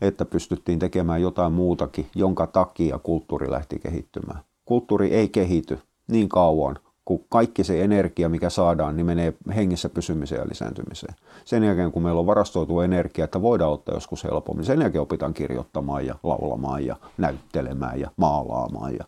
että 0.00 0.24
pystyttiin 0.24 0.78
tekemään 0.78 1.22
jotain 1.22 1.52
muutakin, 1.52 2.06
jonka 2.14 2.46
takia 2.46 2.98
kulttuuri 2.98 3.50
lähti 3.50 3.78
kehittymään. 3.78 4.40
Kulttuuri 4.64 5.14
ei 5.14 5.28
kehity 5.28 5.78
niin 6.08 6.28
kauan, 6.28 6.78
kun 7.04 7.24
kaikki 7.28 7.64
se 7.64 7.84
energia, 7.84 8.28
mikä 8.28 8.50
saadaan, 8.50 8.96
niin 8.96 9.06
menee 9.06 9.34
hengissä 9.56 9.88
pysymiseen 9.88 10.38
ja 10.38 10.48
lisääntymiseen. 10.48 11.14
Sen 11.44 11.64
jälkeen, 11.64 11.92
kun 11.92 12.02
meillä 12.02 12.20
on 12.20 12.26
varastoitu 12.26 12.80
energia, 12.80 13.24
että 13.24 13.42
voidaan 13.42 13.72
ottaa 13.72 13.94
joskus 13.94 14.24
helpommin, 14.24 14.64
sen 14.64 14.80
jälkeen 14.80 15.02
opitaan 15.02 15.34
kirjoittamaan 15.34 16.06
ja 16.06 16.14
laulamaan 16.22 16.86
ja 16.86 16.96
näyttelemään 17.18 18.00
ja 18.00 18.10
maalaamaan 18.16 18.94
ja 18.94 19.04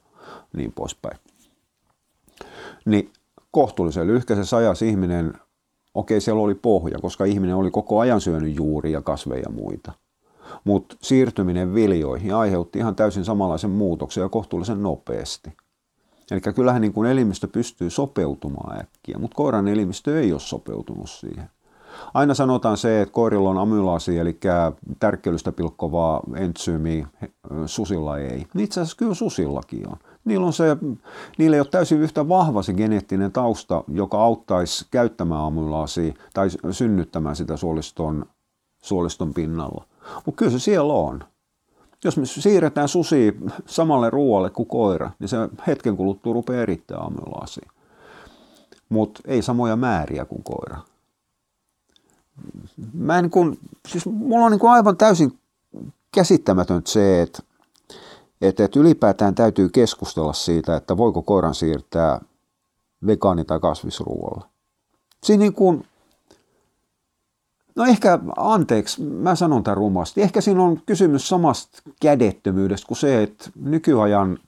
niin 0.52 0.72
poispäin. 0.72 1.18
Niin 2.84 3.10
kohtuullisen 3.50 4.06
lyhkäisessä 4.06 4.56
ajassa 4.56 4.84
ihminen 4.84 5.34
okei, 5.94 6.20
siellä 6.20 6.42
oli 6.42 6.54
pohja, 6.54 6.98
koska 6.98 7.24
ihminen 7.24 7.56
oli 7.56 7.70
koko 7.70 7.98
ajan 7.98 8.20
syönyt 8.20 8.56
juuria, 8.56 9.02
kasveja 9.02 9.42
ja 9.42 9.50
muita. 9.50 9.92
Mutta 10.64 10.96
siirtyminen 11.00 11.74
viljoihin 11.74 12.34
aiheutti 12.34 12.78
ihan 12.78 12.96
täysin 12.96 13.24
samanlaisen 13.24 13.70
muutoksen 13.70 14.22
ja 14.22 14.28
kohtuullisen 14.28 14.82
nopeasti. 14.82 15.52
Eli 16.30 16.40
kyllähän 16.40 16.80
niin 16.80 16.92
kuin 16.92 17.10
elimistö 17.10 17.48
pystyy 17.48 17.90
sopeutumaan 17.90 18.80
äkkiä, 18.80 19.18
mutta 19.18 19.34
koiran 19.34 19.68
elimistö 19.68 20.20
ei 20.20 20.32
ole 20.32 20.40
sopeutunut 20.40 21.10
siihen. 21.10 21.50
Aina 22.14 22.34
sanotaan 22.34 22.76
se, 22.76 23.02
että 23.02 23.12
koirilla 23.12 23.50
on 23.50 23.58
amylaasi, 23.58 24.18
eli 24.18 24.38
tärkkelystä 24.98 25.52
pilkkovaa 25.52 26.20
entsyymiä, 26.36 27.06
susilla 27.66 28.18
ei. 28.18 28.46
Niin 28.54 28.64
itse 28.64 28.80
asiassa 28.80 28.96
kyllä 28.96 29.14
susillakin 29.14 29.88
on 29.88 29.96
niillä, 30.24 30.46
on 30.46 30.52
se, 30.52 30.76
niillä 31.38 31.56
ei 31.56 31.60
ole 31.60 31.68
täysin 31.70 32.00
yhtä 32.00 32.28
vahva 32.28 32.62
se 32.62 32.72
geneettinen 32.72 33.32
tausta, 33.32 33.84
joka 33.88 34.22
auttaisi 34.22 34.86
käyttämään 34.90 35.44
amylaasia 35.44 36.14
tai 36.34 36.48
synnyttämään 36.70 37.36
sitä 37.36 37.56
suoliston, 37.56 38.26
suoliston 38.82 39.34
pinnalla. 39.34 39.84
Mutta 40.26 40.38
kyllä 40.38 40.52
se 40.52 40.58
siellä 40.58 40.92
on. 40.92 41.24
Jos 42.04 42.16
me 42.16 42.26
siirretään 42.26 42.88
susi 42.88 43.36
samalle 43.66 44.10
ruoalle 44.10 44.50
kuin 44.50 44.68
koira, 44.68 45.10
niin 45.18 45.28
se 45.28 45.36
hetken 45.66 45.96
kuluttua 45.96 46.32
rupeaa 46.32 46.62
erittää 46.62 46.98
amylaasia. 46.98 47.70
Mutta 48.88 49.20
ei 49.24 49.42
samoja 49.42 49.76
määriä 49.76 50.24
kuin 50.24 50.42
koira. 50.42 50.78
Mä 52.94 53.18
en 53.18 53.30
kun, 53.30 53.58
siis 53.88 54.06
mulla 54.06 54.46
on 54.46 54.52
niin 54.52 54.70
aivan 54.70 54.96
täysin 54.96 55.38
käsittämätöntä 56.14 56.90
se, 56.90 57.22
että 57.22 57.42
että, 58.42 58.64
että 58.64 58.80
ylipäätään 58.80 59.34
täytyy 59.34 59.68
keskustella 59.68 60.32
siitä, 60.32 60.76
että 60.76 60.96
voiko 60.96 61.22
koiran 61.22 61.54
siirtää 61.54 62.20
vegaani- 63.06 63.44
tai 63.44 63.60
kasvisruoalla. 63.60 64.48
Siinä 65.24 65.40
niin 65.40 65.52
kuin, 65.52 65.84
no 67.76 67.84
ehkä, 67.84 68.18
anteeksi, 68.36 69.02
mä 69.02 69.34
sanon 69.34 69.62
tämän 69.62 69.76
rumasti, 69.76 70.22
ehkä 70.22 70.40
siinä 70.40 70.62
on 70.62 70.80
kysymys 70.86 71.28
samasta 71.28 71.82
kädettömyydestä 72.00 72.86
kuin 72.86 72.98
se, 72.98 73.22
että 73.22 73.50
nykyajan 73.54 74.38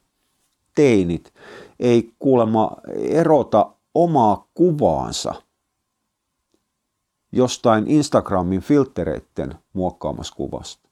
teinit 0.75 1.33
ei 1.81 2.13
kuulemma 2.19 2.77
erota 2.97 3.71
omaa 3.95 4.47
kuvaansa 4.55 5.35
jostain 7.33 7.85
Instagramin 7.89 8.61
filtereiden 8.61 9.55
muokkaamassa 9.73 10.35
kuvasta. 10.37 10.89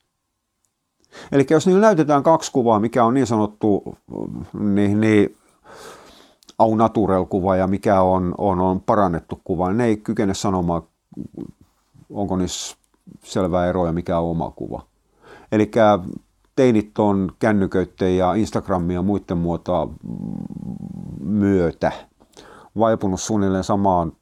Eli 1.33 1.47
jos 1.51 1.66
niillä 1.66 1.80
näytetään 1.80 2.22
kaksi 2.22 2.53
kuvaa, 2.53 2.80
mikä 2.80 3.05
on 3.05 3.14
niin 3.14 3.26
sanottu 3.26 3.99
niin, 4.61 5.01
niin 5.01 5.37
au 6.59 6.74
naturel 6.74 7.24
kuva 7.24 7.57
ja 7.57 7.66
mikä 7.66 8.01
on, 8.01 8.35
on, 8.39 8.61
on 8.61 8.80
parannettu 8.80 9.41
kuva, 9.45 9.68
niin 9.68 9.78
ne 9.78 9.85
ei 9.85 9.97
kykene 9.97 10.35
sanomaan, 10.35 10.83
onko 12.12 12.36
niissä 12.36 12.76
selvää 13.24 13.66
eroa 13.66 13.92
mikä 13.92 14.18
on 14.18 14.30
oma 14.30 14.50
kuva. 14.50 14.82
Eli 15.52 15.70
teinit 16.56 16.98
on 16.98 17.32
kännyköiden 17.38 18.16
ja 18.16 18.34
Instagramin 18.34 18.94
ja 18.94 19.02
muiden 19.02 19.38
muotoa 19.38 19.88
myötä 21.20 21.92
vaipunut 22.78 23.20
suunnilleen 23.20 23.64
samaan, 23.64 24.12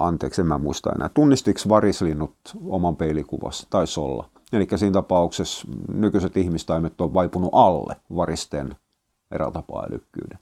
anteeksi 0.00 0.40
en 0.40 0.46
mä 0.46 0.58
muista 0.58 0.92
enää, 0.92 1.08
tunnistiksi 1.08 1.68
varislinnut 1.68 2.34
oman 2.66 2.96
peilikuvassa, 2.96 3.66
taisi 3.70 4.00
olla– 4.00 4.28
Eli 4.52 4.66
siinä 4.76 4.92
tapauksessa 4.92 5.68
nykyiset 5.94 6.36
ihmistaimet 6.36 7.00
on 7.00 7.14
vaipunut 7.14 7.50
alle 7.52 7.96
varisteen 8.16 8.76
eräältä 9.30 9.54
tapaa 9.54 9.86
älykkyyden. 9.90 10.38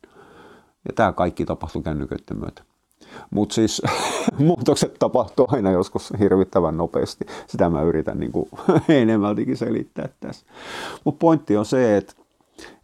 Ja 0.89 0.93
tämä 0.95 1.13
kaikki 1.13 1.45
tapahtui 1.45 1.83
kännyköiden 1.83 2.39
myötä. 2.39 2.63
Mutta 3.31 3.55
siis 3.55 3.83
muutokset 4.39 4.95
tapahtuu 4.99 5.49
aina 5.53 5.71
joskus 5.71 6.13
hirvittävän 6.19 6.77
nopeasti. 6.77 7.27
Sitä 7.47 7.71
mä 7.71 7.83
yritän 7.83 8.21
niin 8.21 8.33
kuin 8.33 8.49
enemmältikin 8.89 9.57
selittää 9.57 10.09
tässä. 10.21 10.47
Mutta 11.05 11.19
pointti 11.19 11.57
on 11.57 11.67
se, 11.67 11.97
että 11.97 12.15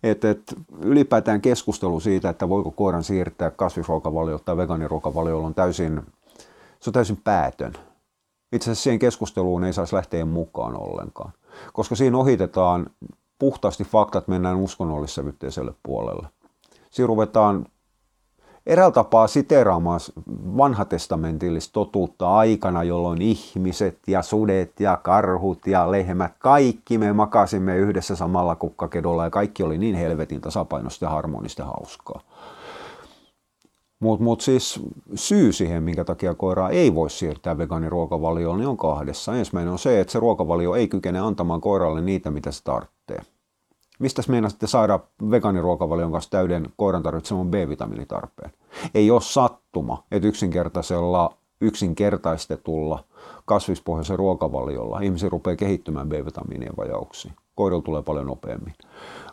et, 0.02 0.24
et 0.24 0.42
ylipäätään 0.82 1.40
keskustelu 1.40 2.00
siitä, 2.00 2.28
että 2.28 2.48
voiko 2.48 2.70
koiran 2.70 3.04
siirtää 3.04 3.50
kasvisruokavalioon 3.50 4.40
tai 4.44 4.56
vegaaniruokavalioon 4.56 5.44
on 5.44 5.54
täysin, 5.54 6.02
se 6.80 6.90
on 6.90 6.94
täysin 6.94 7.20
päätön. 7.24 7.72
Itse 8.52 8.70
asiassa 8.70 8.82
siihen 8.82 8.98
keskusteluun 8.98 9.64
ei 9.64 9.72
saisi 9.72 9.96
lähteä 9.96 10.24
mukaan 10.24 10.76
ollenkaan, 10.76 11.32
koska 11.72 11.94
siinä 11.94 12.18
ohitetaan 12.18 12.86
puhtaasti 13.38 13.84
faktat, 13.84 14.28
mennään 14.28 14.56
uskonnollissävytteiselle 14.56 15.74
puolelle. 15.82 16.28
Siinä 16.90 17.06
ruvetaan 17.06 17.66
eräällä 18.66 18.92
tapaa 18.92 19.26
siteraamaan 19.26 20.00
vanhatestamentillista 20.56 21.72
totuutta 21.72 22.36
aikana, 22.36 22.84
jolloin 22.84 23.22
ihmiset 23.22 23.98
ja 24.06 24.22
sudet 24.22 24.80
ja 24.80 24.96
karhut 24.96 25.66
ja 25.66 25.90
lehmät, 25.90 26.32
kaikki 26.38 26.98
me 26.98 27.12
makasimme 27.12 27.76
yhdessä 27.76 28.16
samalla 28.16 28.56
kukkakedolla 28.56 29.24
ja 29.24 29.30
kaikki 29.30 29.62
oli 29.62 29.78
niin 29.78 29.94
helvetin 29.94 30.40
tasapainosta 30.40 31.04
ja 31.04 31.10
harmonista 31.10 31.62
ja 31.62 31.66
hauskaa. 31.66 32.20
Mutta 34.00 34.24
mut 34.24 34.40
siis 34.40 34.80
syy 35.14 35.52
siihen, 35.52 35.82
minkä 35.82 36.04
takia 36.04 36.34
koiraa 36.34 36.70
ei 36.70 36.94
voi 36.94 37.10
siirtää 37.10 37.58
vegaaniruokavalioon, 37.58 38.58
niin 38.58 38.68
on 38.68 38.76
kahdessa. 38.76 39.34
Ensimmäinen 39.34 39.72
on 39.72 39.78
se, 39.78 40.00
että 40.00 40.12
se 40.12 40.20
ruokavalio 40.20 40.74
ei 40.74 40.88
kykene 40.88 41.20
antamaan 41.20 41.60
koiralle 41.60 42.00
niitä, 42.00 42.30
mitä 42.30 42.52
se 42.52 42.64
tarvitsee. 42.64 43.33
Mistä 43.98 44.22
meinasitte 44.28 44.66
saada 44.66 45.00
vegaaniruokavalion 45.30 46.12
kanssa 46.12 46.30
täyden 46.30 46.66
koiran 46.76 47.02
tarvitseman 47.02 47.50
B-vitamiinitarpeen? 47.50 48.50
Ei 48.94 49.10
ole 49.10 49.20
sattuma, 49.20 50.04
että 50.10 50.28
yksinkertaisella, 50.28 51.36
yksinkertaistetulla 51.60 53.04
kasvispohjaisen 53.44 54.18
ruokavaliolla 54.18 55.00
ihmisiä 55.00 55.28
rupeaa 55.28 55.56
kehittymään 55.56 56.08
B-vitamiinien 56.08 56.76
vajauksiin. 56.76 57.34
Koirilla 57.54 57.82
tulee 57.82 58.02
paljon 58.02 58.26
nopeammin. 58.26 58.74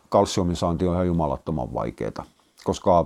Kalsiumin 0.09 0.55
saanti 0.55 0.87
on 0.87 0.93
ihan 0.93 1.07
jumalattoman 1.07 1.73
vaikeaa, 1.73 2.25
koska 2.63 3.05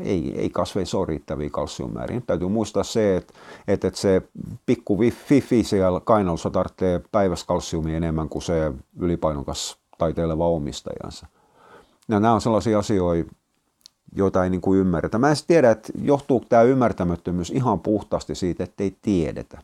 ei, 0.00 0.38
ei 0.38 0.50
kasveissa 0.50 0.98
ole 0.98 1.06
riittäviä 1.06 1.50
kalsiummääriä. 1.50 2.22
Täytyy 2.26 2.48
muistaa 2.48 2.84
se, 2.84 3.16
että, 3.16 3.34
että, 3.68 3.88
että 3.88 4.00
se 4.00 4.22
pikku 4.66 4.98
fifi 5.10 5.64
siellä 5.64 6.00
kainalossa 6.00 6.50
tarvitsee 6.50 7.00
päivässä 7.12 7.46
kalsiumia 7.46 7.96
enemmän 7.96 8.28
kuin 8.28 8.42
se 8.42 8.72
ylipainokas 9.00 9.83
taiteileva 9.98 10.48
omistajansa. 10.48 11.26
Ja 12.08 12.20
nämä 12.20 12.34
on 12.34 12.40
sellaisia 12.40 12.78
asioita, 12.78 13.34
joita 14.16 14.44
ei 14.44 14.50
niin 14.50 14.60
kuin 14.60 14.80
ymmärretä. 14.80 15.18
Mä 15.18 15.30
en 15.30 15.36
tiedä, 15.46 15.70
että 15.70 15.92
johtuuko 16.02 16.46
tämä 16.48 16.62
ymmärtämättömyys 16.62 17.50
ihan 17.50 17.80
puhtaasti 17.80 18.34
siitä, 18.34 18.64
että 18.64 18.82
ei 18.84 18.96
tiedetä. 19.02 19.62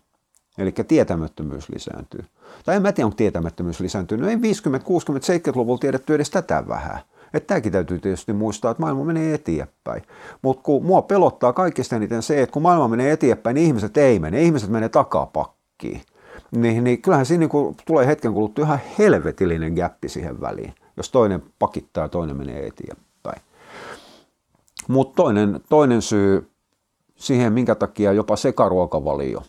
Eli 0.59 0.73
tietämättömyys 0.89 1.69
lisääntyy. 1.69 2.25
Tai 2.65 2.77
en 2.77 2.83
mä 2.83 2.93
tiedä, 2.93 3.07
onko 3.07 3.17
tietämättömyys 3.17 3.81
lisääntynyt. 3.81 4.31
Ei 4.31 4.43
50, 4.43 4.87
60, 4.87 5.33
70-luvulla 5.33 5.79
tiedetty 5.79 6.15
edes 6.15 6.31
tätä 6.31 6.69
vähän. 6.69 7.01
Että 7.35 7.47
tämäkin 7.47 7.73
täytyy 7.73 7.99
tietysti 7.99 8.33
muistaa, 8.33 8.71
että 8.71 8.81
maailma 8.81 9.05
menee 9.05 9.35
eteenpäin. 9.35 10.03
Mutta 10.43 10.63
kun 10.63 10.85
mua 10.85 11.03
pelottaa 11.03 11.53
kaikista 11.53 11.97
eniten 11.97 12.23
se, 12.23 12.43
että 12.43 12.53
kun 12.53 12.63
maailma 12.63 12.89
menee 12.89 13.13
eteenpäin, 13.13 13.55
niin 13.55 13.67
ihmiset 13.67 13.97
ei 13.97 14.19
mene. 14.19 14.43
Ihmiset 14.43 14.71
menee 14.71 14.89
takapakkiin 14.89 16.03
niin, 16.51 16.85
niin 16.85 17.03
kyllähän 17.03 17.27
siinä 17.27 17.47
niin 17.47 17.77
tulee 17.87 18.07
hetken 18.07 18.33
kuluttua 18.33 18.65
ihan 18.65 18.81
helvetillinen 18.99 19.73
gappi 19.73 20.09
siihen 20.09 20.41
väliin, 20.41 20.75
jos 20.97 21.11
toinen 21.11 21.43
pakittaa 21.59 22.05
ja 22.05 22.09
toinen 22.09 22.37
menee 22.37 22.67
eteenpäin. 22.67 23.43
Mutta 24.89 25.23
toinen, 25.23 25.61
toinen 25.69 26.03
syy 26.03 26.51
siihen, 27.17 27.53
minkä 27.53 27.75
takia 27.75 28.13
jopa 28.13 28.37
sekaruokavalio 28.37 29.43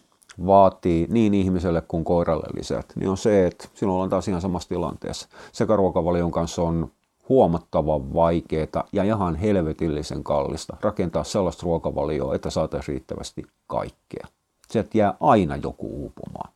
vaatii 0.45 1.08
niin 1.10 1.34
ihmiselle 1.34 1.82
kuin 1.88 2.04
koiralle 2.04 2.47
lisät, 2.54 2.93
niin 2.95 3.10
on 3.10 3.18
se, 3.18 3.47
että 3.47 3.68
silloin 3.74 3.93
ollaan 3.93 4.10
taas 4.10 4.28
ihan 4.28 4.41
samassa 4.41 4.70
tilanteessa. 4.70 5.28
Sekaruokavalion 5.52 6.32
kanssa 6.32 6.62
on 6.62 6.91
huomattavan 7.30 8.14
vaikeaa 8.14 8.88
ja 8.91 9.04
ihan 9.04 9.36
helvetillisen 9.36 10.24
kallista 10.24 10.78
rakentaa 10.82 11.24
sellaista 11.24 11.64
ruokavalioa, 11.64 12.36
että 12.36 12.49
saataisiin 12.49 12.93
riittävästi 12.93 13.43
kaikkea. 13.68 14.28
Sieltä 14.70 14.97
jää 14.97 15.14
aina 15.20 15.56
joku 15.56 15.88
uupumaan 15.88 16.54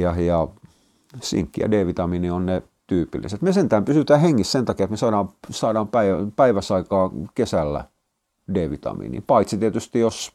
ja, 0.00 0.20
ja 0.20 0.48
sinkki 1.22 1.60
ja 1.60 1.70
D-vitamiini 1.70 2.30
on 2.30 2.46
ne 2.46 2.62
tyypilliset. 2.86 3.42
Me 3.42 3.52
sentään 3.52 3.84
pysytään 3.84 4.20
hengissä 4.20 4.52
sen 4.52 4.64
takia, 4.64 4.84
että 4.84 4.92
me 4.92 4.96
saadaan, 4.96 5.28
saadaan 5.50 5.88
päivässä 6.36 6.74
aikaa 6.74 7.10
kesällä 7.34 7.84
D-vitamiini. 8.54 9.20
Paitsi 9.26 9.58
tietysti, 9.58 10.00
jos 10.00 10.32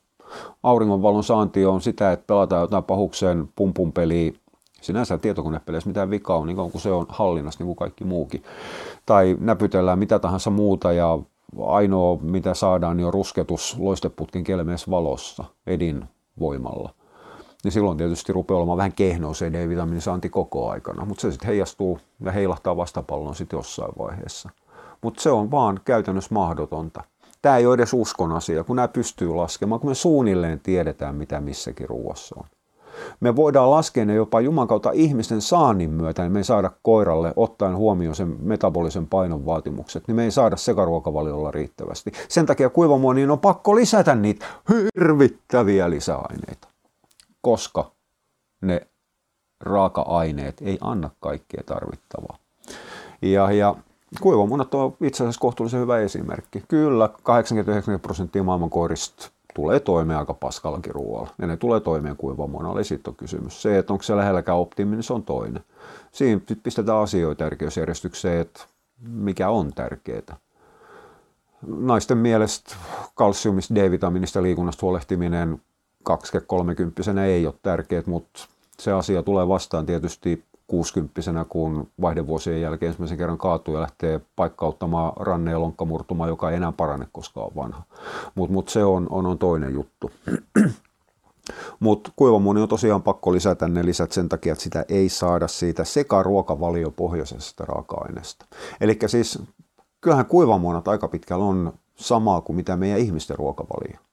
auringonvalon 0.64 1.24
saanti 1.24 1.66
on 1.66 1.82
sitä, 1.82 2.12
että 2.12 2.28
pelataan 2.28 2.62
jotain 2.62 2.84
pahukseen 2.84 3.50
pumpun 3.56 3.94
peliä, 3.94 4.34
sinänsä 4.82 5.18
tietokonepeleissä 5.18 5.90
mitään 5.90 6.10
vikaa 6.10 6.38
on, 6.38 6.48
niin 6.48 6.56
kun 6.56 6.82
se 6.82 6.92
on 6.92 7.06
hallinnassa 7.10 7.60
niin 7.60 7.68
kuin 7.68 7.76
kaikki 7.76 8.04
muukin. 8.04 8.44
Tai 9.06 9.38
näpytellään 9.40 10.00
mitä 10.00 10.20
tahansa 10.20 10.50
muuta 10.50 10.92
ja 10.92 11.20
ainoa 11.66 12.18
mitä 12.22 12.54
saadaan 12.54 12.98
niin 12.98 13.08
on 13.08 13.14
rusketus 13.14 13.76
loisteputkin 13.80 14.44
kelmeessä 14.44 14.92
valossa 14.92 15.44
edin 15.68 16.04
voimalla 16.40 16.94
niin 17.64 17.72
silloin 17.72 17.98
tietysti 17.98 18.34
rupeaa 18.34 18.58
olemaan 18.58 18.78
vähän 18.78 18.94
kehnoa 18.94 19.34
se 19.34 19.54
D-vitamiinin 19.54 20.02
saanti 20.02 20.30
koko 20.30 20.70
aikana, 20.70 21.06
mutta 21.06 21.22
se 21.22 21.32
sitten 21.32 21.48
heijastuu 21.48 22.00
ja 22.26 22.32
heilahtaa 22.32 22.78
vastapallon 22.78 23.36
sitten 23.36 23.58
jossain 23.58 23.92
vaiheessa. 24.00 24.50
Mutta 25.02 25.22
se 25.22 25.30
on 25.30 25.52
vaan 25.52 25.80
käytännössä 25.86 26.34
mahdotonta. 26.34 27.04
Tämä 27.42 27.58
ei 27.58 27.66
ole 27.66 27.76
edes 27.76 27.94
uskon 27.94 28.32
asia, 28.32 28.64
kun 28.64 28.76
nämä 28.76 28.88
pystyy 28.88 29.30
laskemaan, 29.30 29.82
kun 29.82 29.90
me 29.90 29.96
suunnilleen 29.96 30.60
tiedetään, 30.60 31.16
mitä 31.16 31.42
missäkin 31.42 31.90
ruoassa 31.90 32.36
on. 32.40 32.46
Me 33.20 33.36
voidaan 33.36 33.72
laskea 33.72 34.06
ne 34.06 34.14
jopa 34.14 34.42
Juman 34.42 34.68
kautta 34.68 34.92
ihmisten 34.94 35.42
saannin 35.42 35.90
myötä, 35.90 36.22
niin 36.22 36.32
me 36.32 36.40
ei 36.40 36.44
saada 36.44 36.72
koiralle, 36.82 37.34
ottaen 37.36 37.76
huomioon 37.76 38.16
sen 38.16 38.36
metabolisen 38.42 39.08
painon 39.08 39.46
vaatimukset, 39.46 40.04
niin 40.08 40.16
me 40.16 40.24
ei 40.24 40.32
saada 40.32 40.58
sekaruokavaliolla 40.58 41.52
riittävästi. 41.52 42.12
Sen 42.28 42.46
takia 42.46 42.70
kuivamuoniin 42.70 43.32
on 43.32 43.40
pakko 43.40 43.76
lisätä 43.76 44.16
niitä 44.16 44.46
hirvittäviä 44.70 45.90
lisäaineita 45.90 46.68
koska 47.42 47.92
ne 48.62 48.88
raaka-aineet 49.60 50.62
ei 50.62 50.78
anna 50.82 51.10
kaikkea 51.20 51.64
tarvittavaa. 51.66 52.38
Ja, 53.22 53.52
ja 53.52 53.76
kuivamunat 54.22 54.74
on 54.74 54.98
itse 55.02 55.24
asiassa 55.24 55.42
kohtuullisen 55.42 55.80
hyvä 55.80 56.00
esimerkki. 56.00 56.64
Kyllä, 56.68 57.08
80-90 57.08 58.00
prosenttia 58.02 58.44
maailman 58.44 58.70
koirista 58.70 59.32
tulee 59.54 59.80
toimeen 59.80 60.20
aika 60.20 60.34
paskallakin 60.34 60.96
ruoalla. 60.96 61.30
Ja 61.38 61.48
ne 61.48 61.58
tulee 61.58 61.80
toimeen 61.80 62.16
kuivamunalla, 62.16 62.80
eli 62.80 62.84
sitten 62.84 63.16
kysymys. 63.16 63.62
Se, 63.62 63.78
että 63.78 63.94
onko 63.94 64.04
se 64.04 64.16
lähelläkään 64.16 64.58
optimi, 64.58 64.96
niin 64.96 65.04
se 65.04 65.14
on 65.14 65.24
toinen. 65.24 65.64
Siinä 66.12 66.42
pistetään 66.64 66.98
asioita 66.98 67.44
tärkeysjärjestykseen, 67.44 68.42
että 68.42 68.60
mikä 69.02 69.50
on 69.50 69.74
tärkeää. 69.74 70.38
Naisten 71.68 72.18
mielestä 72.18 72.76
kalsiumista, 73.16 73.76
D-vitamiinista, 73.76 74.44
liikunnasta 74.44 74.86
huolehtiminen 74.86 75.62
20-30 76.10 77.20
ei 77.20 77.46
ole 77.46 77.56
tärkeät, 77.62 78.08
mutta 78.08 78.48
se 78.80 78.92
asia 78.92 79.24
tulee 79.24 79.48
vastaan 79.48 79.86
tietysti 79.86 80.44
60 80.68 81.46
kun 81.50 81.88
vaihdevuosien 82.02 82.62
jälkeen 82.62 82.88
ensimmäisen 82.88 83.18
kerran 83.18 83.38
kaatuu 83.38 83.74
ja 83.74 83.82
lähtee 83.82 84.22
paikkauttamaan 84.36 85.14
ranne- 85.16 85.52
ja 85.52 85.60
lonkkamurtuma, 85.60 86.28
joka 86.28 86.50
ei 86.50 86.58
enää 86.58 86.72
parane, 86.72 87.08
koska 87.12 87.42
on 87.42 87.56
vanha. 87.56 87.84
Mutta 88.36 88.54
mut 88.54 88.70
se 88.70 88.84
on, 88.84 89.08
on, 89.10 89.26
on 89.26 89.38
toinen 89.38 89.74
juttu. 89.74 90.12
Mutta 91.80 92.12
kuivamuoni 92.16 92.62
on 92.62 92.70
tosiaan 92.70 93.02
pakko 93.02 93.34
lisätä 93.34 93.68
ne 93.68 93.86
lisät 93.86 94.12
sen 94.12 94.30
takia, 94.30 94.54
että 94.54 94.64
sitä 94.64 94.86
ei 94.90 95.10
saada 95.10 95.48
siitä 95.48 95.84
sekaruokavaliopohjaisesta 95.84 97.66
raaka-aineesta. 97.66 98.46
Eli 98.82 99.00
siis 99.08 99.40
kyllähän 100.02 100.26
kuivamuonat 100.26 100.88
aika 100.88 101.08
pitkällä 101.08 101.46
on 101.46 101.74
samaa 101.96 102.42
kuin 102.42 102.56
mitä 102.56 102.78
meidän 102.78 103.00
ihmisten 103.00 103.38
ruokavalio 103.38 104.09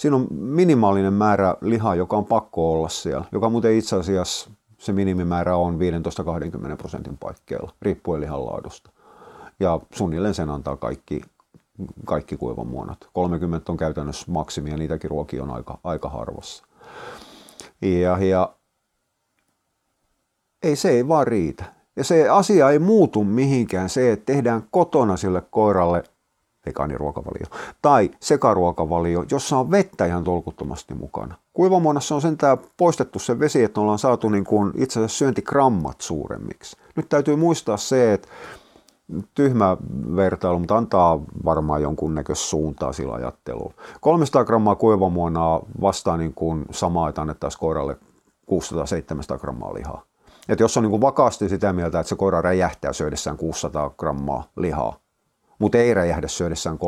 siinä 0.00 0.16
on 0.16 0.26
minimaalinen 0.30 1.12
määrä 1.12 1.54
lihaa, 1.60 1.94
joka 1.94 2.16
on 2.16 2.24
pakko 2.24 2.72
olla 2.72 2.88
siellä, 2.88 3.24
joka 3.32 3.50
muuten 3.50 3.74
itse 3.74 3.96
asiassa 3.96 4.50
se 4.78 4.92
minimimäärä 4.92 5.56
on 5.56 5.78
15-20 6.72 6.76
prosentin 6.76 7.18
paikkeilla, 7.18 7.72
riippuen 7.82 8.20
lihan 8.20 8.46
laadusta. 8.46 8.90
Ja 9.60 9.80
suunnilleen 9.92 10.34
sen 10.34 10.50
antaa 10.50 10.76
kaikki, 10.76 11.20
kaikki 12.04 12.36
kuivamuonat. 12.36 12.98
30 13.12 13.72
on 13.72 13.78
käytännössä 13.78 14.32
maksimi 14.32 14.70
ja 14.70 14.76
niitäkin 14.76 15.10
ruokia 15.10 15.42
on 15.42 15.50
aika, 15.50 15.78
aika 15.84 16.08
harvassa. 16.08 16.64
Ja, 17.82 18.18
ja 18.18 18.54
ei 20.62 20.76
se 20.76 20.90
ei 20.90 21.08
vaan 21.08 21.26
riitä. 21.26 21.64
Ja 21.96 22.04
se 22.04 22.28
asia 22.28 22.70
ei 22.70 22.78
muutu 22.78 23.24
mihinkään 23.24 23.88
se, 23.88 24.12
että 24.12 24.32
tehdään 24.32 24.62
kotona 24.70 25.16
sille 25.16 25.42
koiralle 25.50 26.02
vegaaniruokavalio, 26.66 27.46
tai 27.82 28.10
sekaruokavalio, 28.20 29.24
jossa 29.30 29.58
on 29.58 29.70
vettä 29.70 30.06
ihan 30.06 30.24
tolkuttomasti 30.24 30.94
mukana. 30.94 31.34
Kuivamuonassa 31.52 32.14
on 32.14 32.20
sentään 32.20 32.58
poistettu 32.76 33.18
se 33.18 33.38
vesi, 33.38 33.64
että 33.64 33.80
ollaan 33.80 33.98
saatu 33.98 34.28
niin 34.28 34.44
kuin 34.44 34.72
itse 34.74 35.00
asiassa 35.00 35.18
syöntikrammat 35.18 36.00
suuremmiksi. 36.00 36.76
Nyt 36.96 37.08
täytyy 37.08 37.36
muistaa 37.36 37.76
se, 37.76 38.12
että 38.12 38.28
tyhmä 39.34 39.76
vertailu, 40.16 40.58
mutta 40.58 40.76
antaa 40.76 41.20
varmaan 41.44 41.82
jonkunnäköistä 41.82 42.46
suuntaa 42.46 42.92
sillä 42.92 43.14
ajatteluun. 43.14 43.74
300 44.00 44.44
grammaa 44.44 44.74
kuivamuonaa 44.74 45.60
vastaa 45.80 46.16
niin 46.16 46.34
kuin 46.34 46.64
samaa, 46.70 47.08
että 47.08 47.20
annettaisiin 47.20 47.60
koiralle 47.60 47.96
600-700 48.50 49.38
grammaa 49.38 49.74
lihaa. 49.74 50.02
Et 50.48 50.60
jos 50.60 50.76
on 50.76 50.82
niin 50.82 50.90
kuin 50.90 51.00
vakaasti 51.00 51.48
sitä 51.48 51.72
mieltä, 51.72 52.00
että 52.00 52.08
se 52.08 52.16
koira 52.16 52.42
räjähtää 52.42 52.92
syödessään 52.92 53.36
600 53.36 53.90
grammaa 53.90 54.44
lihaa, 54.56 54.96
mutta 55.60 55.78
ei 55.78 55.94
räjähdä 55.94 56.28
syödessään 56.28 56.78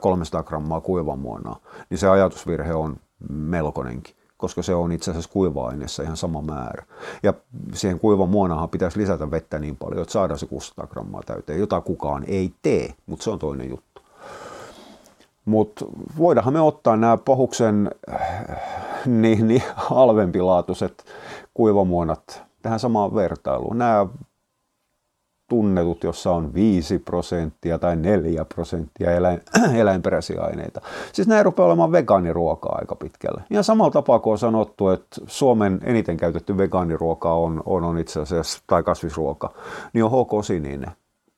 300 0.00 0.42
grammaa 0.42 0.80
kuivamuonaa, 0.80 1.60
niin 1.90 1.98
se 1.98 2.08
ajatusvirhe 2.08 2.74
on 2.74 2.96
melkoinenkin 3.28 4.16
koska 4.36 4.62
se 4.62 4.74
on 4.74 4.92
itse 4.92 5.10
asiassa 5.10 5.30
kuiva-aineessa 5.30 6.02
ihan 6.02 6.16
sama 6.16 6.42
määrä. 6.42 6.86
Ja 7.22 7.34
siihen 7.72 7.98
kuivan 7.98 8.28
muonahan 8.28 8.68
pitäisi 8.68 9.00
lisätä 9.00 9.30
vettä 9.30 9.58
niin 9.58 9.76
paljon, 9.76 10.02
että 10.02 10.12
saadaan 10.12 10.38
se 10.38 10.46
600 10.46 10.86
grammaa 10.86 11.22
täyteen, 11.26 11.60
jota 11.60 11.80
kukaan 11.80 12.24
ei 12.26 12.52
tee, 12.62 12.94
mutta 13.06 13.24
se 13.24 13.30
on 13.30 13.38
toinen 13.38 13.70
juttu. 13.70 14.02
Mutta 15.44 15.84
voidaanhan 16.18 16.54
me 16.54 16.60
ottaa 16.60 16.96
nämä 16.96 17.16
pohuksen 17.16 17.90
niin, 19.06 19.48
niin 19.48 19.62
halvempilaatuiset 19.74 21.04
kuivamuonat 21.54 22.42
tähän 22.62 22.80
samaan 22.80 23.14
vertailuun. 23.14 23.78
Nämä 23.78 24.06
tunnetut, 25.48 26.04
jossa 26.04 26.32
on 26.32 26.54
5 26.54 26.98
prosenttia 26.98 27.78
tai 27.78 27.96
4 27.96 28.44
prosenttia 28.44 29.10
eläin, 29.10 29.40
eläinperäisiä 29.82 30.42
aineita. 30.42 30.80
Siis 31.12 31.28
nämä 31.28 31.42
rupeaa 31.42 31.66
olemaan 31.66 31.92
vegaaniruokaa 31.92 32.78
aika 32.78 32.96
pitkälle. 32.96 33.42
Ihan 33.50 33.64
samalla 33.64 33.90
tapaa 33.90 34.18
kuin 34.18 34.32
on 34.32 34.38
sanottu, 34.38 34.88
että 34.88 35.20
Suomen 35.26 35.80
eniten 35.84 36.16
käytetty 36.16 36.58
vegaaniruoka 36.58 37.32
on, 37.34 37.62
on, 37.66 37.84
on 37.84 37.98
itse 37.98 38.20
asiassa, 38.20 38.62
tai 38.66 38.82
kasvisruoka, 38.82 39.52
niin 39.92 40.04
on 40.04 40.10
HK 40.10 40.44
Sininen. 40.44 40.90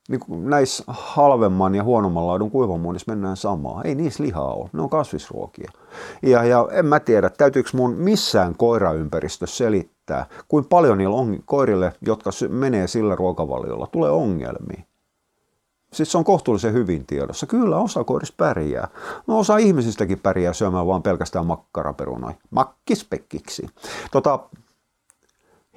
Niin 0.09 0.49
näissä 0.49 0.83
halvemman 0.87 1.75
ja 1.75 1.83
huonomman 1.83 2.27
laadun 2.27 2.51
kuivamuonissa 2.51 3.11
mennään 3.11 3.37
samaa. 3.37 3.81
Ei 3.83 3.95
niissä 3.95 4.23
lihaa 4.23 4.53
ole, 4.53 4.69
ne 4.73 4.81
on 4.81 4.89
kasvisruokia. 4.89 5.71
Ja, 6.21 6.43
ja 6.43 6.67
en 6.71 6.85
mä 6.85 6.99
tiedä, 6.99 7.29
täytyykö 7.29 7.69
mun 7.73 7.95
missään 7.95 8.55
koiraympäristössä 8.57 9.57
selittää, 9.57 9.98
riittää, 10.09 10.25
kuin 10.47 10.65
paljon 10.65 10.97
niillä 10.97 11.15
on 11.15 11.39
koirille, 11.45 11.93
jotka 12.01 12.29
menee 12.49 12.87
sillä 12.87 13.15
ruokavaliolla, 13.15 13.87
tulee 13.87 14.11
ongelmia. 14.11 14.83
Siis 15.93 16.11
se 16.11 16.17
on 16.17 16.23
kohtuullisen 16.23 16.73
hyvin 16.73 17.05
tiedossa. 17.05 17.45
Kyllä 17.47 17.77
osa 17.77 18.03
koirista 18.03 18.35
pärjää. 18.37 18.87
No 19.27 19.39
osa 19.39 19.57
ihmisistäkin 19.57 20.19
pärjää 20.19 20.53
syömään 20.53 20.87
vaan 20.87 21.03
pelkästään 21.03 21.45
makkaraperunoja. 21.45 22.35
Makkispekkiksi. 22.49 23.67
Tota, 24.11 24.39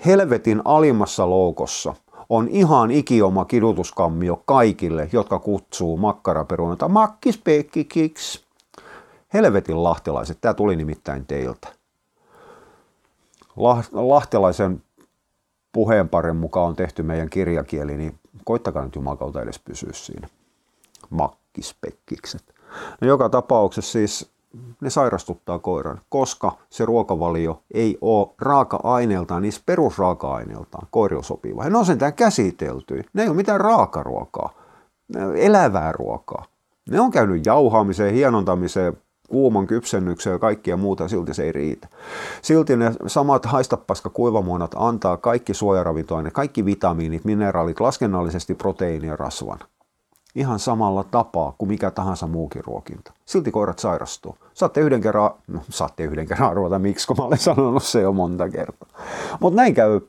helvetin 0.06 0.62
alimmassa 0.64 1.30
loukossa 1.30 1.94
on 2.28 2.48
ihan 2.48 2.90
ikioma 2.90 3.44
kidutuskammio 3.44 4.42
kaikille, 4.44 5.08
jotka 5.12 5.38
kutsuu 5.38 5.96
makkaraperunoita 5.96 6.88
makkispekkiksi. 6.88 8.44
Helvetin 9.34 9.82
lahtelaiset, 9.82 10.38
tämä 10.40 10.54
tuli 10.54 10.76
nimittäin 10.76 11.26
teiltä. 11.26 11.81
Lahtelaisen 13.92 14.82
puheenparen 15.72 16.36
mukaan 16.36 16.68
on 16.68 16.76
tehty 16.76 17.02
meidän 17.02 17.30
kirjakieli, 17.30 17.96
niin 17.96 18.18
koittakaa 18.44 18.84
nyt 18.84 18.94
jumakauta 18.94 19.42
edes 19.42 19.58
pysyä 19.58 19.90
siinä. 19.92 20.28
Makkispekkikset. 21.10 22.42
No 23.00 23.08
joka 23.08 23.28
tapauksessa 23.28 23.92
siis 23.92 24.30
ne 24.80 24.90
sairastuttaa 24.90 25.58
koiran, 25.58 26.00
koska 26.08 26.52
se 26.70 26.84
ruokavalio 26.84 27.62
ei 27.74 27.98
ole 28.00 28.28
raaka-aineeltaan, 28.38 29.42
niissä 29.42 29.62
perusraaka-aineeltaan 29.66 30.88
koirille 30.90 31.22
sopiva. 31.22 31.68
Ne 31.68 31.78
on 31.78 31.86
sentään 31.86 32.14
käsitelty. 32.14 33.04
Ne 33.12 33.22
ei 33.22 33.28
ole 33.28 33.36
mitään 33.36 33.60
raakaruokaa, 33.60 34.54
elävää 35.36 35.92
ruokaa. 35.92 36.44
Ne 36.90 37.00
on 37.00 37.10
käynyt 37.10 37.46
jauhaamiseen, 37.46 38.14
hienontamiseen, 38.14 38.96
kuuman 39.32 39.66
kypsennykseen 39.66 40.32
ja 40.32 40.38
kaikkia 40.38 40.76
muuta, 40.76 41.08
silti 41.08 41.34
se 41.34 41.42
ei 41.42 41.52
riitä. 41.52 41.88
Silti 42.42 42.76
ne 42.76 42.92
samat 43.06 43.46
haistapaska 43.46 44.10
kuivamuonat 44.10 44.74
antaa 44.76 45.16
kaikki 45.16 45.54
suojaravintoaineet, 45.54 46.34
kaikki 46.34 46.64
vitamiinit, 46.64 47.24
mineraalit, 47.24 47.80
laskennallisesti 47.80 48.54
proteiini 48.54 49.08
ja 49.08 49.16
rasvan. 49.16 49.58
Ihan 50.34 50.58
samalla 50.58 51.04
tapaa 51.04 51.54
kuin 51.58 51.68
mikä 51.68 51.90
tahansa 51.90 52.26
muukin 52.26 52.64
ruokinta. 52.64 53.12
Silti 53.24 53.50
koirat 53.50 53.78
sairastuu. 53.78 54.36
Saatte 54.54 54.80
yhden 54.80 55.00
kerran, 55.00 55.30
no 55.46 55.60
saatte 55.68 56.04
yhden 56.04 56.26
kerran 56.26 56.50
arvata 56.50 56.78
miksi, 56.78 57.06
kun 57.06 57.16
mä 57.16 57.24
olen 57.24 57.38
sanonut 57.38 57.82
se 57.82 58.00
jo 58.00 58.12
monta 58.12 58.48
kertaa. 58.48 58.88
Mutta 59.40 59.56
näin 59.56 59.74
käy 59.74 60.00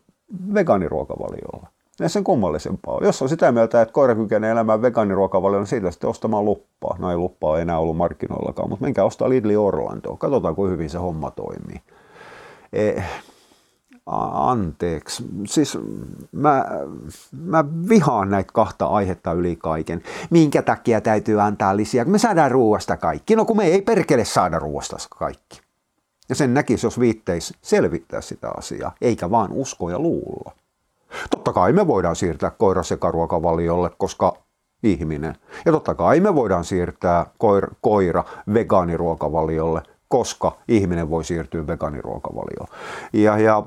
vegaaniruokavaliolla 0.53 1.67
ei 2.01 2.09
sen 2.09 2.23
kummallisempaa 2.23 2.99
Jos 3.01 3.21
on 3.21 3.29
sitä 3.29 3.51
mieltä, 3.51 3.81
että 3.81 3.93
koira 3.93 4.15
kykenee 4.15 4.51
elämään 4.51 4.81
vegaaniruokavalion, 4.81 5.61
niin 5.61 5.67
siitä 5.67 5.91
sitten 5.91 6.09
ostamaan 6.09 6.45
luppaa. 6.45 6.95
No 6.99 7.11
ei 7.11 7.17
luppaa 7.17 7.59
enää 7.59 7.79
ollut 7.79 7.97
markkinoillakaan, 7.97 8.69
mutta 8.69 8.85
menkää 8.85 9.05
ostaa 9.05 9.29
Lidli 9.29 9.55
Orlando. 9.55 10.15
Katsotaan, 10.17 10.55
kuinka 10.55 10.71
hyvin 10.71 10.89
se 10.89 10.97
homma 10.97 11.31
toimii. 11.31 11.81
Eh, 12.73 13.03
anteeksi. 14.05 15.23
Siis 15.45 15.77
mä, 16.31 16.65
mä 17.31 17.65
vihaan 17.89 18.29
näitä 18.29 18.49
kahta 18.53 18.85
aihetta 18.85 19.33
yli 19.33 19.55
kaiken. 19.55 20.03
Minkä 20.29 20.61
takia 20.61 21.01
täytyy 21.01 21.41
antaa 21.41 21.77
lisiä? 21.77 22.05
Me 22.05 22.17
saadaan 22.17 22.51
ruoasta 22.51 22.97
kaikki. 22.97 23.35
No 23.35 23.45
kun 23.45 23.57
me 23.57 23.63
ei 23.63 23.81
perkele 23.81 24.25
saada 24.25 24.59
ruoasta 24.59 24.97
kaikki. 25.09 25.61
Ja 26.29 26.35
sen 26.35 26.53
näkisi, 26.53 26.85
jos 26.85 26.99
viitteis 26.99 27.53
selvittää 27.61 28.21
sitä 28.21 28.51
asiaa, 28.57 28.95
eikä 29.01 29.31
vaan 29.31 29.51
usko 29.51 29.89
ja 29.89 29.99
luulla. 29.99 30.51
Totta 31.29 31.53
kai 31.53 31.73
me 31.73 31.87
voidaan 31.87 32.15
siirtää 32.15 32.49
koira 32.49 32.83
sekaruokavaliolle, 32.83 33.91
koska 33.97 34.33
ihminen. 34.83 35.35
Ja 35.65 35.71
totta 35.71 35.95
kai 35.95 36.19
me 36.19 36.35
voidaan 36.35 36.65
siirtää 36.65 37.25
koira, 37.37 37.67
koira 37.81 38.23
vegaaniruokavaliolle, 38.53 39.81
koska 40.07 40.57
ihminen 40.67 41.09
voi 41.09 41.23
siirtyä 41.23 41.67
vegaaniruokavalioon. 41.67 42.67
Ja, 43.13 43.37
ja 43.37 43.63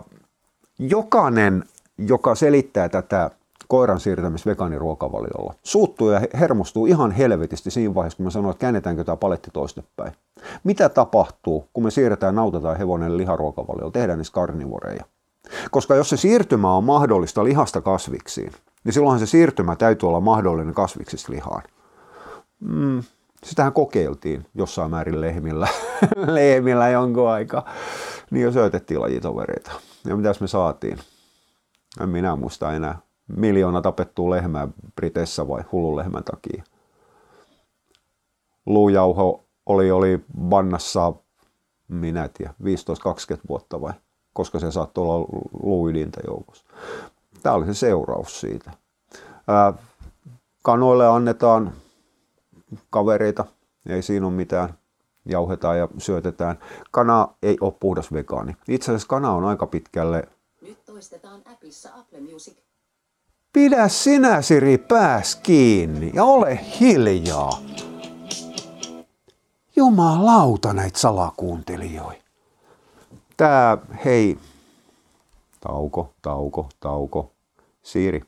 jokainen, 0.79 1.65
joka 1.99 2.35
selittää 2.35 2.89
tätä 2.89 3.31
koiran 3.69 4.01
siirtämistä 4.01 4.51
vegaaniruokavaliolla, 4.51 5.55
suuttuu 5.63 6.11
ja 6.11 6.21
hermostuu 6.41 6.87
ihan 6.87 7.11
helvetisti 7.11 7.71
siinä 7.71 7.95
vaiheessa, 7.95 8.17
kun 8.17 8.25
mä 8.25 8.31
sanoin, 8.31 8.51
että 8.51 8.61
käännetäänkö 8.61 9.05
tämä 9.05 9.17
paletti 9.17 9.51
toistepäin. 9.53 10.13
Mitä 10.65 10.89
tapahtuu, 10.89 11.69
kun 11.73 11.85
me 11.85 11.91
siirretään 11.91 12.35
nauta 12.35 12.61
tai 12.61 12.79
hevonen 12.79 13.17
liharuokavaliolla, 13.17 13.91
tehdään 13.91 14.19
niistä 14.19 14.35
karnivoreja? 14.35 15.05
Koska 15.71 15.95
jos 15.95 16.09
se 16.09 16.17
siirtymä 16.17 16.75
on 16.75 16.85
mahdollista 16.85 17.45
lihasta 17.45 17.81
kasviksiin, 17.81 18.53
niin 18.85 18.93
silloinhan 18.93 19.21
se 19.21 19.27
siirtymä 19.27 19.77
täytyy 19.77 20.09
olla 20.09 20.21
mahdollinen 20.21 20.75
kasviksista 20.75 21.33
lihaan. 21.33 21.63
Mm, 22.61 23.03
sitähän 23.45 23.73
kokeiltiin 23.73 24.47
jossain 24.55 24.91
määrin 24.91 25.21
lehmillä, 25.21 25.69
lehmillä 26.27 26.89
jonkun 26.89 27.29
aikaa. 27.29 27.71
Niin 28.31 28.45
jo 28.45 28.53
syötettiin 28.53 29.01
lajitovereita. 29.01 29.73
Ja 30.05 30.17
mitäs 30.17 30.41
me 30.41 30.47
saatiin? 30.47 30.99
En 32.01 32.09
minä 32.09 32.37
muista 32.37 32.73
enää. 32.73 32.99
Miljoona 33.37 33.83
tapettua 33.83 34.31
lehmää 34.31 34.69
Briteissä 34.97 35.49
vai 35.49 35.63
hullun 35.73 35.97
lehmän 35.97 36.25
takia. 36.25 36.63
Luujauho 38.67 39.45
oli, 39.67 39.91
oli 39.91 40.25
vannassa, 40.51 41.13
minä 41.89 42.29
tiedä, 42.29 42.55
15-20 42.63 42.65
vuotta 43.49 43.81
vai 43.81 43.93
koska 44.37 44.59
se 44.59 44.73
saattoi 44.73 45.05
olla 45.05 45.27
luidinta 45.63 46.21
joukossa. 46.27 46.65
Tämä 47.43 47.55
oli 47.55 47.67
se 47.67 47.75
seuraus 47.75 48.41
siitä. 48.41 48.71
kanoille 50.63 51.07
annetaan 51.07 51.73
kavereita, 52.91 53.45
ei 53.89 54.03
siinä 54.03 54.27
ole 54.27 54.35
mitään, 54.35 54.75
jauhetaan 55.27 55.79
ja 55.79 55.89
syötetään. 55.99 56.59
Kana 56.91 57.29
ei 57.43 57.57
ole 57.61 57.73
puhdas 57.81 58.13
vegaani. 58.13 58.57
Itse 58.69 58.93
asiassa 58.93 59.09
kana 59.09 59.33
on 59.33 59.45
aika 59.45 59.67
pitkälle... 59.67 60.29
Nyt 60.63 60.85
toistetaan 60.85 61.41
appissa 61.53 61.89
Apple 61.95 62.21
Music. 62.21 62.57
Pidä 63.53 63.89
sinä 63.89 64.43
Siri 64.43 64.79
pääs 64.79 65.37
kiinni 65.37 66.11
ja 66.15 66.25
ole 66.25 66.61
hiljaa. 66.81 67.59
Jumalauta 69.77 70.73
näitä 70.73 70.99
salakuuntelijoita. 70.99 72.26
Tää, 73.37 73.79
hei, 74.05 74.39
tauko, 75.61 76.15
tauko, 76.23 76.69
tauko, 76.81 77.33
siiri, 77.83 78.23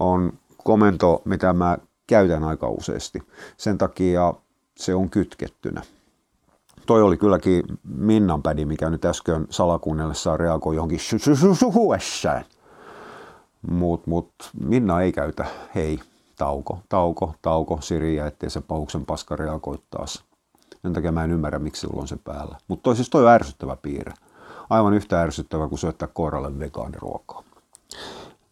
on 0.00 0.32
komento, 0.64 1.22
mitä 1.24 1.52
mä 1.52 1.78
käytän 2.06 2.44
aika 2.44 2.68
useasti. 2.68 3.22
Sen 3.56 3.78
takia 3.78 4.34
se 4.76 4.94
on 4.94 5.10
kytkettynä. 5.10 5.82
Toi 6.86 7.02
oli 7.02 7.16
kylläkin 7.16 7.62
Minnan 7.84 8.42
pädi, 8.42 8.64
mikä 8.64 8.90
nyt 8.90 9.04
äsken 9.04 9.46
salakuunnellessaan 9.50 10.40
reagoi 10.40 10.76
johonkin 10.76 11.00
suhuessään. 11.54 12.44
Mut, 13.70 14.06
mut 14.06 14.30
Minna 14.60 15.00
ei 15.00 15.12
käytä 15.12 15.46
hei, 15.74 16.00
tauko, 16.36 16.78
tauko, 16.88 17.34
tauko, 17.42 17.78
Siriä, 17.80 18.26
ettei 18.26 18.50
se 18.50 18.60
pahuksen 18.60 19.06
paska 19.06 19.36
reagoi 19.36 19.78
taas. 19.90 20.24
Sen 20.82 20.92
takia 20.92 21.12
mä 21.12 21.24
en 21.24 21.32
ymmärrä, 21.32 21.58
miksi 21.58 21.80
silloin 21.80 22.00
on 22.00 22.08
se 22.08 22.16
päällä. 22.24 22.56
Mutta 22.68 22.82
toi 22.82 22.96
siis 22.96 23.10
toi 23.10 23.24
on 23.24 23.30
ärsyttävä 23.30 23.76
piirre 23.76 24.12
aivan 24.70 24.94
yhtä 24.94 25.22
ärsyttävä 25.22 25.68
kuin 25.68 25.78
syöttää 25.78 26.08
koiralle 26.08 26.58
vegaaniruokaa. 26.58 27.42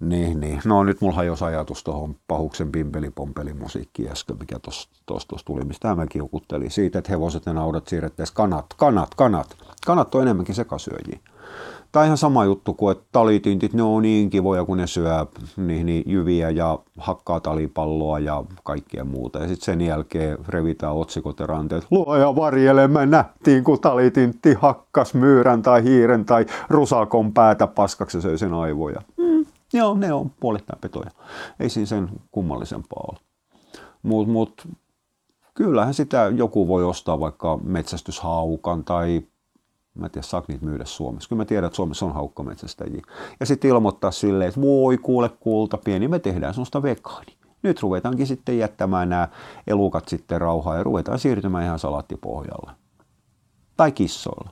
Niin, 0.01 0.41
niin. 0.41 0.61
No 0.65 0.85
nyt 0.85 1.01
mulla 1.01 1.15
hajosi 1.15 1.45
ajatus 1.45 1.85
tuohon 1.85 2.17
pahuksen 2.29 2.73
pimpelipompeli 2.73 3.55
musiikki 3.55 4.09
äsken, 4.09 4.39
mikä 4.39 4.59
tuossa 5.07 5.45
tuli, 5.45 5.65
mistä 5.65 5.95
mäkin 5.95 6.09
kiukuttelin. 6.09 6.71
Siitä, 6.71 6.99
että 6.99 7.13
hevoset 7.13 7.47
ja 7.47 7.53
naudat 7.53 7.89
siirrettäisiin 7.89 8.35
kanat, 8.35 8.67
kanat, 8.77 9.15
kanat. 9.15 9.57
Kanat 9.87 10.15
on 10.15 10.23
enemmänkin 10.23 10.55
sekasyöjiä. 10.55 11.19
Tämä 11.95 12.05
ihan 12.05 12.17
sama 12.17 12.45
juttu 12.45 12.75
kuin, 12.75 12.93
että 12.93 13.05
talitintit, 13.13 13.73
ne 13.73 13.83
on 13.83 14.03
niin 14.03 14.31
kivoja, 14.31 14.65
kun 14.65 14.77
ne 14.77 14.87
syö 14.87 15.27
niin, 15.57 15.87
niin 15.87 16.03
jyviä 16.07 16.51
ja 16.51 16.79
hakkaa 16.99 17.41
talipalloa 17.41 18.19
ja 18.19 18.45
kaikkea 18.65 19.05
muuta. 19.05 19.39
Ja 19.39 19.49
sitten 19.49 19.65
sen 19.65 19.81
jälkeen 19.81 20.39
revitään 20.49 20.95
otsikot 20.95 21.41
ja 21.41 21.47
ranteet. 21.47 21.87
Luoja 21.91 22.37
varjele, 22.37 22.89
me 22.89 23.07
nähtiin, 23.07 23.65
kun 23.65 23.81
talitintti 23.81 24.55
hakkas 24.55 25.15
myyrän 25.15 25.63
tai 25.63 25.85
hiiren 25.85 26.25
tai 26.25 26.47
rusakon 26.69 27.33
päätä 27.33 27.67
paskaksi 27.67 28.19
ja 28.19 28.23
söi 28.23 28.39
sen 28.39 28.55
aivoja. 28.55 29.03
Mm, 29.17 29.47
joo, 29.73 29.95
ne 29.95 30.13
on 30.13 30.31
puolittain 30.41 30.81
petoja. 30.81 31.11
Ei 31.61 31.69
siinä 31.69 31.87
sen 31.87 32.09
kummallisempaa 32.31 33.05
ole. 33.11 33.19
Mutta 34.03 34.33
mut, 34.33 34.69
kyllähän 35.55 35.95
sitä 35.95 36.33
joku 36.37 36.69
voi 36.69 36.85
ostaa 36.85 37.21
vaikka 37.21 37.59
metsästyshaukan 37.63 38.85
tai 38.85 39.23
Mä 39.95 40.07
en 40.07 40.11
tiedä, 40.13 40.27
saako 40.27 40.47
niitä 40.49 40.65
myydä 40.65 40.85
Suomessa. 40.85 41.29
Kyllä 41.29 41.41
mä 41.41 41.45
tiedän, 41.45 41.67
että 41.67 41.77
Suomessa 41.77 42.07
on 42.07 42.15
haukkametsästäjiä. 42.15 43.03
Ja 43.41 43.47
sitten 43.47 43.71
ilmoittaa 43.71 44.11
silleen, 44.11 44.49
että 44.49 44.61
voi 44.61 44.99
kuule 44.99 45.29
kulta, 45.29 45.79
pieni 45.79 46.09
me 46.09 46.19
tehdään 46.19 46.55
sellaista 46.55 46.83
vegaani. 46.83 47.33
Nyt 47.63 47.83
ruvetaankin 47.83 48.27
sitten 48.27 48.59
jättämään 48.59 49.09
nämä 49.09 49.29
elukat 49.67 50.09
sitten 50.09 50.41
rauhaa 50.41 50.77
ja 50.77 50.83
ruvetaan 50.83 51.19
siirtymään 51.19 51.65
ihan 51.65 51.79
salattipohjalle. 51.79 52.73
Tai 53.77 53.93
kissoilla. 53.93 54.51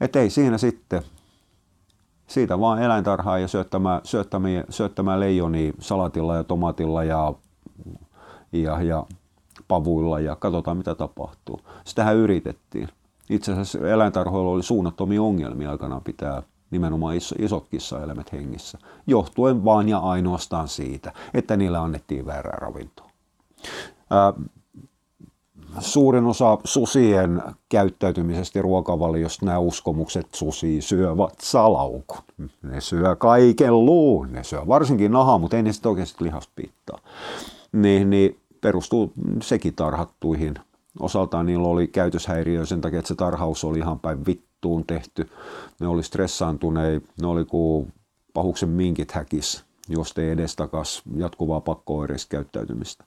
Että 0.00 0.20
ei 0.20 0.30
siinä 0.30 0.58
sitten, 0.58 1.02
siitä 2.26 2.60
vaan 2.60 2.82
eläintarhaa 2.82 3.38
ja 3.38 3.48
syöttämään, 3.48 4.00
syöttämään, 4.04 4.64
syöttämään 4.70 5.20
leijoni 5.20 5.72
salatilla 5.80 6.36
ja 6.36 6.44
tomatilla 6.44 7.04
ja, 7.04 7.32
ja, 8.52 8.82
ja 8.82 9.06
pavuilla 9.68 10.20
ja 10.20 10.36
katsotaan 10.36 10.76
mitä 10.76 10.94
tapahtuu. 10.94 11.60
Sitähän 11.84 12.16
yritettiin 12.16 12.88
itse 13.30 13.52
asiassa 13.52 13.88
eläintarhoilla 13.88 14.50
oli 14.50 14.62
suunnattomia 14.62 15.22
ongelmia 15.22 15.70
aikanaan 15.70 16.02
pitää 16.02 16.42
nimenomaan 16.70 17.16
iso, 17.16 17.34
isot 17.38 17.68
kissaeläimet 17.68 18.32
hengissä, 18.32 18.78
johtuen 19.06 19.64
vain 19.64 19.88
ja 19.88 19.98
ainoastaan 19.98 20.68
siitä, 20.68 21.12
että 21.34 21.56
niillä 21.56 21.82
annettiin 21.82 22.26
väärää 22.26 22.58
ravintoa. 22.58 23.10
Ää, 24.10 24.32
suurin 25.78 26.26
osa 26.26 26.58
susien 26.64 27.42
käyttäytymisestä 27.68 28.62
ruokavaliosta 28.62 29.46
nämä 29.46 29.58
uskomukset 29.58 30.26
susi 30.34 30.80
syövät 30.80 31.40
salaukun. 31.40 32.18
Ne 32.62 32.80
syö 32.80 33.16
kaiken 33.16 33.84
luun, 33.84 34.32
ne 34.32 34.44
syö 34.44 34.66
varsinkin 34.68 35.12
nahaa, 35.12 35.38
mutta 35.38 35.56
ei 35.56 35.62
ne 35.62 35.72
sitten 35.72 35.90
oikeasti 35.90 36.24
lihasta 36.24 36.52
pittaa. 36.56 36.98
Niin, 37.72 38.10
niin 38.10 38.40
perustuu 38.60 39.12
sekin 39.42 39.74
tarhattuihin 39.74 40.54
Osaltaan 41.00 41.46
niillä 41.46 41.68
oli 41.68 41.88
käytöshäiriö 41.88 42.66
sen 42.66 42.80
takia, 42.80 42.98
että 42.98 43.08
se 43.08 43.14
tarhaus 43.14 43.64
oli 43.64 43.78
ihan 43.78 44.00
päin 44.00 44.26
vittuun 44.26 44.84
tehty. 44.86 45.28
Ne 45.80 45.86
oli 45.86 46.02
stressaantuneet, 46.02 47.04
ne 47.20 47.26
oli 47.26 47.44
kuin 47.44 47.92
pahuksen 48.34 48.68
minkit 48.68 49.12
häkis, 49.12 49.64
jos 49.88 50.14
ei 50.18 50.30
edestakas 50.30 51.02
jatkuvaa 51.16 51.60
pakko-oireiskäyttäytymistä. 51.60 53.04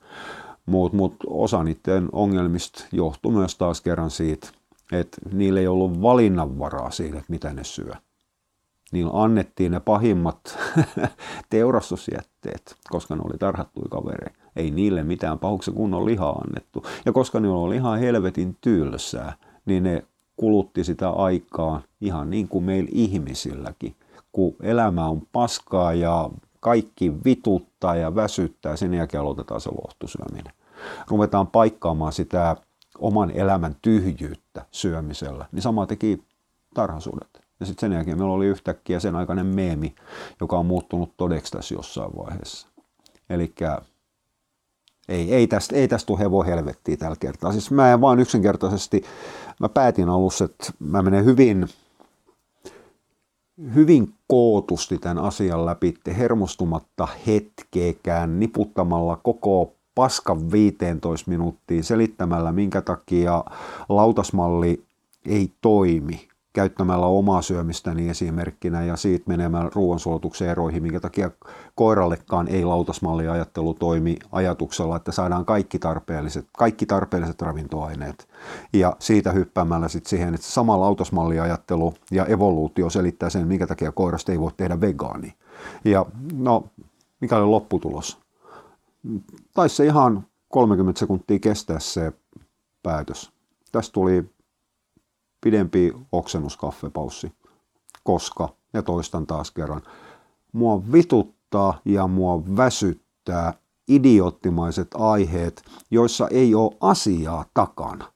Mutta 0.66 0.98
mut 0.98 1.16
osa 1.28 1.64
niiden 1.64 2.10
ongelmista 2.12 2.86
johtui 2.92 3.32
myös 3.32 3.56
taas 3.56 3.82
kerran 3.82 4.12
siitä, 4.12 4.48
että 4.92 5.18
niillä 5.34 5.60
ei 5.60 5.68
ollut 5.68 6.02
valinnanvaraa 6.02 6.92
siinä, 6.92 7.18
että 7.18 7.34
mitä 7.34 7.54
ne 7.54 7.64
syö. 7.64 7.94
Niillä 8.92 9.24
annettiin 9.24 9.72
ne 9.72 9.80
pahimmat 9.80 10.58
teurastusjätteet, 11.50 12.76
koska 12.90 13.16
ne 13.16 13.22
oli 13.26 13.38
tarhattuja 13.38 13.90
kavereita 13.90 14.46
ei 14.56 14.72
niille 14.72 15.04
mitään 15.04 15.40
pahuksen 15.40 15.74
kunnon 15.74 16.06
lihaa 16.06 16.32
annettu. 16.32 16.86
Ja 17.06 17.12
koska 17.12 17.40
ne 17.40 17.50
oli 17.50 17.76
ihan 17.76 18.00
helvetin 18.00 18.58
tylsää, 18.62 19.34
niin 19.66 19.84
ne 19.84 20.04
kulutti 20.38 20.84
sitä 20.84 21.10
aikaa 21.10 21.82
ihan 22.02 22.30
niin 22.30 22.48
kuin 22.48 22.64
meillä 22.64 22.90
ihmisilläkin. 22.94 23.96
Kun 24.32 24.56
elämä 24.62 25.08
on 25.08 25.22
paskaa 25.32 25.94
ja 25.94 26.30
kaikki 26.60 27.14
vituttaa 27.26 27.96
ja 27.96 28.16
väsyttää, 28.16 28.76
sen 28.76 28.94
jälkeen 28.94 29.22
aloitetaan 29.22 29.62
se 29.62 29.70
lohtusyöminen. 29.70 30.54
Ruvetaan 31.08 31.48
paikkaamaan 31.48 32.14
sitä 32.14 32.56
oman 33.00 33.32
elämän 33.32 33.76
tyhjyyttä 33.82 34.66
syömisellä. 34.72 35.46
Niin 35.52 35.62
sama 35.62 35.86
teki 35.86 36.24
tarhasuudet. 36.74 37.45
Ja 37.60 37.66
sitten 37.66 37.90
sen 37.90 37.96
jälkeen 37.96 38.18
meillä 38.18 38.34
oli 38.34 38.46
yhtäkkiä 38.46 39.00
sen 39.00 39.16
aikainen 39.16 39.46
meemi, 39.46 39.96
joka 40.42 40.60
on 40.60 40.66
muuttunut 40.66 41.14
todeksi 41.18 41.52
tässä 41.52 41.76
jossain 41.76 42.12
vaiheessa. 42.18 42.68
Eli 43.30 43.54
ei, 45.08 45.34
ei 45.34 45.48
tästä, 45.48 45.76
ei 45.76 45.88
tästä 45.88 46.08
tule 46.08 46.20
hevo 46.20 46.44
helvettiä 46.44 46.98
tällä 46.98 47.16
kertaa. 47.20 47.52
Siis 47.52 47.72
mä 47.72 47.94
en 47.94 48.02
vaan 48.02 48.20
yksinkertaisesti, 48.20 49.04
mä 49.60 49.70
päätin 49.70 50.10
alussa, 50.10 50.46
että 50.46 50.74
mä 50.80 51.02
menen 51.02 51.26
hyvin, 51.26 51.68
hyvin 53.76 54.14
kootusti 54.28 54.98
tämän 54.98 55.18
asian 55.18 55.66
läpi, 55.66 55.94
hermostumatta 56.18 57.08
hetkeekään, 57.28 58.40
niputtamalla 58.40 59.16
koko 59.16 59.74
paskan 59.96 60.52
15 60.52 61.32
minuuttia 61.32 61.84
selittämällä, 61.84 62.52
minkä 62.52 62.82
takia 62.82 63.44
lautasmalli 63.90 64.84
ei 65.26 65.52
toimi 65.62 66.28
käyttämällä 66.56 67.06
omaa 67.06 67.42
syömistäni 67.42 68.10
esimerkkinä 68.10 68.84
ja 68.84 68.96
siitä 68.96 69.26
menemään 69.28 69.72
ruoansulatuksen 69.76 70.50
eroihin, 70.50 70.84
minkä 70.84 71.00
takia 71.00 71.32
koirallekaan 71.76 72.48
ei 72.48 72.66
lautasmalliajattelu 72.66 73.74
toimi 73.74 74.16
ajatuksella, 74.32 74.96
että 74.96 75.12
saadaan 75.12 75.46
kaikki 75.46 75.80
tarpeelliset, 75.80 76.48
kaikki 76.58 76.86
tarpeelliset 76.86 77.42
ravintoaineet. 77.42 78.28
Ja 78.74 78.96
siitä 79.00 79.32
hyppäämällä 79.32 79.88
sitten 79.88 80.10
siihen, 80.10 80.34
että 80.34 80.48
sama 80.48 80.80
lautasmalliajattelu 80.80 81.94
ja 82.12 82.26
evoluutio 82.26 82.90
selittää 82.90 83.30
sen, 83.30 83.48
minkä 83.48 83.68
takia 83.68 83.92
koirasta 83.92 84.32
ei 84.32 84.40
voi 84.40 84.52
tehdä 84.58 84.82
vegaani. 84.82 85.34
Ja 85.86 86.06
no, 86.34 86.64
mikä 87.22 87.38
oli 87.38 87.46
lopputulos? 87.46 88.18
Taisi 89.54 89.76
se 89.76 89.86
ihan 89.86 90.26
30 90.50 91.00
sekuntia 91.00 91.40
kestää 91.40 91.80
se 91.80 92.14
päätös. 92.84 93.32
Tästä 93.72 93.94
tuli 93.94 94.35
pidempi 95.42 95.94
oksennuskaffepaussi, 96.12 97.32
koska, 98.04 98.50
ja 98.74 98.84
toistan 98.84 99.28
taas 99.28 99.52
kerran, 99.52 99.82
mua 100.52 100.84
vituttaa 100.92 101.82
ja 101.86 102.08
mua 102.08 102.44
väsyttää 102.58 103.54
idioottimaiset 103.88 104.88
aiheet, 104.94 105.64
joissa 105.92 106.28
ei 106.28 106.56
ole 106.56 106.78
asiaa 106.82 107.46
takana. 107.54 108.12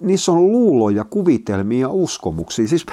Niissä 0.00 0.32
on 0.32 0.52
luuloja, 0.52 1.04
kuvitelmia 1.04 1.80
ja 1.80 1.88
uskomuksia. 1.88 2.68
Siis 2.68 2.86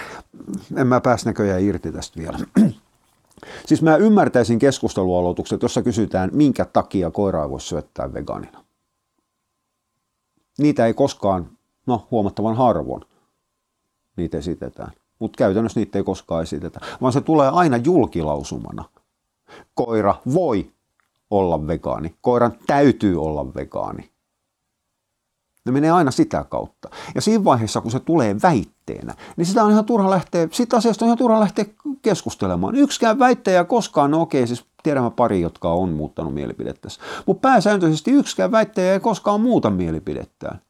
en 0.75 0.87
mä 0.87 1.01
pääs 1.01 1.25
näköjään 1.25 1.61
irti 1.61 1.91
tästä 1.91 2.19
vielä. 2.19 2.39
Siis 3.65 3.81
mä 3.81 3.95
ymmärtäisin 3.95 4.59
keskustelualoitukset, 4.59 5.61
jossa 5.61 5.81
kysytään, 5.81 6.29
minkä 6.33 6.65
takia 6.65 7.11
koiraa 7.11 7.49
voisi 7.49 7.67
syöttää 7.67 8.13
vegaanina. 8.13 8.63
Niitä 10.57 10.85
ei 10.85 10.93
koskaan, 10.93 11.49
no 11.85 12.07
huomattavan 12.11 12.55
harvoin, 12.55 13.01
niitä 14.19 14.37
esitetään. 14.37 14.91
Mutta 15.19 15.37
käytännössä 15.37 15.79
niitä 15.79 15.99
ei 15.99 16.03
koskaan 16.03 16.43
esitetä, 16.43 16.79
vaan 17.01 17.13
se 17.13 17.21
tulee 17.21 17.49
aina 17.49 17.77
julkilausumana. 17.77 18.85
Koira 19.73 20.15
voi 20.33 20.71
olla 21.29 21.67
vegaani. 21.67 22.15
Koiran 22.21 22.53
täytyy 22.67 23.21
olla 23.21 23.53
vegaani. 23.55 24.09
Ne 25.65 25.71
menee 25.71 25.91
aina 25.91 26.11
sitä 26.11 26.45
kautta. 26.49 26.89
Ja 27.15 27.21
siinä 27.21 27.43
vaiheessa, 27.43 27.81
kun 27.81 27.91
se 27.91 27.99
tulee 27.99 28.35
väitteenä, 28.43 29.13
niin 29.37 29.45
sitä 29.45 29.63
on 29.63 29.71
ihan 29.71 29.85
turha 29.85 30.09
lähteä, 30.09 30.47
sitä 30.51 30.77
asiasta 30.77 31.05
on 31.05 31.07
ihan 31.07 31.17
turha 31.17 31.39
lähteä 31.39 31.65
keskustelemaan. 32.01 32.75
Yksikään 32.75 33.19
väittäjä 33.19 33.63
koskaan, 33.63 34.11
no 34.11 34.21
okei, 34.21 34.47
siis 34.47 34.65
tiedämme 34.83 35.11
pari, 35.11 35.41
jotka 35.41 35.71
on 35.73 35.89
muuttanut 35.89 36.33
mielipidettä. 36.33 36.87
Mutta 37.25 37.41
pääsääntöisesti 37.41 38.11
yksikään 38.11 38.51
väittäjä 38.51 38.93
ei 38.93 38.99
koskaan 38.99 39.41
muuta 39.41 39.69
mielipidettään. 39.69 40.61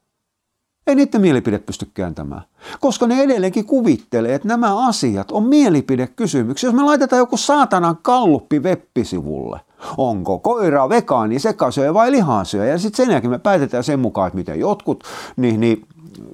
Ei 0.87 0.95
niiden 0.95 1.21
mielipide 1.21 1.59
pysty 1.59 1.87
kääntämään, 1.93 2.41
koska 2.79 3.07
ne 3.07 3.21
edelleenkin 3.21 3.65
kuvittelee, 3.65 4.35
että 4.35 4.47
nämä 4.47 4.87
asiat 4.87 5.31
on 5.31 5.43
mielipidekysymyksiä. 5.43 6.67
Jos 6.67 6.75
me 6.75 6.83
laitetaan 6.83 7.17
joku 7.17 7.37
saatanan 7.37 7.97
kalluppi 8.01 8.59
web-sivulle, 8.59 9.59
onko 9.97 10.39
koira 10.39 10.89
vegaani, 10.89 11.39
sekasyöjä 11.39 11.93
vai 11.93 12.11
lihansyöjä, 12.11 12.71
ja 12.71 12.77
sitten 12.77 13.05
sen 13.05 13.11
jälkeen 13.11 13.31
me 13.31 13.39
päätetään 13.39 13.83
sen 13.83 13.99
mukaan, 13.99 14.27
että 14.27 14.37
miten 14.37 14.59
jotkut 14.59 15.03
niin, 15.37 15.59
niin, 15.59 15.85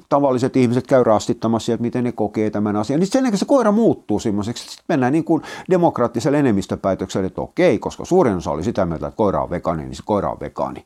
tavalliset 0.10 0.56
ihmiset 0.56 0.88
käy 0.88 1.04
rastittamassa, 1.04 1.74
että 1.74 1.82
miten 1.82 2.04
ne 2.04 2.12
kokee 2.12 2.50
tämän 2.50 2.76
asian. 2.76 3.00
Niin 3.00 3.08
sen 3.08 3.24
jälkeen 3.24 3.40
se 3.40 3.46
koira 3.46 3.72
muuttuu 3.72 4.20
semmoiseksi, 4.20 4.64
että 4.64 4.72
sitten 4.72 4.86
mennään 4.90 5.14
niin 5.14 5.24
kuin 5.24 5.42
demokraattiselle 5.70 6.40
enemmistöpäätökselle, 6.40 7.28
että 7.28 7.42
okei, 7.42 7.80
koska 7.80 8.06
suurin 8.06 8.36
osa 8.36 8.52
oli 8.52 8.64
sitä 8.64 8.86
mieltä, 8.86 9.08
että 9.08 9.18
koira 9.18 9.44
on 9.44 9.50
vegaani, 9.50 9.84
niin 9.84 9.96
se 9.96 10.04
koira 10.06 10.32
on 10.32 10.40
vegaani. 10.40 10.86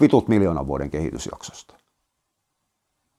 Vitut 0.00 0.28
miljoonan 0.28 0.66
vuoden 0.66 0.90
kehitysjaksosta 0.90 1.79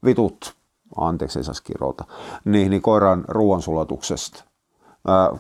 vitut, 0.05 0.55
anteeksi 0.97 1.39
ei 1.39 1.43
saisi 1.43 1.63
kirota, 1.63 2.05
niin, 2.45 2.69
niin 2.69 2.81
koiran 2.81 3.25
ruoansulatuksesta. 3.27 4.43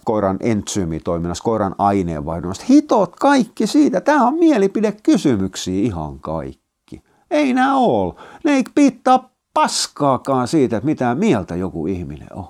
koiran 0.05 0.37
entsyymitoiminnasta, 0.39 1.43
koiran 1.43 1.75
aineenvaihdunnasta. 1.77 2.65
Hitot 2.69 3.15
kaikki 3.15 3.67
siitä. 3.67 4.01
Tämä 4.01 4.27
on 4.27 4.33
mielipidekysymyksiä 4.33 5.83
ihan 5.83 6.19
kaikki. 6.19 7.03
Ei 7.31 7.53
nämä 7.53 7.77
ole. 7.77 8.13
Ne 8.43 8.51
ei 8.51 8.63
pitää 8.75 9.19
paskaakaan 9.53 10.47
siitä, 10.47 10.77
että 10.77 10.85
mitä 10.85 11.15
mieltä 11.15 11.55
joku 11.55 11.87
ihminen 11.87 12.27
on. 12.33 12.45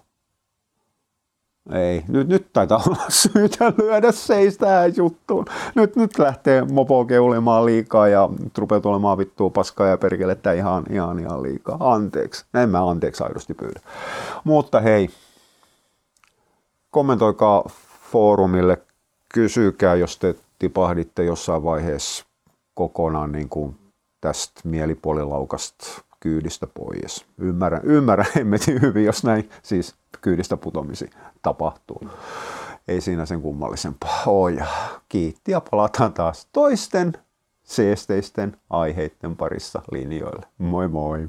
Ei, 1.70 2.04
nyt, 2.08 2.28
nyt 2.28 2.54
taitaa 2.54 2.84
olla 2.88 3.04
syytä 3.22 3.74
lyödä 3.78 4.12
seis 4.12 4.58
juttuun. 4.98 5.46
Nyt, 5.76 5.96
nyt 5.96 6.20
lähtee 6.20 6.66
mopo 6.72 7.06
keulemaan 7.06 7.66
liikaa 7.66 8.08
ja 8.08 8.30
rupeaa 8.58 8.82
tulemaan 8.82 9.18
vittua 9.18 9.50
paskaa 9.50 9.88
ja 9.88 9.98
perkelettä 9.98 10.54
ihan, 10.54 10.84
ihan, 10.90 11.20
ihan 11.20 11.44
liikaa. 11.44 11.78
Anteeksi. 11.80 12.46
En 12.54 12.70
mä 12.70 12.90
anteeksi 12.90 13.24
aidosti 13.24 13.54
pyydä. 13.54 13.80
Mutta 14.44 14.80
hei, 14.80 15.10
kommentoikaa 16.90 17.70
foorumille, 18.12 18.78
kysykää, 19.34 19.96
jos 19.96 20.18
te 20.18 20.36
tipahditte 20.60 21.24
jossain 21.24 21.64
vaiheessa 21.64 22.26
kokonaan 22.74 23.32
niin 23.32 23.50
kuin 23.50 23.76
tästä 24.22 24.62
mielipuolilaukasta 24.64 25.86
kyydistä 26.20 26.68
pois. 26.68 27.26
Ymmärrän, 27.38 27.82
ymmärrän 27.84 28.28
hemmetin 28.36 28.82
hyvin, 28.82 29.06
jos 29.06 29.24
näin 29.24 29.50
siis 29.64 29.96
kyydistä 30.22 30.58
putomisi 30.58 31.10
tapahtuu. 31.42 32.02
Ei 32.88 33.02
siinä 33.02 33.26
sen 33.26 33.42
kummallisempaa 33.42 34.24
ole. 34.26 34.64
kiitti 35.10 35.52
ja 35.52 35.62
palataan 35.72 36.14
taas 36.14 36.48
toisten 36.52 37.14
seesteisten 37.64 38.58
aiheiden 38.70 39.36
parissa 39.38 39.82
linjoille. 39.92 40.46
Moi 40.58 40.88
moi! 40.88 41.28